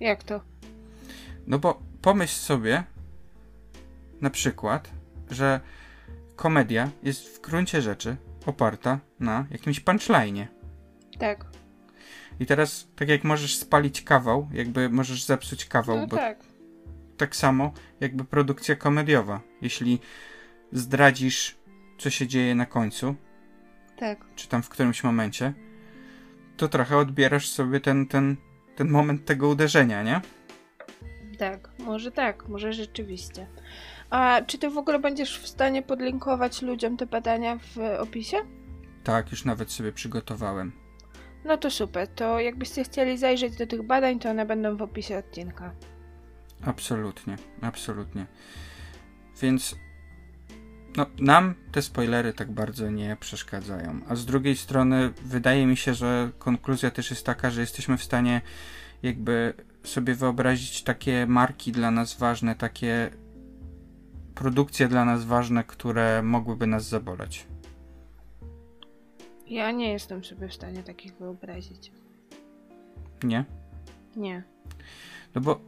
Jak 0.00 0.22
to? 0.22 0.40
No 1.46 1.58
bo 1.58 1.82
pomyśl 2.02 2.34
sobie, 2.34 2.84
na 4.20 4.30
przykład, 4.30 4.90
że 5.30 5.60
komedia 6.36 6.90
jest 7.02 7.36
w 7.36 7.40
gruncie 7.40 7.82
rzeczy 7.82 8.16
oparta 8.46 8.98
na 9.20 9.46
jakimś 9.50 9.80
punchline. 9.80 10.46
Tak. 11.18 11.44
I 12.40 12.46
teraz, 12.46 12.88
tak 12.96 13.08
jak 13.08 13.24
możesz 13.24 13.56
spalić 13.56 14.02
kawał, 14.02 14.48
jakby 14.52 14.88
możesz 14.88 15.24
zepsuć 15.24 15.64
kawał, 15.64 15.98
no 15.98 16.06
bo 16.06 16.16
tak. 16.16 16.38
tak 17.16 17.36
samo 17.36 17.72
jakby 18.00 18.24
produkcja 18.24 18.76
komediowa. 18.76 19.40
Jeśli 19.62 19.98
zdradzisz, 20.72 21.58
co 21.98 22.10
się 22.10 22.26
dzieje 22.26 22.54
na 22.54 22.66
końcu, 22.66 23.14
tak. 23.96 24.18
czy 24.34 24.48
tam 24.48 24.62
w 24.62 24.68
którymś 24.68 25.04
momencie, 25.04 25.52
to 26.56 26.68
trochę 26.68 26.96
odbierasz 26.96 27.48
sobie 27.48 27.80
ten, 27.80 28.06
ten, 28.06 28.36
ten 28.76 28.88
moment 28.88 29.24
tego 29.24 29.48
uderzenia, 29.48 30.02
nie? 30.02 30.20
Tak, 31.38 31.70
może 31.78 32.12
tak, 32.12 32.48
może 32.48 32.72
rzeczywiście. 32.72 33.46
A 34.10 34.40
czy 34.46 34.58
ty 34.58 34.70
w 34.70 34.78
ogóle 34.78 34.98
będziesz 34.98 35.40
w 35.40 35.48
stanie 35.48 35.82
podlinkować 35.82 36.62
ludziom 36.62 36.96
te 36.96 37.06
badania 37.06 37.58
w 37.58 37.78
opisie? 38.00 38.36
Tak, 39.04 39.30
już 39.30 39.44
nawet 39.44 39.72
sobie 39.72 39.92
przygotowałem. 39.92 40.72
No 41.44 41.56
to 41.56 41.70
super. 41.70 42.08
To 42.08 42.40
jakbyście 42.40 42.84
chcieli 42.84 43.18
zajrzeć 43.18 43.56
do 43.56 43.66
tych 43.66 43.82
badań, 43.82 44.18
to 44.18 44.30
one 44.30 44.46
będą 44.46 44.76
w 44.76 44.82
opisie 44.82 45.18
odcinka. 45.18 45.72
Absolutnie, 46.66 47.36
absolutnie. 47.60 48.26
Więc 49.42 49.76
no, 50.96 51.06
nam 51.18 51.54
te 51.72 51.82
spoilery 51.82 52.32
tak 52.32 52.52
bardzo 52.52 52.90
nie 52.90 53.16
przeszkadzają. 53.20 54.00
A 54.08 54.14
z 54.14 54.26
drugiej 54.26 54.56
strony 54.56 55.12
wydaje 55.22 55.66
mi 55.66 55.76
się, 55.76 55.94
że 55.94 56.30
konkluzja 56.38 56.90
też 56.90 57.10
jest 57.10 57.26
taka, 57.26 57.50
że 57.50 57.60
jesteśmy 57.60 57.96
w 57.96 58.02
stanie 58.02 58.40
jakby 59.02 59.54
sobie 59.84 60.14
wyobrazić 60.14 60.82
takie 60.82 61.26
marki 61.26 61.72
dla 61.72 61.90
nas 61.90 62.14
ważne, 62.14 62.54
takie 62.54 63.10
produkcje 64.42 64.88
dla 64.88 65.04
nas 65.04 65.24
ważne, 65.24 65.64
które 65.64 66.22
mogłyby 66.22 66.66
nas 66.66 66.88
zaboleć? 66.88 67.46
Ja 69.46 69.70
nie 69.70 69.92
jestem 69.92 70.24
sobie 70.24 70.48
w 70.48 70.54
stanie 70.54 70.82
takich 70.82 71.14
wyobrazić. 71.16 71.92
Nie? 73.24 73.44
Nie. 74.16 74.42
No 75.34 75.40
bo 75.40 75.60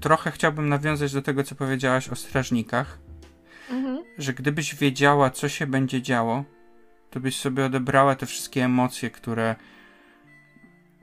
trochę 0.00 0.30
chciałbym 0.30 0.68
nawiązać 0.68 1.12
do 1.12 1.22
tego, 1.22 1.44
co 1.44 1.54
powiedziałaś 1.54 2.08
o 2.08 2.16
strażnikach, 2.16 2.98
Mhm. 3.70 4.04
że 4.18 4.32
gdybyś 4.34 4.74
wiedziała, 4.74 5.30
co 5.30 5.48
się 5.48 5.66
będzie 5.66 6.02
działo, 6.02 6.44
to 7.10 7.20
byś 7.20 7.36
sobie 7.40 7.64
odebrała 7.64 8.14
te 8.16 8.26
wszystkie 8.26 8.64
emocje, 8.64 9.10
które 9.10 9.56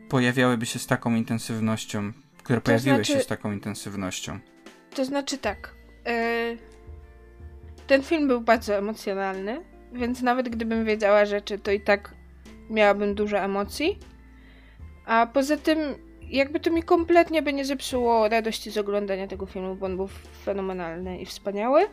pojawiałyby 0.09 0.65
się 0.65 0.79
z 0.79 0.87
taką 0.87 1.15
intensywnością, 1.15 2.13
które 2.37 2.61
pojawiły 2.61 2.95
znaczy- 2.95 3.13
się 3.13 3.19
z 3.21 3.27
taką 3.27 3.51
intensywnością. 3.51 4.39
To 4.95 5.05
znaczy 5.05 5.37
tak. 5.37 5.76
Y, 6.07 6.57
ten 7.87 8.03
film 8.03 8.27
był 8.27 8.41
bardzo 8.41 8.75
emocjonalny, 8.75 9.61
więc 9.93 10.21
nawet 10.21 10.49
gdybym 10.49 10.85
wiedziała 10.85 11.25
rzeczy, 11.25 11.59
to 11.59 11.71
i 11.71 11.81
tak 11.81 12.13
miałabym 12.69 13.15
dużo 13.15 13.37
emocji. 13.37 13.99
A 15.05 15.27
poza 15.33 15.57
tym, 15.57 15.79
jakby 16.21 16.59
to 16.59 16.71
mi 16.71 16.83
kompletnie 16.83 17.41
by 17.41 17.53
nie 17.53 17.65
zepsuło 17.65 18.29
radości 18.29 18.71
z 18.71 18.77
oglądania 18.77 19.27
tego 19.27 19.45
filmu, 19.45 19.75
bo 19.75 19.85
on 19.85 19.95
był 19.95 20.09
fenomenalny 20.45 21.19
i 21.19 21.25
wspaniały. 21.25 21.85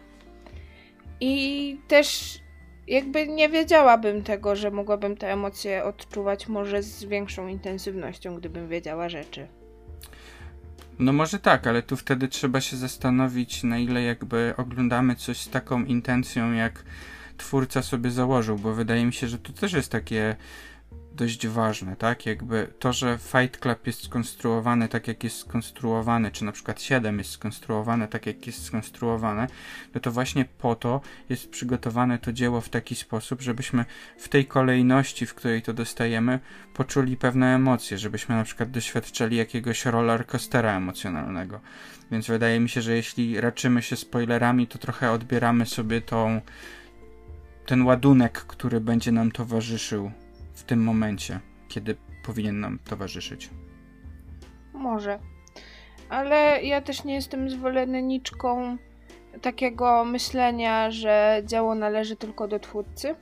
I 1.21 1.77
też 1.89 2.39
jakby 2.87 3.29
nie 3.29 3.49
wiedziałabym 3.49 4.23
tego, 4.23 4.57
że 4.57 4.71
mogłabym 4.71 5.17
te 5.17 5.33
emocje 5.33 5.85
odczuwać 5.85 6.49
może 6.49 6.83
z 6.83 7.05
większą 7.05 7.49
intensywnością, 7.49 8.37
gdybym 8.37 8.69
wiedziała 8.69 9.09
rzeczy. 9.09 9.49
No 10.99 11.13
może 11.13 11.39
tak, 11.39 11.67
ale 11.67 11.83
tu 11.83 11.97
wtedy 11.97 12.29
trzeba 12.29 12.61
się 12.61 12.77
zastanowić, 12.77 13.63
na 13.63 13.79
ile 13.79 14.03
jakby 14.03 14.55
oglądamy 14.57 15.17
coś 15.17 15.39
z 15.39 15.51
taką 15.51 15.85
intencją, 15.85 16.53
jak 16.53 16.83
twórca 17.37 17.83
sobie 17.83 18.11
założył, 18.11 18.59
bo 18.59 18.75
wydaje 18.75 19.07
mi 19.07 19.13
się, 19.13 19.29
że 19.29 19.39
to 19.39 19.53
też 19.53 19.73
jest 19.73 19.93
takie 19.93 20.37
dość 21.15 21.47
ważne, 21.47 21.97
tak? 21.97 22.27
Jakby 22.27 22.69
to, 22.79 22.93
że 22.93 23.19
Fight 23.19 23.61
Club 23.61 23.87
jest 23.87 24.05
skonstruowany 24.05 24.89
tak, 24.89 25.09
jak 25.09 25.25
jest 25.25 25.39
skonstruowany, 25.39 26.31
czy 26.31 26.45
na 26.45 26.53
przykład 26.53 26.83
7 26.83 27.19
jest 27.19 27.31
skonstruowane 27.31 28.09
tak, 28.09 28.27
jak 28.27 28.47
jest 28.47 28.65
skonstruowane, 28.65 29.47
no 29.95 30.01
to 30.01 30.11
właśnie 30.11 30.45
po 30.45 30.75
to 30.75 31.01
jest 31.29 31.51
przygotowane 31.51 32.19
to 32.19 32.33
dzieło 32.33 32.61
w 32.61 32.69
taki 32.69 32.95
sposób, 32.95 33.43
żebyśmy 33.43 33.85
w 34.19 34.29
tej 34.29 34.47
kolejności, 34.47 35.27
w 35.27 35.35
której 35.35 35.63
to 35.63 35.73
dostajemy, 35.73 36.39
poczuli 36.75 37.17
pewne 37.17 37.55
emocje, 37.55 37.99
żebyśmy 37.99 38.35
na 38.35 38.45
przykład 38.45 38.71
doświadczali 38.71 39.37
jakiegoś 39.37 39.85
roller 39.87 40.27
coastera 40.27 40.77
emocjonalnego. 40.77 41.61
Więc 42.11 42.27
wydaje 42.27 42.61
mi 42.61 42.69
się, 42.69 42.83
że 42.83 42.97
jeśli 42.97 43.41
raczymy 43.41 43.83
się 43.83 43.97
spoilerami, 43.97 44.67
to 44.67 44.79
trochę 44.79 45.11
odbieramy 45.11 45.67
sobie 45.67 46.01
tą 46.01 46.41
ten 47.67 47.83
ładunek, 47.83 48.33
który 48.33 48.81
będzie 48.81 49.13
nam 49.13 49.33
towarzyszył 49.33 50.11
w 50.55 50.65
tym 50.65 50.83
momencie, 50.83 51.41
kiedy 51.69 51.97
powinien 52.25 52.61
nam 52.61 52.79
towarzyszyć. 52.79 53.51
Może. 54.73 55.19
Ale 56.09 56.63
ja 56.63 56.81
też 56.81 57.05
nie 57.05 57.15
jestem 57.15 57.51
zwolenniczką 57.51 58.77
takiego 59.43 60.05
myślenia, 60.05 60.91
że 60.91 61.43
dzieło 61.45 61.75
należy 61.75 62.17
tylko 62.17 62.49
do 62.49 62.59
twórcy. 62.59 63.15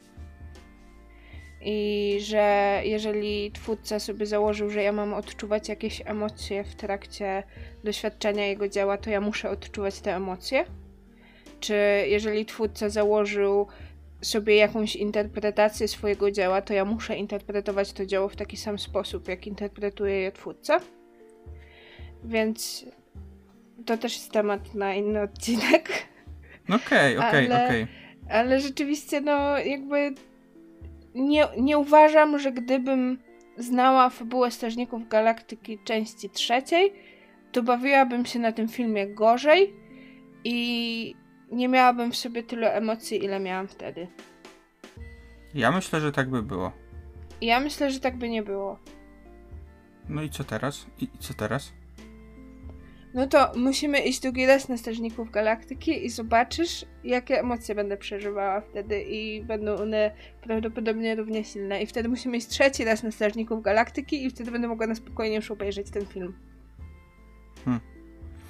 I 1.65 2.19
że 2.21 2.81
jeżeli 2.85 3.53
twórca 3.53 3.99
sobie 4.01 4.27
założył, 4.27 4.71
że 4.71 4.83
ja 4.83 4.93
mam 4.93 5.15
odczuwać 5.15 5.69
jakieś 5.69 6.03
emocje 6.05 6.65
w 6.65 6.75
trakcie 6.75 7.43
doświadczenia 7.85 8.47
jego 8.47 8.69
dzieła, 8.69 8.99
to 8.99 9.11
ja 9.11 9.21
muszę 9.21 9.51
odczuwać 9.51 10.01
te 10.01 10.17
emocje. 10.17 10.65
Czy 11.61 11.75
jeżeli 12.07 12.47
twórca 12.47 12.89
założył 12.89 13.67
sobie 14.23 14.57
jakąś 14.57 14.97
interpretację 14.97 15.89
swojego 15.89 16.31
dzieła, 16.31 16.63
to 16.63 16.75
ja 16.75 16.85
muszę 16.85 17.17
interpretować 17.17 17.93
to 17.93 18.07
dzieło 18.07 18.29
w 18.29 18.37
taki 18.37 18.57
sam 18.57 18.79
sposób, 18.79 19.29
jak 19.29 19.47
interpretuje 19.47 20.15
je 20.21 20.33
twórca. 20.33 20.81
Więc 22.25 22.87
to 23.87 23.97
też 23.97 24.15
jest 24.15 24.33
temat 24.33 24.75
na 24.75 24.95
inny 24.95 25.23
odcinek. 25.23 25.91
Okej, 26.69 27.19
okej, 27.29 27.47
okej. 27.47 27.87
Ale 28.31 28.61
rzeczywiście, 28.61 29.21
no 29.21 29.59
jakby 29.59 30.15
nie, 31.15 31.49
nie 31.59 31.79
uważam, 31.79 32.39
że 32.39 32.53
gdybym 32.53 33.19
znała 33.57 34.11
fabułę 34.11 34.51
Strażników 34.51 35.09
Galaktyki 35.09 35.79
części 35.85 36.31
trzeciej, 36.31 36.93
to 37.53 37.63
bawiłabym 37.63 38.27
się 38.27 38.39
na 38.39 38.53
tym 38.53 38.69
filmie 38.69 39.07
gorzej 39.07 39.75
i 40.45 41.15
nie 41.53 41.69
miałabym 41.69 42.13
w 42.13 42.17
sobie 42.17 42.43
tyle 42.43 42.75
emocji, 42.75 43.25
ile 43.25 43.41
miałam 43.41 43.69
wtedy. 43.69 44.09
Ja 45.55 45.71
myślę, 45.73 46.01
że 46.01 46.13
tak 46.13 46.31
by 46.31 46.43
było. 46.43 46.73
Ja 47.41 47.61
myślę, 47.61 47.91
że 47.91 48.01
tak 48.01 48.17
by 48.17 48.29
nie 48.29 48.43
było. 48.43 48.79
No 50.09 50.23
i 50.23 50.31
co 50.31 50.45
teraz? 50.45 50.87
I, 50.99 51.05
i 51.05 51.19
co 51.19 51.35
teraz? 51.35 51.73
No 53.15 53.27
to 53.27 53.53
musimy 53.57 54.01
iść 54.01 54.21
drugi 54.21 54.47
raz 54.47 54.69
na 54.69 54.77
Strażników 54.77 55.31
Galaktyki 55.31 56.07
i 56.07 56.11
zobaczysz, 56.11 56.85
jakie 57.05 57.41
emocje 57.41 57.75
będę 57.75 57.97
przeżywała 57.97 58.61
wtedy 58.61 59.03
i 59.03 59.45
będą 59.45 59.75
one 59.75 60.15
prawdopodobnie 60.43 61.15
równie 61.15 61.45
silne. 61.45 61.83
I 61.83 61.87
wtedy 61.87 62.09
musimy 62.09 62.37
iść 62.37 62.49
trzeci 62.49 62.85
raz 62.85 63.03
na 63.03 63.11
Strażników 63.11 63.63
Galaktyki 63.63 64.27
i 64.27 64.31
wtedy 64.31 64.51
będę 64.51 64.69
mogła 64.69 64.87
na 64.87 64.95
spokojnie 64.95 65.37
już 65.37 65.51
obejrzeć 65.51 65.91
ten 65.91 66.07
film. 66.07 66.35
Hmm. 67.65 67.81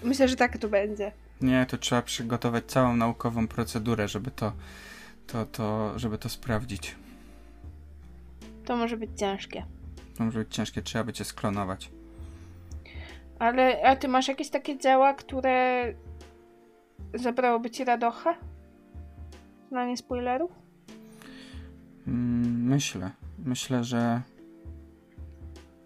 Myślę, 0.05 0.29
że 0.29 0.37
tak 0.37 0.59
to 0.59 0.69
będzie. 0.69 1.13
Nie, 1.43 1.67
to 1.67 1.79
trzeba 1.79 2.03
przygotować 2.03 2.65
całą 2.67 2.97
naukową 2.97 3.49
procedurę, 3.49 4.09
żeby 4.09 4.31
to, 4.31 4.53
to, 5.27 5.47
to, 5.47 5.99
żeby 5.99 6.19
to 6.19 6.29
sprawdzić. 6.29 6.97
To 8.65 8.77
może 8.77 8.97
być 8.97 9.11
ciężkie. 9.17 9.65
To 10.17 10.25
może 10.25 10.39
być 10.39 10.55
ciężkie, 10.55 10.83
trzeba 10.83 11.05
by 11.05 11.13
cię 11.13 11.25
sklonować. 11.25 11.91
Ale, 13.39 13.83
a 13.85 13.97
ty 13.97 14.09
masz 14.09 14.29
jakieś 14.29 14.51
takie 14.51 14.79
dzieła, 14.79 15.15
które 15.15 15.85
zabrałoby 17.15 17.71
ci 17.71 17.85
radochę? 17.85 18.35
Znanie 19.69 19.97
spoilerów? 19.97 20.51
Mm, 22.07 22.65
myślę. 22.65 23.11
Myślę, 23.39 23.85
że 23.85 24.23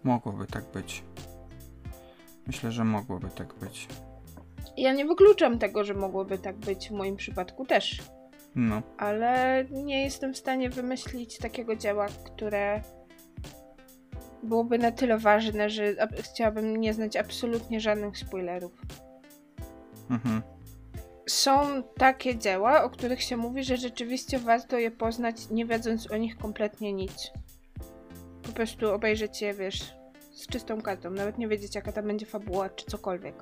mogłoby 0.03 0.47
tak 0.47 0.63
być. 0.73 1.03
Myślę, 2.47 2.71
że 2.71 2.83
mogłoby 2.83 3.29
tak 3.29 3.53
być. 3.53 3.87
Ja 4.77 4.93
nie 4.93 5.05
wykluczam 5.05 5.59
tego, 5.59 5.83
że 5.83 5.93
mogłoby 5.93 6.37
tak 6.37 6.55
być 6.55 6.89
w 6.89 6.91
moim 6.91 7.15
przypadku 7.15 7.65
też. 7.65 8.01
No. 8.55 8.81
ale 8.97 9.65
nie 9.71 10.03
jestem 10.03 10.33
w 10.33 10.37
stanie 10.37 10.69
wymyślić 10.69 11.37
takiego 11.37 11.75
dzieła, 11.75 12.07
które 12.25 12.81
byłoby 14.43 14.77
na 14.77 14.91
tyle 14.91 15.17
ważne, 15.17 15.69
że 15.69 15.95
ab- 15.99 16.21
chciałabym 16.21 16.75
nie 16.75 16.93
znać 16.93 17.15
absolutnie 17.15 17.79
żadnych 17.79 18.17
spoilerów. 18.17 18.71
Mhm. 20.09 20.41
Są 21.29 21.83
takie 21.97 22.37
dzieła, 22.37 22.83
o 22.83 22.89
których 22.89 23.23
się 23.23 23.37
mówi, 23.37 23.63
że 23.63 23.77
rzeczywiście 23.77 24.39
warto 24.39 24.77
je 24.77 24.91
poznać, 24.91 25.49
nie 25.49 25.65
wiedząc 25.65 26.11
o 26.11 26.17
nich 26.17 26.37
kompletnie 26.37 26.93
nic. 26.93 27.31
Po 28.43 28.51
prostu 28.51 28.93
obejrzeć 28.93 29.41
je, 29.41 29.53
wiesz, 29.53 29.93
z 30.31 30.47
czystą 30.47 30.81
kartą, 30.81 31.09
nawet 31.09 31.37
nie 31.37 31.47
wiedzieć, 31.47 31.75
jaka 31.75 31.91
tam 31.91 32.07
będzie 32.07 32.25
fabuła, 32.25 32.69
czy 32.69 32.85
cokolwiek. 32.85 33.35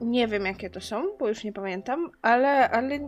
Nie 0.00 0.28
wiem, 0.28 0.46
jakie 0.46 0.70
to 0.70 0.80
są, 0.80 1.04
bo 1.18 1.28
już 1.28 1.44
nie 1.44 1.52
pamiętam, 1.52 2.10
ale, 2.22 2.70
ale 2.70 2.98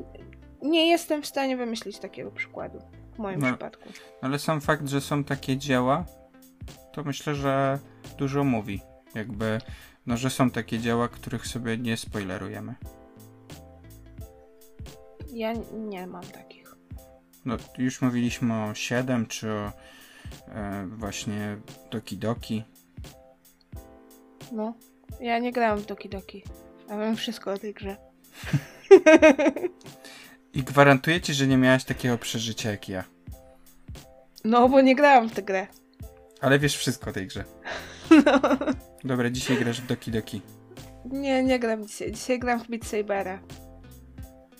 nie 0.62 0.88
jestem 0.88 1.22
w 1.22 1.26
stanie 1.26 1.56
wymyślić 1.56 1.98
takiego 1.98 2.30
przykładu 2.30 2.78
w 3.14 3.18
moim 3.18 3.40
No. 3.40 3.46
przypadku. 3.46 3.88
Ale 4.22 4.38
sam 4.38 4.60
fakt, 4.60 4.88
że 4.88 5.00
są 5.00 5.24
takie 5.24 5.56
dzieła, 5.56 6.04
to 6.92 7.04
myślę, 7.04 7.34
że 7.34 7.78
dużo 8.18 8.44
mówi. 8.44 8.80
Jakby, 9.14 9.58
no, 10.06 10.16
że 10.16 10.30
są 10.30 10.50
takie 10.50 10.78
dzieła, 10.78 11.08
których 11.08 11.46
sobie 11.46 11.78
nie 11.78 11.96
spoilerujemy. 11.96 12.74
Ja 15.32 15.52
nie 15.72 16.06
mam 16.06 16.22
takich. 16.22 16.74
No, 17.44 17.56
już 17.78 18.02
mówiliśmy 18.02 18.64
o 18.64 18.74
7 18.74 19.26
czy 19.26 19.50
o 19.52 19.72
e, 20.48 20.86
właśnie 20.86 21.56
Doki 21.90 22.16
Doki. 22.18 22.64
No, 24.52 24.74
ja 25.20 25.38
nie 25.38 25.52
grałam 25.52 25.78
w 25.78 25.86
Doki 25.86 26.08
Doki. 26.08 26.42
Ja 26.88 26.98
wiem 26.98 27.16
wszystko 27.16 27.52
o 27.52 27.58
tej 27.58 27.74
grze. 27.74 27.96
I 30.54 30.62
gwarantuję 30.62 31.20
ci, 31.20 31.34
że 31.34 31.46
nie 31.46 31.56
miałaś 31.56 31.84
takiego 31.84 32.18
przeżycia 32.18 32.70
jak 32.70 32.88
ja. 32.88 33.04
No, 34.44 34.68
bo 34.68 34.80
nie 34.80 34.94
grałam 34.96 35.28
w 35.28 35.32
tę 35.32 35.42
grę. 35.42 35.66
Ale 36.40 36.58
wiesz 36.58 36.76
wszystko 36.76 37.10
o 37.10 37.12
tej 37.12 37.26
grze. 37.26 37.44
Dobra, 39.04 39.30
dzisiaj 39.30 39.56
grasz 39.56 39.80
w 39.80 39.86
Doki 39.86 40.10
Doki. 40.10 40.42
Nie, 41.04 41.42
nie 41.42 41.58
gram 41.58 41.86
dzisiaj. 41.86 42.12
Dzisiaj 42.12 42.38
gram 42.38 42.60
w 42.64 42.68
Beat 42.68 42.84
Sabera. 42.86 43.40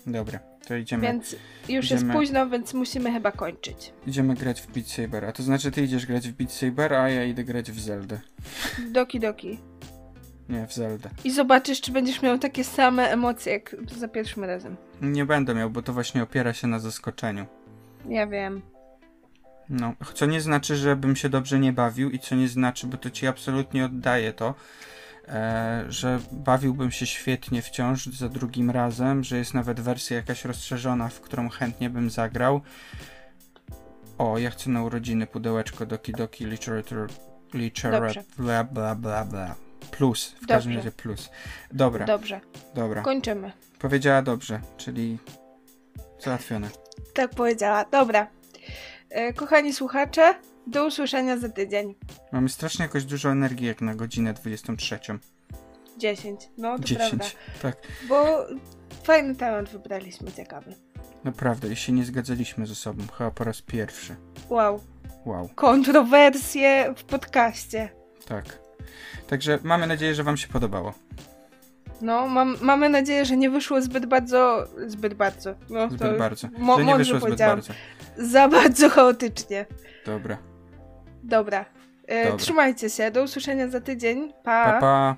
Dobra. 0.07 0.39
To 0.67 0.75
idziemy, 0.75 1.03
Więc 1.07 1.35
już 1.69 1.91
jest 1.91 2.03
idziemy- 2.03 2.13
późno, 2.13 2.49
więc 2.49 2.73
musimy 2.73 3.11
chyba 3.11 3.31
kończyć. 3.31 3.93
idziemy 4.07 4.35
grać 4.35 4.61
w 4.61 4.67
Beat 4.71 4.87
Saber. 4.87 5.25
A 5.25 5.31
to 5.31 5.43
znaczy 5.43 5.71
ty 5.71 5.81
idziesz 5.83 6.05
grać 6.05 6.27
w 6.29 6.31
Beat 6.33 6.51
Saber, 6.51 6.93
a 6.93 7.09
ja 7.09 7.23
idę 7.23 7.43
grać 7.43 7.71
w 7.71 7.79
Zeldę. 7.79 8.19
Doki 8.91 9.19
doki. 9.19 9.59
Nie, 10.49 10.67
w 10.67 10.73
Zeldę. 10.73 11.09
I 11.23 11.31
zobaczysz, 11.31 11.81
czy 11.81 11.91
będziesz 11.91 12.21
miał 12.21 12.37
takie 12.37 12.63
same 12.63 13.09
emocje 13.09 13.53
jak 13.53 13.75
za 13.97 14.07
pierwszym 14.07 14.43
razem. 14.43 14.75
Nie 15.01 15.25
będę 15.25 15.55
miał, 15.55 15.69
bo 15.69 15.81
to 15.81 15.93
właśnie 15.93 16.23
opiera 16.23 16.53
się 16.53 16.67
na 16.67 16.79
zaskoczeniu. 16.79 17.45
Ja 18.09 18.27
wiem. 18.27 18.61
No, 19.69 19.93
co 20.13 20.25
nie 20.25 20.41
znaczy, 20.41 20.75
że 20.75 20.95
bym 20.95 21.15
się 21.15 21.29
dobrze 21.29 21.59
nie 21.59 21.73
bawił 21.73 22.09
i 22.09 22.19
co 22.19 22.35
nie 22.35 22.47
znaczy, 22.47 22.87
bo 22.87 22.97
to 22.97 23.09
ci 23.09 23.27
absolutnie 23.27 23.85
oddaję 23.85 24.33
to, 24.33 24.55
e, 25.27 25.85
że 25.89 26.19
bawiłbym 26.31 26.91
się 26.91 27.05
świetnie 27.05 27.61
wciąż 27.61 28.05
za 28.05 28.29
drugim 28.29 28.69
razem, 28.69 29.23
że 29.23 29.37
jest 29.37 29.53
nawet 29.53 29.79
wersja 29.79 30.17
jakaś 30.17 30.45
rozszerzona, 30.45 31.09
w 31.09 31.21
którą 31.21 31.49
chętnie 31.49 31.89
bym 31.89 32.09
zagrał. 32.09 32.61
O, 34.17 34.37
ja 34.37 34.49
chcę 34.49 34.69
na 34.69 34.83
urodziny 34.83 35.27
pudełeczko 35.27 35.85
Doki 35.85 36.11
Doki 36.11 36.45
Literature 36.45 37.07
Literature 37.53 38.23
bla 38.37 38.63
bla 38.63 38.95
bla 38.95 39.25
bla. 39.25 39.68
Plus, 39.91 40.35
w 40.43 40.47
każdym 40.47 40.73
Dobrze. 40.73 40.77
razie 40.89 40.91
plus. 40.91 41.29
Dobra, 41.71 42.05
Dobrze. 42.05 42.41
dobra. 42.75 43.01
Kończymy. 43.01 43.51
Powiedziała 43.79 44.21
dobrze, 44.21 44.61
czyli 44.77 45.17
załatwione. 46.19 46.69
Tak 47.13 47.29
powiedziała. 47.31 47.85
Dobra. 47.85 48.27
E, 49.09 49.33
kochani 49.33 49.73
słuchacze, 49.73 50.35
do 50.67 50.85
usłyszenia 50.87 51.37
za 51.37 51.49
tydzień. 51.49 51.95
Mamy 52.31 52.49
strasznie 52.49 52.83
jakoś 52.83 53.05
dużo 53.05 53.29
energii 53.31 53.67
jak 53.67 53.81
na 53.81 53.95
godzinę 53.95 54.33
23. 54.33 54.99
10. 55.97 56.49
No, 56.57 56.77
to 56.77 56.83
10. 56.83 57.09
prawda. 57.09 57.25
Tak, 57.61 57.77
Bo 58.09 58.45
fajny 59.03 59.35
temat 59.35 59.69
wybraliśmy, 59.69 60.31
ciekawy. 60.31 60.75
naprawdę. 61.23 61.67
I 61.67 61.75
się 61.75 61.91
nie 61.91 62.05
zgadzaliśmy 62.05 62.67
ze 62.67 62.75
sobą. 62.75 63.03
Chyba 63.17 63.31
po 63.31 63.43
raz 63.43 63.61
pierwszy. 63.61 64.15
Wow. 64.49 64.79
Wow, 65.25 65.49
Kontrowersje 65.55 66.93
w 66.97 67.03
podcaście. 67.03 67.89
tak. 68.27 68.59
Także 69.29 69.59
mamy 69.63 69.87
nadzieję, 69.87 70.15
że 70.15 70.23
Wam 70.23 70.37
się 70.37 70.47
podobało. 70.47 70.93
No, 72.01 72.27
mam, 72.27 72.55
mamy 72.61 72.89
nadzieję, 72.89 73.25
że 73.25 73.37
nie 73.37 73.49
wyszło 73.49 73.81
zbyt 73.81 74.05
bardzo. 74.05 74.67
Zbyt 74.87 75.13
bardzo. 75.13 75.55
No, 75.69 75.89
Zbyt 75.89 76.17
bardzo. 76.17 76.47
Mo- 76.57 76.77
że 76.77 76.85
nie 76.85 76.95
wyszło 76.97 77.19
zbyt 77.19 77.39
bardzo. 77.39 77.73
Za 78.17 78.47
bardzo 78.47 78.89
chaotycznie. 78.89 79.65
Dobra. 80.05 80.37
Dobra. 81.23 81.65
E, 82.07 82.23
Dobra. 82.23 82.37
Trzymajcie 82.39 82.89
się. 82.89 83.11
Do 83.11 83.23
usłyszenia 83.23 83.67
za 83.67 83.81
tydzień. 83.81 84.33
Pa, 84.43 84.77
pa. 84.81 85.15